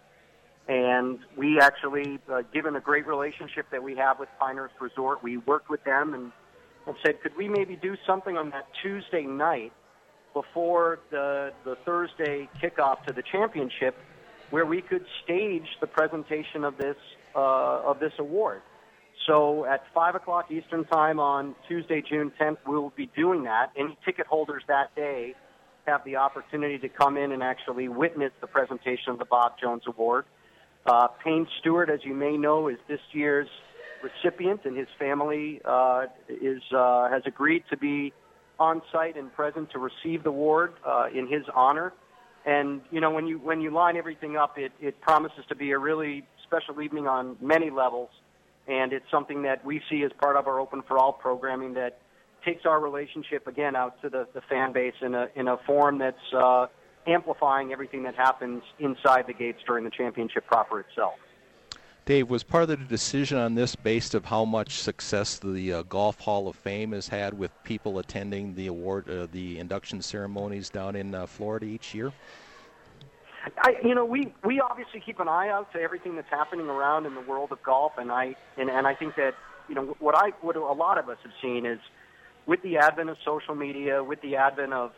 And 0.67 1.19
we 1.35 1.59
actually, 1.59 2.19
uh, 2.31 2.43
given 2.53 2.75
a 2.75 2.79
great 2.79 3.05
relationship 3.05 3.65
that 3.71 3.83
we 3.83 3.95
have 3.97 4.19
with 4.19 4.29
Pinehurst 4.39 4.75
Resort, 4.79 5.21
we 5.21 5.37
worked 5.37 5.69
with 5.69 5.83
them 5.83 6.13
and, 6.13 6.31
and 6.87 6.95
said, 7.05 7.21
could 7.21 7.35
we 7.37 7.49
maybe 7.49 7.75
do 7.75 7.95
something 8.07 8.37
on 8.37 8.49
that 8.51 8.67
Tuesday 8.81 9.23
night 9.23 9.73
before 10.33 10.99
the, 11.11 11.51
the 11.65 11.75
Thursday 11.85 12.47
kickoff 12.61 13.03
to 13.05 13.13
the 13.13 13.23
championship 13.29 13.95
where 14.51 14.65
we 14.65 14.81
could 14.81 15.05
stage 15.23 15.67
the 15.81 15.87
presentation 15.87 16.63
of 16.63 16.77
this, 16.77 16.97
uh, 17.35 17.81
of 17.81 17.99
this 17.99 18.13
award? 18.17 18.61
So 19.27 19.65
at 19.65 19.83
5 19.93 20.15
o'clock 20.15 20.49
Eastern 20.51 20.85
Time 20.85 21.19
on 21.19 21.55
Tuesday, 21.67 22.01
June 22.01 22.31
10th, 22.39 22.57
we'll 22.65 22.93
be 22.95 23.09
doing 23.15 23.43
that. 23.43 23.71
Any 23.77 23.97
ticket 24.05 24.27
holders 24.27 24.63
that 24.67 24.95
day 24.95 25.35
have 25.85 26.03
the 26.05 26.15
opportunity 26.15 26.77
to 26.79 26.89
come 26.89 27.17
in 27.17 27.31
and 27.31 27.43
actually 27.43 27.87
witness 27.87 28.31
the 28.41 28.47
presentation 28.47 29.11
of 29.11 29.19
the 29.19 29.25
Bob 29.25 29.53
Jones 29.61 29.83
Award. 29.87 30.25
Uh, 30.85 31.07
Payne 31.23 31.47
Stewart, 31.59 31.89
as 31.89 31.99
you 32.03 32.13
may 32.13 32.37
know, 32.37 32.67
is 32.67 32.77
this 32.87 32.99
year's 33.11 33.47
recipient, 34.03 34.61
and 34.65 34.77
his 34.77 34.87
family 34.99 35.61
uh, 35.63 36.05
is 36.29 36.61
uh, 36.75 37.09
has 37.09 37.23
agreed 37.25 37.63
to 37.69 37.77
be 37.77 38.13
on 38.59 38.81
site 38.91 39.15
and 39.15 39.33
present 39.33 39.71
to 39.71 39.79
receive 39.79 40.23
the 40.23 40.29
award 40.29 40.73
uh, 40.85 41.05
in 41.13 41.27
his 41.27 41.43
honor. 41.55 41.93
And 42.45 42.81
you 42.91 42.99
know, 42.99 43.11
when 43.11 43.27
you 43.27 43.39
when 43.39 43.61
you 43.61 43.71
line 43.71 43.95
everything 43.95 44.35
up, 44.35 44.57
it, 44.57 44.73
it 44.81 44.99
promises 45.01 45.45
to 45.49 45.55
be 45.55 45.71
a 45.71 45.79
really 45.79 46.25
special 46.43 46.81
evening 46.81 47.07
on 47.07 47.37
many 47.41 47.69
levels, 47.69 48.09
and 48.67 48.91
it's 48.91 49.09
something 49.09 49.43
that 49.43 49.65
we 49.65 49.81
see 49.89 50.03
as 50.03 50.11
part 50.21 50.35
of 50.35 50.47
our 50.47 50.59
Open 50.59 50.81
for 50.85 50.97
All 50.97 51.13
programming 51.13 51.73
that 51.75 51.99
takes 52.43 52.65
our 52.65 52.81
relationship 52.81 53.47
again 53.47 53.75
out 53.75 54.01
to 54.01 54.09
the, 54.09 54.27
the 54.33 54.41
fan 54.49 54.73
base 54.73 54.93
in 55.01 55.15
a 55.15 55.29
in 55.35 55.47
a 55.47 55.57
form 55.65 55.99
that's 55.99 56.33
uh, 56.35 56.65
amplifying 57.07 57.71
everything 57.71 58.03
that 58.03 58.15
happens 58.15 58.63
inside 58.79 59.27
the 59.27 59.33
gates 59.33 59.59
during 59.65 59.83
the 59.83 59.91
championship 59.91 60.45
proper 60.47 60.79
itself. 60.79 61.15
Dave, 62.05 62.29
was 62.29 62.43
part 62.43 62.63
of 62.63 62.69
the 62.69 62.75
decision 62.75 63.37
on 63.37 63.55
this 63.55 63.77
based 63.77 64.13
of 64.13 64.25
how 64.25 64.43
much 64.43 64.79
success 64.79 65.39
the 65.39 65.71
uh, 65.71 65.83
Golf 65.83 66.19
Hall 66.19 66.49
of 66.49 66.55
Fame 66.57 66.91
has 66.91 67.07
had 67.07 67.37
with 67.37 67.51
people 67.63 67.99
attending 67.99 68.55
the 68.55 68.67
award, 68.67 69.09
uh, 69.09 69.27
the 69.31 69.57
induction 69.57 70.01
ceremonies 70.01 70.69
down 70.69 70.97
in 70.97 71.15
uh, 71.15 71.25
Florida 71.25 71.65
each 71.65 71.95
year? 71.95 72.11
I, 73.57 73.75
you 73.83 73.95
know, 73.95 74.05
we 74.05 74.33
we 74.43 74.59
obviously 74.59 74.99
keep 74.99 75.19
an 75.19 75.27
eye 75.27 75.49
out 75.49 75.71
to 75.73 75.79
everything 75.79 76.15
that's 76.15 76.29
happening 76.29 76.67
around 76.67 77.05
in 77.05 77.15
the 77.15 77.21
world 77.21 77.51
of 77.51 77.61
golf, 77.63 77.93
and 77.97 78.11
I 78.11 78.35
and, 78.57 78.69
and 78.69 78.85
I 78.87 78.95
think 78.95 79.15
that 79.15 79.35
you 79.67 79.75
know 79.75 79.95
what 79.99 80.15
I 80.15 80.29
what 80.41 80.55
a 80.55 80.61
lot 80.61 80.97
of 80.97 81.09
us 81.09 81.17
have 81.23 81.33
seen 81.41 81.65
is 81.65 81.79
with 82.45 82.61
the 82.63 82.77
advent 82.77 83.09
of 83.09 83.17
social 83.23 83.55
media, 83.55 84.03
with 84.03 84.21
the 84.21 84.35
advent 84.35 84.73
of 84.73 84.91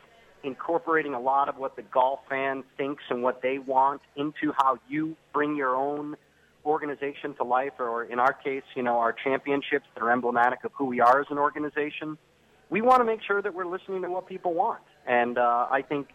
incorporating 0.45 1.13
a 1.13 1.19
lot 1.19 1.49
of 1.49 1.57
what 1.57 1.75
the 1.75 1.81
golf 1.81 2.19
fan 2.29 2.63
thinks 2.77 3.03
and 3.09 3.23
what 3.23 3.41
they 3.41 3.57
want 3.57 4.01
into 4.15 4.53
how 4.57 4.77
you 4.87 5.15
bring 5.33 5.55
your 5.55 5.75
own 5.75 6.15
organization 6.65 7.33
to 7.35 7.43
life, 7.43 7.73
or 7.79 8.03
in 8.03 8.19
our 8.19 8.33
case, 8.33 8.63
you 8.75 8.83
know, 8.83 8.97
our 8.99 9.13
championships 9.13 9.85
that 9.93 10.01
are 10.01 10.11
emblematic 10.11 10.63
of 10.63 10.71
who 10.77 10.85
we 10.85 10.99
are 10.99 11.21
as 11.21 11.27
an 11.29 11.37
organization. 11.37 12.17
We 12.69 12.81
want 12.81 12.99
to 13.01 13.05
make 13.05 13.21
sure 13.21 13.41
that 13.41 13.53
we're 13.53 13.67
listening 13.67 14.01
to 14.01 14.09
what 14.09 14.27
people 14.27 14.53
want, 14.53 14.81
and 15.05 15.37
uh, 15.37 15.67
I 15.69 15.81
think 15.81 16.07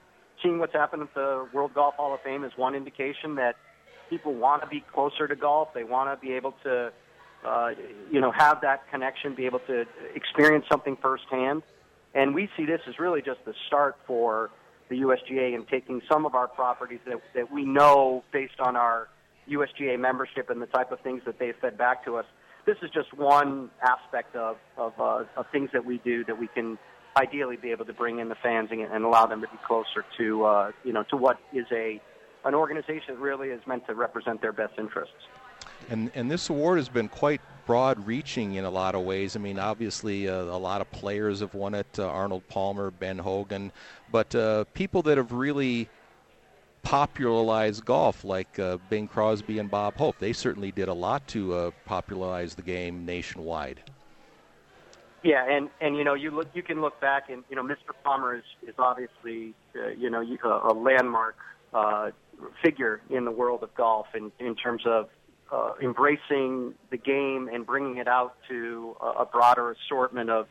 seeing 0.42 0.58
what's 0.58 0.72
happened 0.72 1.02
at 1.02 1.14
the 1.14 1.48
World 1.52 1.74
Golf 1.74 1.94
Hall 1.94 2.14
of 2.14 2.20
Fame 2.22 2.44
is 2.44 2.52
one 2.56 2.74
indication 2.74 3.36
that 3.36 3.56
people 4.08 4.34
want 4.34 4.62
to 4.62 4.68
be 4.68 4.80
closer 4.92 5.28
to 5.28 5.36
golf. 5.36 5.68
They 5.74 5.84
want 5.84 6.10
to 6.10 6.26
be 6.26 6.32
able 6.34 6.54
to, 6.64 6.92
uh, 7.44 7.70
you 8.10 8.20
know, 8.20 8.32
have 8.32 8.60
that 8.62 8.90
connection, 8.90 9.34
be 9.34 9.46
able 9.46 9.60
to 9.60 9.86
experience 10.14 10.66
something 10.70 10.96
firsthand. 10.96 11.62
And 12.14 12.34
we 12.34 12.48
see 12.56 12.66
this 12.66 12.80
as 12.88 12.98
really 12.98 13.22
just 13.22 13.44
the 13.44 13.54
start 13.66 13.96
for 14.06 14.50
the 14.88 14.96
USGA 14.96 15.54
in 15.54 15.64
taking 15.66 16.02
some 16.10 16.26
of 16.26 16.34
our 16.34 16.48
properties 16.48 16.98
that, 17.06 17.20
that 17.34 17.52
we 17.52 17.64
know 17.64 18.24
based 18.32 18.58
on 18.58 18.76
our 18.76 19.08
USGA 19.48 19.98
membership 19.98 20.50
and 20.50 20.60
the 20.60 20.66
type 20.66 20.92
of 20.92 21.00
things 21.00 21.22
that 21.26 21.38
they've 21.38 21.54
fed 21.60 21.78
back 21.78 22.04
to 22.04 22.16
us. 22.16 22.26
This 22.66 22.76
is 22.82 22.90
just 22.90 23.12
one 23.14 23.70
aspect 23.82 24.36
of, 24.36 24.56
of, 24.76 24.92
uh, 24.98 25.24
of 25.36 25.46
things 25.52 25.70
that 25.72 25.84
we 25.84 25.98
do 25.98 26.24
that 26.24 26.38
we 26.38 26.48
can 26.48 26.78
ideally 27.16 27.56
be 27.56 27.70
able 27.70 27.84
to 27.84 27.92
bring 27.92 28.18
in 28.18 28.28
the 28.28 28.34
fans 28.36 28.68
and, 28.70 28.80
and 28.80 29.04
allow 29.04 29.26
them 29.26 29.40
to 29.40 29.46
be 29.48 29.58
closer 29.66 30.04
to, 30.18 30.44
uh, 30.44 30.72
you 30.84 30.92
know, 30.92 31.04
to 31.04 31.16
what 31.16 31.38
is 31.52 31.66
a, 31.72 32.00
an 32.44 32.54
organization 32.54 33.14
that 33.14 33.18
really 33.18 33.48
is 33.48 33.60
meant 33.66 33.86
to 33.86 33.94
represent 33.94 34.40
their 34.40 34.52
best 34.52 34.74
interests. 34.78 35.14
And 35.88 36.10
and 36.14 36.30
this 36.30 36.50
award 36.50 36.78
has 36.78 36.88
been 36.88 37.08
quite 37.08 37.40
broad-reaching 37.66 38.54
in 38.54 38.64
a 38.64 38.70
lot 38.70 38.94
of 38.94 39.02
ways. 39.02 39.36
I 39.36 39.38
mean, 39.38 39.58
obviously, 39.58 40.28
uh, 40.28 40.42
a 40.42 40.58
lot 40.58 40.80
of 40.80 40.90
players 40.90 41.40
have 41.40 41.54
won 41.54 41.74
it: 41.74 41.98
uh, 41.98 42.06
Arnold 42.06 42.46
Palmer, 42.48 42.90
Ben 42.90 43.18
Hogan, 43.18 43.72
but 44.10 44.34
uh, 44.34 44.64
people 44.74 45.02
that 45.02 45.16
have 45.16 45.32
really 45.32 45.88
popularized 46.82 47.84
golf, 47.84 48.24
like 48.24 48.58
uh, 48.58 48.78
Bing 48.88 49.06
Crosby 49.06 49.58
and 49.58 49.70
Bob 49.70 49.96
Hope, 49.96 50.18
they 50.18 50.32
certainly 50.32 50.72
did 50.72 50.88
a 50.88 50.94
lot 50.94 51.26
to 51.28 51.54
uh, 51.54 51.70
popularize 51.84 52.54
the 52.54 52.62
game 52.62 53.04
nationwide. 53.04 53.82
Yeah, 55.22 55.44
and 55.46 55.68
and 55.80 55.96
you 55.96 56.04
know 56.04 56.14
you 56.14 56.30
look 56.30 56.48
you 56.54 56.62
can 56.62 56.80
look 56.80 56.98
back 57.00 57.28
and 57.28 57.44
you 57.50 57.56
know 57.56 57.62
Mr. 57.62 57.92
Palmer 58.04 58.36
is 58.36 58.44
is 58.66 58.74
obviously 58.78 59.54
uh, 59.76 59.88
you 59.88 60.08
know 60.08 60.22
a, 60.22 60.48
a 60.48 60.72
landmark 60.72 61.36
uh, 61.74 62.10
figure 62.62 63.02
in 63.10 63.26
the 63.26 63.30
world 63.30 63.62
of 63.62 63.74
golf 63.74 64.06
in 64.14 64.32
in 64.38 64.54
terms 64.54 64.82
of 64.86 65.10
uh, 65.52 65.72
embracing 65.82 66.74
the 66.90 66.96
game 66.96 67.48
and 67.52 67.66
bringing 67.66 67.96
it 67.96 68.08
out 68.08 68.36
to 68.48 68.96
a, 69.00 69.22
a 69.22 69.26
broader 69.26 69.72
assortment 69.72 70.30
of 70.30 70.46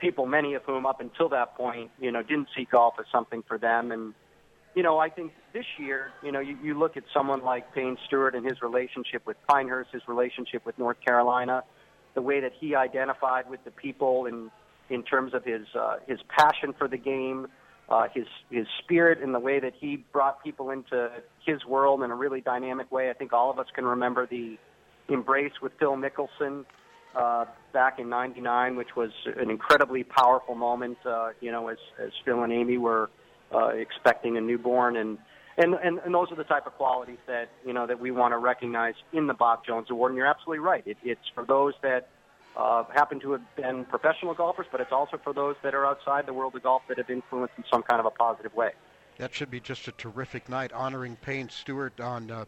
people, 0.00 0.26
many 0.26 0.54
of 0.54 0.62
whom 0.64 0.84
up 0.84 1.00
until 1.00 1.28
that 1.28 1.56
point 1.56 1.90
you 2.00 2.10
know 2.10 2.22
didn't 2.22 2.48
see 2.56 2.66
golf 2.70 2.94
as 2.98 3.06
something 3.12 3.42
for 3.46 3.58
them 3.58 3.92
and. 3.92 4.14
You 4.74 4.82
know, 4.82 4.98
I 4.98 5.10
think 5.10 5.32
this 5.52 5.66
year, 5.78 6.12
you 6.22 6.32
know, 6.32 6.40
you, 6.40 6.56
you 6.62 6.78
look 6.78 6.96
at 6.96 7.02
someone 7.12 7.44
like 7.44 7.74
Payne 7.74 7.98
Stewart 8.06 8.34
and 8.34 8.42
his 8.42 8.62
relationship 8.62 9.26
with 9.26 9.36
Pinehurst, 9.46 9.90
his 9.92 10.00
relationship 10.08 10.64
with 10.64 10.78
North 10.78 10.96
Carolina, 11.04 11.62
the 12.14 12.22
way 12.22 12.40
that 12.40 12.52
he 12.58 12.74
identified 12.74 13.50
with 13.50 13.62
the 13.66 13.70
people 13.70 14.24
in 14.24 14.50
in 14.88 15.02
terms 15.02 15.34
of 15.34 15.44
his 15.44 15.66
uh, 15.78 15.96
his 16.06 16.20
passion 16.28 16.72
for 16.78 16.88
the 16.88 16.96
game, 16.96 17.48
uh, 17.88 18.06
his 18.14 18.26
his 18.50 18.66
spirit, 18.82 19.22
and 19.22 19.34
the 19.34 19.38
way 19.38 19.60
that 19.60 19.74
he 19.78 20.04
brought 20.12 20.42
people 20.42 20.70
into 20.70 21.10
his 21.44 21.64
world 21.64 22.02
in 22.02 22.10
a 22.10 22.14
really 22.14 22.40
dynamic 22.40 22.90
way. 22.90 23.10
I 23.10 23.12
think 23.12 23.32
all 23.32 23.50
of 23.50 23.58
us 23.58 23.66
can 23.74 23.84
remember 23.84 24.26
the 24.26 24.56
embrace 25.08 25.52
with 25.60 25.72
Phil 25.78 25.96
Mickelson 25.96 26.64
uh, 27.14 27.44
back 27.72 27.98
in 27.98 28.08
'99, 28.08 28.76
which 28.76 28.96
was 28.96 29.10
an 29.36 29.50
incredibly 29.50 30.04
powerful 30.04 30.54
moment. 30.54 30.98
Uh, 31.04 31.30
you 31.40 31.52
know, 31.52 31.68
as 31.68 31.78
as 32.02 32.10
Phil 32.24 32.42
and 32.42 32.52
Amy 32.52 32.78
were 32.78 33.10
uh, 33.54 33.68
expecting 33.68 34.36
a 34.36 34.40
newborn 34.40 34.96
and. 34.96 35.18
And, 35.58 35.74
and 35.74 35.98
and 35.98 36.14
those 36.14 36.32
are 36.32 36.34
the 36.34 36.44
type 36.44 36.66
of 36.66 36.72
qualities 36.78 37.18
that 37.26 37.50
you 37.62 37.74
know 37.74 37.86
that 37.86 38.00
we 38.00 38.10
want 38.10 38.32
to 38.32 38.38
recognize 38.38 38.94
in 39.12 39.26
the 39.26 39.34
Bob 39.34 39.66
Jones 39.66 39.88
Award. 39.90 40.12
And 40.12 40.16
you're 40.16 40.26
absolutely 40.26 40.60
right. 40.60 40.82
It, 40.86 40.96
it's 41.04 41.20
for 41.34 41.44
those 41.44 41.74
that 41.82 42.08
uh, 42.56 42.84
happen 42.94 43.20
to 43.20 43.32
have 43.32 43.56
been 43.56 43.84
professional 43.86 44.34
golfers, 44.34 44.66
but 44.70 44.80
it's 44.80 44.92
also 44.92 45.18
for 45.22 45.32
those 45.32 45.56
that 45.62 45.74
are 45.74 45.86
outside 45.86 46.26
the 46.26 46.32
world 46.32 46.54
of 46.54 46.62
golf 46.62 46.82
that 46.88 46.98
have 46.98 47.10
influenced 47.10 47.54
in 47.56 47.64
some 47.72 47.82
kind 47.82 48.00
of 48.00 48.06
a 48.06 48.10
positive 48.10 48.54
way. 48.54 48.70
That 49.18 49.34
should 49.34 49.50
be 49.50 49.60
just 49.60 49.88
a 49.88 49.92
terrific 49.92 50.48
night 50.48 50.72
honoring 50.72 51.16
Payne 51.16 51.48
Stewart 51.48 52.00
on 52.00 52.30
uh, 52.30 52.44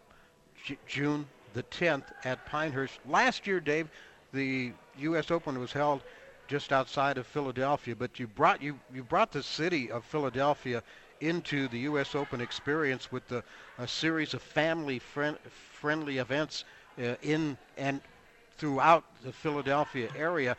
J- 0.65 0.79
June 0.87 1.27
the 1.53 1.63
10th 1.65 2.05
at 2.25 2.45
Pinehurst. 2.47 2.99
Last 3.09 3.47
year, 3.47 3.61
Dave, 3.61 3.89
the 4.33 4.73
U.S. 4.99 5.31
Open 5.31 5.59
was 5.59 5.73
held 5.73 6.03
just 6.49 6.73
outside 6.73 7.17
of 7.17 7.27
Philadelphia, 7.27 7.95
but 7.97 8.19
you 8.19 8.27
brought 8.27 8.61
you 8.61 8.79
you 8.93 9.03
brought 9.03 9.33
the 9.33 9.43
city 9.43 9.91
of 9.91 10.05
Philadelphia 10.05 10.83
into 11.21 11.69
the 11.69 11.79
U.S. 11.81 12.15
Open 12.15 12.41
experience 12.41 13.11
with 13.11 13.27
the, 13.29 13.43
a 13.79 13.89
series 13.89 14.35
of 14.35 14.43
family 14.43 14.99
friend, 14.99 15.39
friendly 15.49 16.19
events 16.19 16.65
uh, 16.99 17.15
in 17.23 17.57
and 17.77 18.01
throughout 18.57 19.05
the 19.23 19.33
Philadelphia 19.33 20.09
area. 20.17 20.57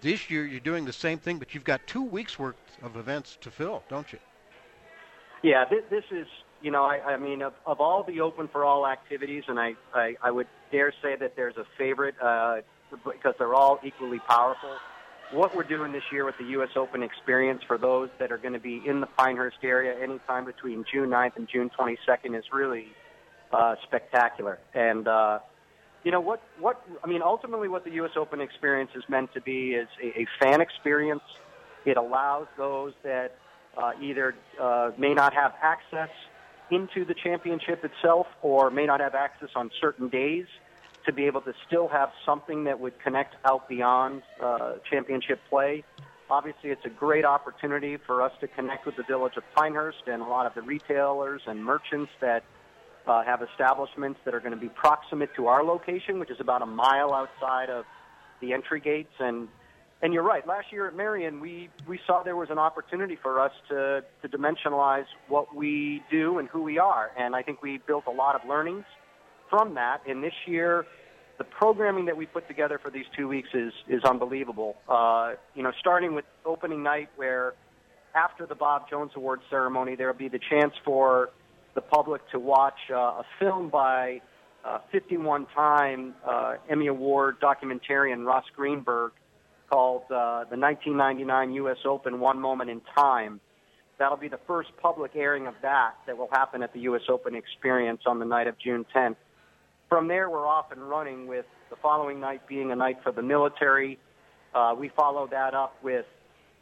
This 0.00 0.30
year, 0.30 0.46
you're 0.46 0.60
doing 0.60 0.84
the 0.84 0.92
same 0.92 1.18
thing, 1.18 1.38
but 1.38 1.54
you've 1.54 1.64
got 1.64 1.86
two 1.86 2.02
weeks 2.02 2.38
worth 2.38 2.56
of 2.82 2.96
events 2.96 3.38
to 3.40 3.50
fill, 3.50 3.82
don't 3.88 4.12
you? 4.12 4.18
Yeah, 5.42 5.64
this, 5.64 5.84
this 5.90 6.04
is 6.10 6.26
you 6.62 6.70
know 6.70 6.84
I, 6.84 7.14
I 7.14 7.16
mean 7.16 7.42
of, 7.42 7.54
of 7.66 7.80
all 7.80 8.02
the 8.02 8.20
open 8.20 8.48
for 8.48 8.64
all 8.64 8.86
activities, 8.86 9.44
and 9.48 9.58
I, 9.58 9.74
I 9.94 10.16
I 10.22 10.30
would 10.30 10.48
dare 10.72 10.92
say 11.02 11.16
that 11.16 11.36
there's 11.36 11.56
a 11.56 11.64
favorite 11.78 12.14
uh, 12.20 12.58
because 13.04 13.34
they're 13.38 13.54
all 13.54 13.78
equally 13.84 14.18
powerful 14.18 14.76
what 15.32 15.54
we're 15.56 15.64
doing 15.64 15.92
this 15.92 16.02
year 16.12 16.24
with 16.24 16.36
the 16.38 16.44
U.S. 16.44 16.70
Open 16.76 17.02
experience 17.02 17.62
for 17.66 17.78
those 17.78 18.08
that 18.18 18.30
are 18.30 18.38
going 18.38 18.52
to 18.52 18.60
be 18.60 18.82
in 18.86 19.00
the 19.00 19.06
Pinehurst 19.06 19.58
area 19.62 19.94
anytime 20.00 20.44
between 20.44 20.84
June 20.90 21.10
9th 21.10 21.36
and 21.36 21.48
June 21.48 21.70
22nd 21.78 22.38
is 22.38 22.44
really 22.52 22.86
uh, 23.52 23.74
spectacular. 23.84 24.58
And, 24.74 25.08
uh, 25.08 25.40
you 26.06 26.12
know, 26.12 26.20
what, 26.20 26.40
what, 26.60 26.80
I 27.02 27.08
mean, 27.08 27.20
ultimately 27.20 27.66
what 27.66 27.84
the 27.84 27.90
U.S. 27.94 28.12
Open 28.16 28.40
experience 28.40 28.92
is 28.94 29.02
meant 29.08 29.34
to 29.34 29.40
be 29.40 29.72
is 29.72 29.88
a, 30.00 30.20
a 30.20 30.26
fan 30.40 30.60
experience. 30.60 31.24
It 31.84 31.96
allows 31.96 32.46
those 32.56 32.92
that 33.02 33.36
uh, 33.76 33.90
either 34.00 34.36
uh, 34.60 34.92
may 34.96 35.14
not 35.14 35.34
have 35.34 35.54
access 35.60 36.10
into 36.70 37.04
the 37.04 37.12
championship 37.12 37.84
itself 37.84 38.28
or 38.40 38.70
may 38.70 38.86
not 38.86 39.00
have 39.00 39.16
access 39.16 39.48
on 39.56 39.72
certain 39.80 40.08
days 40.08 40.46
to 41.06 41.12
be 41.12 41.24
able 41.24 41.40
to 41.40 41.52
still 41.66 41.88
have 41.88 42.10
something 42.24 42.62
that 42.64 42.78
would 42.78 43.00
connect 43.00 43.34
out 43.44 43.68
beyond 43.68 44.22
uh, 44.40 44.74
championship 44.88 45.40
play. 45.50 45.82
Obviously, 46.30 46.70
it's 46.70 46.84
a 46.84 46.90
great 46.90 47.24
opportunity 47.24 47.96
for 47.96 48.22
us 48.22 48.32
to 48.38 48.46
connect 48.46 48.86
with 48.86 48.94
the 48.94 49.02
village 49.02 49.36
of 49.36 49.42
Pinehurst 49.56 50.06
and 50.06 50.22
a 50.22 50.26
lot 50.26 50.46
of 50.46 50.54
the 50.54 50.62
retailers 50.62 51.42
and 51.48 51.64
merchants 51.64 52.12
that 52.20 52.44
uh, 53.06 53.22
have 53.24 53.42
establishments 53.42 54.20
that 54.24 54.34
are 54.34 54.40
going 54.40 54.52
to 54.52 54.60
be 54.60 54.68
proximate 54.68 55.30
to 55.36 55.46
our 55.46 55.62
location, 55.62 56.18
which 56.18 56.30
is 56.30 56.40
about 56.40 56.62
a 56.62 56.66
mile 56.66 57.12
outside 57.12 57.70
of 57.70 57.84
the 58.40 58.52
entry 58.52 58.80
gates. 58.80 59.12
And 59.18 59.48
and 60.02 60.12
you're 60.12 60.22
right. 60.22 60.46
Last 60.46 60.66
year 60.72 60.86
at 60.86 60.94
Merion, 60.94 61.40
we 61.40 61.70
we 61.88 61.98
saw 62.06 62.22
there 62.22 62.36
was 62.36 62.50
an 62.50 62.58
opportunity 62.58 63.16
for 63.20 63.40
us 63.40 63.52
to 63.68 64.04
to 64.22 64.28
dimensionalize 64.28 65.06
what 65.28 65.54
we 65.54 66.02
do 66.10 66.38
and 66.38 66.48
who 66.48 66.62
we 66.62 66.78
are. 66.78 67.10
And 67.18 67.34
I 67.34 67.42
think 67.42 67.62
we 67.62 67.78
built 67.86 68.04
a 68.06 68.10
lot 68.10 68.34
of 68.34 68.46
learnings 68.48 68.84
from 69.48 69.74
that. 69.74 70.02
And 70.06 70.22
this 70.22 70.34
year, 70.46 70.86
the 71.38 71.44
programming 71.44 72.06
that 72.06 72.16
we 72.16 72.26
put 72.26 72.46
together 72.48 72.78
for 72.82 72.90
these 72.90 73.06
two 73.16 73.28
weeks 73.28 73.48
is 73.54 73.72
is 73.88 74.04
unbelievable. 74.04 74.76
Uh, 74.88 75.34
you 75.54 75.62
know, 75.62 75.72
starting 75.80 76.14
with 76.14 76.24
opening 76.44 76.82
night, 76.82 77.08
where 77.16 77.54
after 78.14 78.46
the 78.46 78.54
Bob 78.54 78.88
Jones 78.90 79.12
Award 79.16 79.40
ceremony, 79.48 79.94
there 79.94 80.08
will 80.08 80.18
be 80.18 80.28
the 80.28 80.40
chance 80.50 80.72
for 80.84 81.30
the 81.76 81.82
public 81.82 82.28
to 82.32 82.40
watch 82.40 82.90
uh, 82.90 82.96
a 82.96 83.24
film 83.38 83.68
by 83.68 84.20
uh, 84.64 84.78
51-time 84.92 86.14
uh, 86.26 86.54
Emmy 86.68 86.88
Award 86.88 87.36
documentarian 87.40 88.26
Ross 88.26 88.44
Greenberg 88.56 89.12
called 89.70 90.02
uh, 90.10 90.44
"The 90.50 90.56
1999 90.56 91.52
U.S. 91.52 91.76
Open: 91.84 92.18
One 92.18 92.40
Moment 92.40 92.70
in 92.70 92.80
Time." 92.96 93.40
That'll 93.98 94.18
be 94.18 94.28
the 94.28 94.40
first 94.46 94.70
public 94.82 95.12
airing 95.14 95.46
of 95.46 95.54
that 95.62 95.94
that 96.06 96.18
will 96.18 96.28
happen 96.30 96.62
at 96.62 96.72
the 96.74 96.80
U.S. 96.80 97.02
Open 97.08 97.34
Experience 97.34 98.02
on 98.06 98.18
the 98.18 98.26
night 98.26 98.46
of 98.46 98.58
June 98.58 98.84
10th. 98.94 99.16
From 99.88 100.08
there, 100.08 100.28
we're 100.28 100.46
off 100.46 100.72
and 100.72 100.82
running 100.82 101.26
with 101.26 101.46
the 101.70 101.76
following 101.76 102.20
night 102.20 102.46
being 102.46 102.72
a 102.72 102.76
night 102.76 102.98
for 103.02 103.12
the 103.12 103.22
military. 103.22 103.98
Uh, 104.54 104.74
we 104.78 104.90
follow 104.90 105.28
that 105.28 105.54
up 105.54 105.76
with 105.82 106.04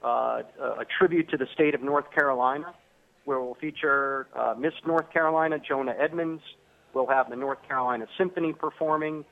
uh, 0.04 0.42
a 0.60 0.84
tribute 0.98 1.30
to 1.30 1.36
the 1.36 1.46
state 1.54 1.74
of 1.74 1.82
North 1.82 2.10
Carolina, 2.12 2.74
we'll 3.26 3.54
feature 3.60 4.26
uh, 4.34 4.54
Miss 4.58 4.74
North 4.86 5.10
Carolina, 5.12 5.58
Johna 5.58 5.94
Edmonds. 5.98 6.42
We'll 6.92 7.06
have 7.06 7.30
the 7.30 7.36
North 7.36 7.58
Carolina 7.66 8.06
Symphony 8.16 8.52
performing. 8.52 9.24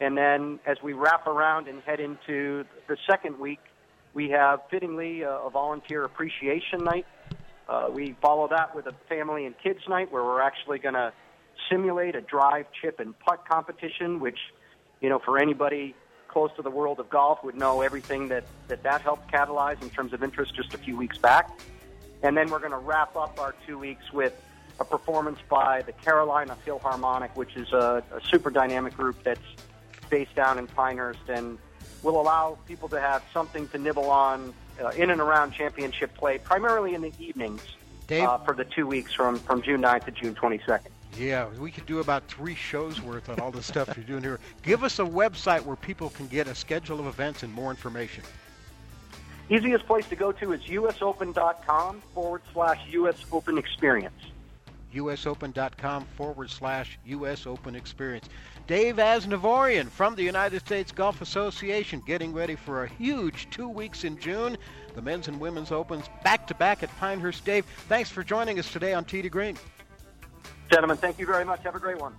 And 0.00 0.16
then 0.16 0.60
as 0.66 0.76
we 0.82 0.92
wrap 0.92 1.26
around 1.26 1.66
and 1.66 1.82
head 1.82 2.00
into 2.00 2.64
the 2.86 2.96
second 3.08 3.38
week, 3.38 3.60
we 4.14 4.30
have 4.30 4.60
fittingly 4.70 5.22
a, 5.22 5.30
a 5.30 5.50
volunteer 5.50 6.04
appreciation 6.04 6.84
night. 6.84 7.06
Uh, 7.68 7.88
we 7.92 8.16
follow 8.22 8.48
that 8.48 8.74
with 8.74 8.86
a 8.86 8.94
family 9.08 9.44
and 9.44 9.54
kids 9.62 9.80
night 9.88 10.10
where 10.10 10.24
we're 10.24 10.40
actually 10.40 10.78
going 10.78 10.94
to 10.94 11.12
simulate 11.70 12.14
a 12.14 12.20
drive, 12.20 12.66
chip, 12.80 13.00
and 13.00 13.18
putt 13.18 13.46
competition, 13.48 14.20
which, 14.20 14.38
you 15.00 15.08
know, 15.08 15.18
for 15.18 15.38
anybody 15.38 15.94
close 16.28 16.50
to 16.56 16.62
the 16.62 16.70
world 16.70 17.00
of 17.00 17.10
golf 17.10 17.42
would 17.42 17.56
know 17.56 17.80
everything 17.80 18.28
that 18.28 18.44
that, 18.68 18.82
that 18.82 19.00
helped 19.00 19.30
catalyze 19.32 19.80
in 19.82 19.90
terms 19.90 20.12
of 20.12 20.22
interest 20.22 20.54
just 20.54 20.74
a 20.74 20.78
few 20.78 20.96
weeks 20.96 21.18
back. 21.18 21.50
And 22.22 22.36
then 22.36 22.50
we're 22.50 22.58
going 22.58 22.72
to 22.72 22.78
wrap 22.78 23.16
up 23.16 23.38
our 23.38 23.54
two 23.66 23.78
weeks 23.78 24.12
with 24.12 24.34
a 24.80 24.84
performance 24.84 25.38
by 25.48 25.82
the 25.82 25.92
Carolina 25.92 26.56
Philharmonic, 26.64 27.36
which 27.36 27.56
is 27.56 27.72
a, 27.72 28.02
a 28.12 28.20
super 28.28 28.50
dynamic 28.50 28.96
group 28.96 29.22
that's 29.22 29.40
based 30.10 30.34
down 30.34 30.58
in 30.58 30.66
Pinehurst 30.66 31.28
and 31.28 31.58
will 32.02 32.20
allow 32.20 32.58
people 32.66 32.88
to 32.88 33.00
have 33.00 33.22
something 33.32 33.68
to 33.68 33.78
nibble 33.78 34.10
on 34.10 34.52
uh, 34.80 34.88
in 34.90 35.10
and 35.10 35.20
around 35.20 35.52
championship 35.52 36.14
play, 36.14 36.38
primarily 36.38 36.94
in 36.94 37.02
the 37.02 37.12
evenings 37.18 37.62
uh, 38.10 38.38
for 38.38 38.54
the 38.54 38.64
two 38.64 38.86
weeks 38.86 39.12
from, 39.12 39.38
from 39.38 39.62
June 39.62 39.82
9th 39.82 40.04
to 40.04 40.10
June 40.12 40.34
22nd. 40.34 40.88
Yeah, 41.18 41.48
we 41.58 41.70
could 41.70 41.86
do 41.86 41.98
about 41.98 42.28
three 42.28 42.54
shows 42.54 43.00
worth 43.02 43.28
on 43.28 43.40
all 43.40 43.50
the 43.50 43.62
stuff 43.62 43.96
you're 43.96 44.04
doing 44.04 44.22
here. 44.22 44.38
Give 44.62 44.84
us 44.84 44.98
a 45.00 45.04
website 45.04 45.62
where 45.62 45.74
people 45.74 46.10
can 46.10 46.28
get 46.28 46.46
a 46.46 46.54
schedule 46.54 47.00
of 47.00 47.06
events 47.06 47.42
and 47.42 47.52
more 47.52 47.70
information. 47.70 48.22
Easiest 49.50 49.86
place 49.86 50.06
to 50.08 50.16
go 50.16 50.30
to 50.32 50.52
is 50.52 50.60
usopen.com 50.62 52.02
forward 52.14 52.42
slash 52.52 52.80
US 52.90 53.24
Open 53.32 53.56
Experience. 53.56 54.14
usopen.com 54.94 56.04
forward 56.16 56.50
slash 56.50 56.98
US 57.06 57.46
Open 57.46 57.74
Experience. 57.74 58.28
Dave 58.66 58.96
Asnavorian 58.96 59.88
from 59.88 60.14
the 60.14 60.22
United 60.22 60.60
States 60.60 60.92
Golf 60.92 61.22
Association 61.22 62.02
getting 62.06 62.34
ready 62.34 62.54
for 62.54 62.84
a 62.84 62.88
huge 62.88 63.48
two 63.50 63.68
weeks 63.68 64.04
in 64.04 64.18
June. 64.18 64.58
The 64.94 65.00
men's 65.00 65.28
and 65.28 65.40
women's 65.40 65.72
opens 65.72 66.04
back 66.22 66.46
to 66.48 66.54
back 66.54 66.82
at 66.82 66.94
Pinehurst. 66.98 67.44
Dave, 67.46 67.64
thanks 67.88 68.10
for 68.10 68.22
joining 68.22 68.58
us 68.58 68.70
today 68.70 68.92
on 68.92 69.06
to 69.06 69.28
Green. 69.30 69.56
Gentlemen, 70.70 70.98
thank 70.98 71.18
you 71.18 71.24
very 71.24 71.46
much. 71.46 71.62
Have 71.62 71.74
a 71.74 71.80
great 71.80 71.98
one. 71.98 72.14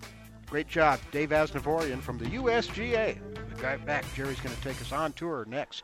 Great 0.47 0.67
job. 0.67 0.99
Dave 1.11 1.29
Asnavorian 1.29 2.01
from 2.01 2.17
the 2.17 2.25
USGA. 2.25 3.19
Right 3.61 3.85
back. 3.85 4.03
Jerry's 4.15 4.39
going 4.39 4.55
to 4.55 4.61
take 4.63 4.81
us 4.81 4.91
on 4.91 5.13
tour 5.13 5.45
next. 5.47 5.83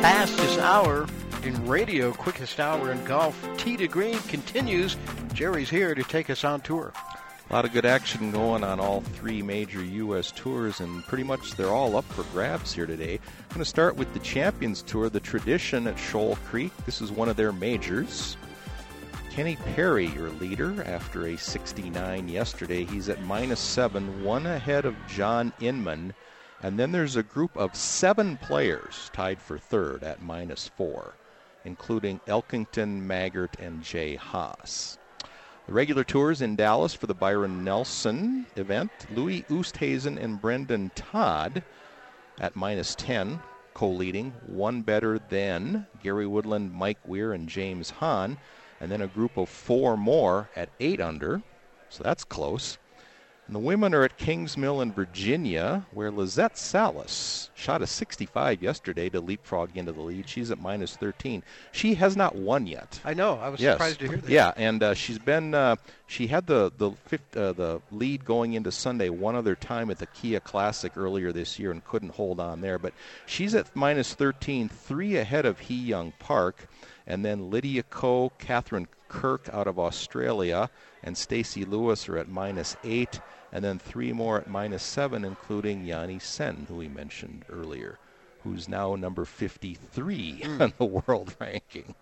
Fastest 0.00 0.58
hour 0.60 1.06
in 1.42 1.66
radio, 1.66 2.10
quickest 2.10 2.58
hour 2.58 2.90
in 2.90 3.04
golf. 3.04 3.38
Tee 3.58 3.76
to 3.76 3.86
Green 3.86 4.18
continues. 4.20 4.96
Jerry's 5.34 5.68
here 5.68 5.94
to 5.94 6.02
take 6.02 6.30
us 6.30 6.42
on 6.42 6.62
tour. 6.62 6.94
A 7.50 7.52
lot 7.52 7.66
of 7.66 7.74
good 7.74 7.84
action 7.84 8.30
going 8.30 8.64
on 8.64 8.80
all 8.80 9.02
three 9.02 9.42
major 9.42 9.84
U.S. 9.84 10.32
tours, 10.34 10.80
and 10.80 11.04
pretty 11.04 11.22
much 11.22 11.52
they're 11.52 11.68
all 11.68 11.98
up 11.98 12.06
for 12.06 12.22
grabs 12.32 12.72
here 12.72 12.86
today. 12.86 13.14
I'm 13.16 13.48
going 13.48 13.58
to 13.58 13.64
start 13.66 13.94
with 13.96 14.10
the 14.14 14.20
Champions 14.20 14.80
Tour, 14.80 15.10
the 15.10 15.20
tradition 15.20 15.86
at 15.86 15.98
Shoal 15.98 16.36
Creek. 16.46 16.72
This 16.86 17.02
is 17.02 17.12
one 17.12 17.28
of 17.28 17.36
their 17.36 17.52
majors. 17.52 18.38
Kenny 19.30 19.56
Perry, 19.74 20.06
your 20.06 20.30
leader, 20.30 20.82
after 20.84 21.26
a 21.26 21.36
69 21.36 22.26
yesterday. 22.26 22.86
He's 22.86 23.10
at 23.10 23.22
minus 23.24 23.60
seven, 23.60 24.24
one 24.24 24.46
ahead 24.46 24.86
of 24.86 24.96
John 25.08 25.52
Inman. 25.60 26.14
And 26.62 26.78
then 26.78 26.92
there's 26.92 27.16
a 27.16 27.22
group 27.22 27.56
of 27.56 27.74
seven 27.74 28.36
players 28.36 29.10
tied 29.14 29.40
for 29.40 29.58
third 29.58 30.02
at 30.02 30.22
minus 30.22 30.68
four, 30.68 31.14
including 31.64 32.20
Elkington, 32.26 33.00
Maggert, 33.00 33.58
and 33.58 33.82
Jay 33.82 34.16
Haas. 34.16 34.98
The 35.66 35.72
regular 35.72 36.04
tours 36.04 36.42
in 36.42 36.56
Dallas 36.56 36.92
for 36.92 37.06
the 37.06 37.14
Byron 37.14 37.64
Nelson 37.64 38.44
event. 38.56 38.90
Louis 39.14 39.44
Oosthuizen 39.48 40.22
and 40.22 40.40
Brendon 40.40 40.90
Todd 40.94 41.62
at 42.40 42.56
minus 42.56 42.94
10, 42.96 43.40
co 43.72 43.88
leading, 43.88 44.32
one 44.46 44.82
better 44.82 45.18
than 45.18 45.86
Gary 46.02 46.26
Woodland, 46.26 46.72
Mike 46.72 46.98
Weir, 47.06 47.32
and 47.32 47.48
James 47.48 47.90
Hahn. 47.90 48.36
And 48.80 48.90
then 48.90 49.00
a 49.00 49.06
group 49.06 49.36
of 49.36 49.48
four 49.48 49.96
more 49.96 50.50
at 50.56 50.70
eight 50.80 51.00
under, 51.00 51.42
so 51.88 52.02
that's 52.02 52.24
close. 52.24 52.78
And 53.50 53.56
the 53.56 53.66
women 53.66 53.94
are 53.94 54.04
at 54.04 54.16
Kingsmill 54.16 54.80
in 54.80 54.92
Virginia, 54.92 55.84
where 55.92 56.12
Lizette 56.12 56.56
Salas 56.56 57.50
shot 57.56 57.82
a 57.82 57.86
65 57.88 58.62
yesterday 58.62 59.08
to 59.08 59.20
leapfrog 59.20 59.76
into 59.76 59.90
the 59.90 60.02
lead. 60.02 60.28
She's 60.28 60.52
at 60.52 60.60
minus 60.60 60.94
13. 60.94 61.42
She 61.72 61.94
has 61.94 62.16
not 62.16 62.36
won 62.36 62.68
yet. 62.68 63.00
I 63.04 63.12
know. 63.12 63.40
I 63.40 63.48
was 63.48 63.60
yes. 63.60 63.74
surprised 63.74 63.98
to 63.98 64.06
hear 64.06 64.18
that. 64.18 64.30
Yeah, 64.30 64.52
and 64.56 64.80
uh, 64.84 64.94
she's 64.94 65.18
been. 65.18 65.52
Uh, 65.52 65.74
she 66.06 66.28
had 66.28 66.46
the 66.46 66.70
the 66.78 66.92
fifth, 67.06 67.36
uh, 67.36 67.52
the 67.52 67.82
lead 67.90 68.24
going 68.24 68.52
into 68.52 68.70
Sunday 68.70 69.08
one 69.08 69.34
other 69.34 69.56
time 69.56 69.90
at 69.90 69.98
the 69.98 70.06
Kia 70.06 70.38
Classic 70.38 70.96
earlier 70.96 71.32
this 71.32 71.58
year 71.58 71.72
and 71.72 71.84
couldn't 71.84 72.14
hold 72.14 72.38
on 72.38 72.60
there. 72.60 72.78
But 72.78 72.94
she's 73.26 73.56
at 73.56 73.74
minus 73.74 74.14
13, 74.14 74.68
three 74.68 75.16
ahead 75.16 75.44
of 75.44 75.58
Hee 75.58 75.74
Young 75.74 76.12
Park, 76.20 76.68
and 77.04 77.24
then 77.24 77.50
Lydia 77.50 77.82
Ko, 77.82 78.30
Katherine 78.38 78.86
Kirk 79.08 79.48
out 79.52 79.66
of 79.66 79.76
Australia, 79.76 80.70
and 81.02 81.18
Stacy 81.18 81.64
Lewis 81.64 82.08
are 82.08 82.16
at 82.16 82.28
minus 82.28 82.76
eight 82.84 83.18
and 83.52 83.64
then 83.64 83.78
three 83.78 84.12
more 84.12 84.38
at 84.38 84.48
minus 84.48 84.82
seven, 84.82 85.24
including 85.24 85.84
Yani 85.84 86.20
Tseng, 86.20 86.66
who 86.66 86.76
we 86.76 86.88
mentioned 86.88 87.44
earlier, 87.50 87.98
who's 88.42 88.68
now 88.68 88.94
number 88.94 89.24
53 89.24 90.40
mm. 90.42 90.60
on 90.60 90.72
the 90.78 90.84
world 90.84 91.34
ranking. 91.40 91.94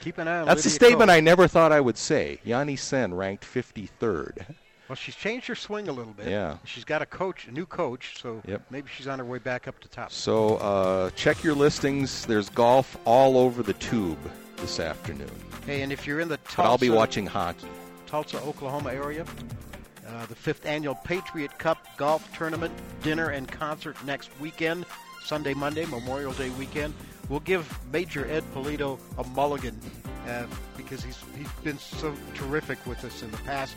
Keep 0.00 0.18
an 0.18 0.28
eye 0.28 0.40
on 0.40 0.46
That's 0.46 0.64
Lydia 0.64 0.70
a 0.70 0.74
statement 0.74 1.08
Cole. 1.08 1.16
I 1.16 1.20
never 1.20 1.48
thought 1.48 1.72
I 1.72 1.80
would 1.80 1.98
say. 1.98 2.40
Yani 2.44 2.76
Tseng 2.76 3.14
ranked 3.14 3.44
53rd. 3.44 4.54
Well, 4.88 4.96
she's 4.96 5.16
changed 5.16 5.48
her 5.48 5.56
swing 5.56 5.88
a 5.88 5.92
little 5.92 6.12
bit. 6.12 6.28
Yeah. 6.28 6.58
She's 6.64 6.84
got 6.84 7.02
a 7.02 7.06
coach, 7.06 7.48
a 7.48 7.50
new 7.50 7.66
coach, 7.66 8.20
so 8.20 8.40
yep. 8.46 8.62
maybe 8.70 8.88
she's 8.94 9.08
on 9.08 9.18
her 9.18 9.24
way 9.24 9.38
back 9.38 9.66
up 9.66 9.80
to 9.80 9.88
top. 9.88 10.12
So 10.12 10.56
uh, 10.56 11.10
check 11.10 11.42
your 11.42 11.54
listings. 11.54 12.24
There's 12.24 12.48
golf 12.50 12.96
all 13.04 13.36
over 13.36 13.64
the 13.64 13.72
tube 13.74 14.18
this 14.58 14.78
afternoon. 14.78 15.30
Hey, 15.66 15.82
and 15.82 15.92
if 15.92 16.06
you're 16.06 16.20
in 16.20 16.28
the 16.28 16.36
Tulsa, 16.38 16.56
but 16.56 16.64
I'll 16.66 16.78
be 16.78 16.90
watching 16.90 17.26
hockey. 17.26 17.66
Tulsa, 18.06 18.40
Oklahoma 18.42 18.92
area, 18.92 19.26
uh, 20.08 20.26
the 20.26 20.34
fifth 20.34 20.66
annual 20.66 20.94
Patriot 20.94 21.58
Cup 21.58 21.78
golf 21.96 22.34
tournament 22.36 22.72
dinner 23.02 23.30
and 23.30 23.48
concert 23.48 23.96
next 24.04 24.30
weekend, 24.40 24.86
Sunday, 25.22 25.54
Monday, 25.54 25.86
Memorial 25.86 26.32
Day 26.32 26.50
weekend. 26.50 26.94
We'll 27.28 27.40
give 27.40 27.78
Major 27.92 28.26
Ed 28.26 28.44
Polito 28.54 28.98
a 29.18 29.24
mulligan 29.24 29.78
uh, 30.28 30.44
because 30.76 31.02
he's 31.02 31.18
he's 31.36 31.50
been 31.64 31.78
so 31.78 32.14
terrific 32.34 32.84
with 32.86 33.04
us 33.04 33.22
in 33.22 33.30
the 33.30 33.36
past. 33.38 33.74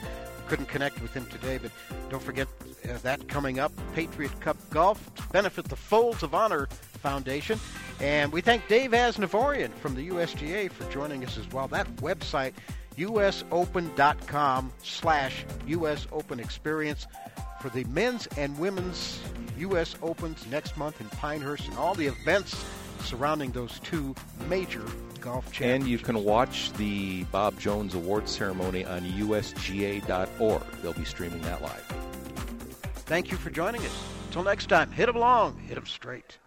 Couldn't 0.48 0.68
connect 0.68 1.02
with 1.02 1.14
him 1.14 1.26
today, 1.28 1.60
but 1.60 1.72
don't 2.10 2.24
forget 2.24 2.48
uh, 2.90 2.98
that 3.04 3.28
coming 3.28 3.60
up. 3.60 3.72
Patriot 3.94 4.40
Cup 4.40 4.58
Golf 4.70 5.14
to 5.16 5.24
benefit 5.30 5.66
the 5.66 5.76
Folds 5.76 6.24
of 6.24 6.34
Honor 6.34 6.68
Foundation. 7.02 7.60
And 8.00 8.32
we 8.32 8.42
thank 8.42 8.68
Dave 8.68 8.92
Asnavorian 8.92 9.72
from 9.74 9.96
the 9.96 10.10
USGA 10.10 10.72
for 10.72 10.90
joining 10.92 11.24
us 11.26 11.38
as 11.38 11.50
well. 11.52 11.68
That 11.68 11.88
website 11.98 12.54
usopen.com 13.00 14.74
slash 14.84 15.46
US 15.68 16.08
Open 16.12 16.40
Experience 16.40 17.08
for 17.62 17.70
the 17.70 17.84
men's 17.86 18.28
and 18.38 18.58
women's 18.60 19.20
U.S. 19.58 19.96
Opens 20.02 20.46
next 20.48 20.78
month 20.78 21.02
in 21.02 21.08
Pinehurst 21.10 21.68
and 21.68 21.78
all 21.78 21.94
the 21.94 22.08
events 22.08 22.64
surrounding 23.04 23.52
those 23.52 23.80
two 23.80 24.16
major 24.48 24.84
golf 25.20 25.46
championships. 25.52 25.62
And 25.62 25.88
you 25.88 25.98
can 25.98 26.24
watch 26.24 26.72
the 26.74 27.24
Bob 27.26 27.60
Jones 27.60 27.96
Award 27.96 28.30
Ceremony 28.30 28.86
on 28.86 29.02
USGA.org. 29.02 30.64
They'll 30.82 30.94
be 30.94 31.06
streaming 31.06 31.42
that 31.42 31.62
live. 31.62 31.86
Thank 33.06 33.32
you 33.32 33.38
for 33.38 33.50
joining 33.50 33.82
us. 33.82 34.04
Until 34.28 34.44
next 34.44 34.68
time, 34.68 34.92
hit 34.92 35.10
'em 35.10 35.16
long, 35.16 35.58
hit 35.58 35.78
'em 35.78 35.86
straight. 35.86 36.38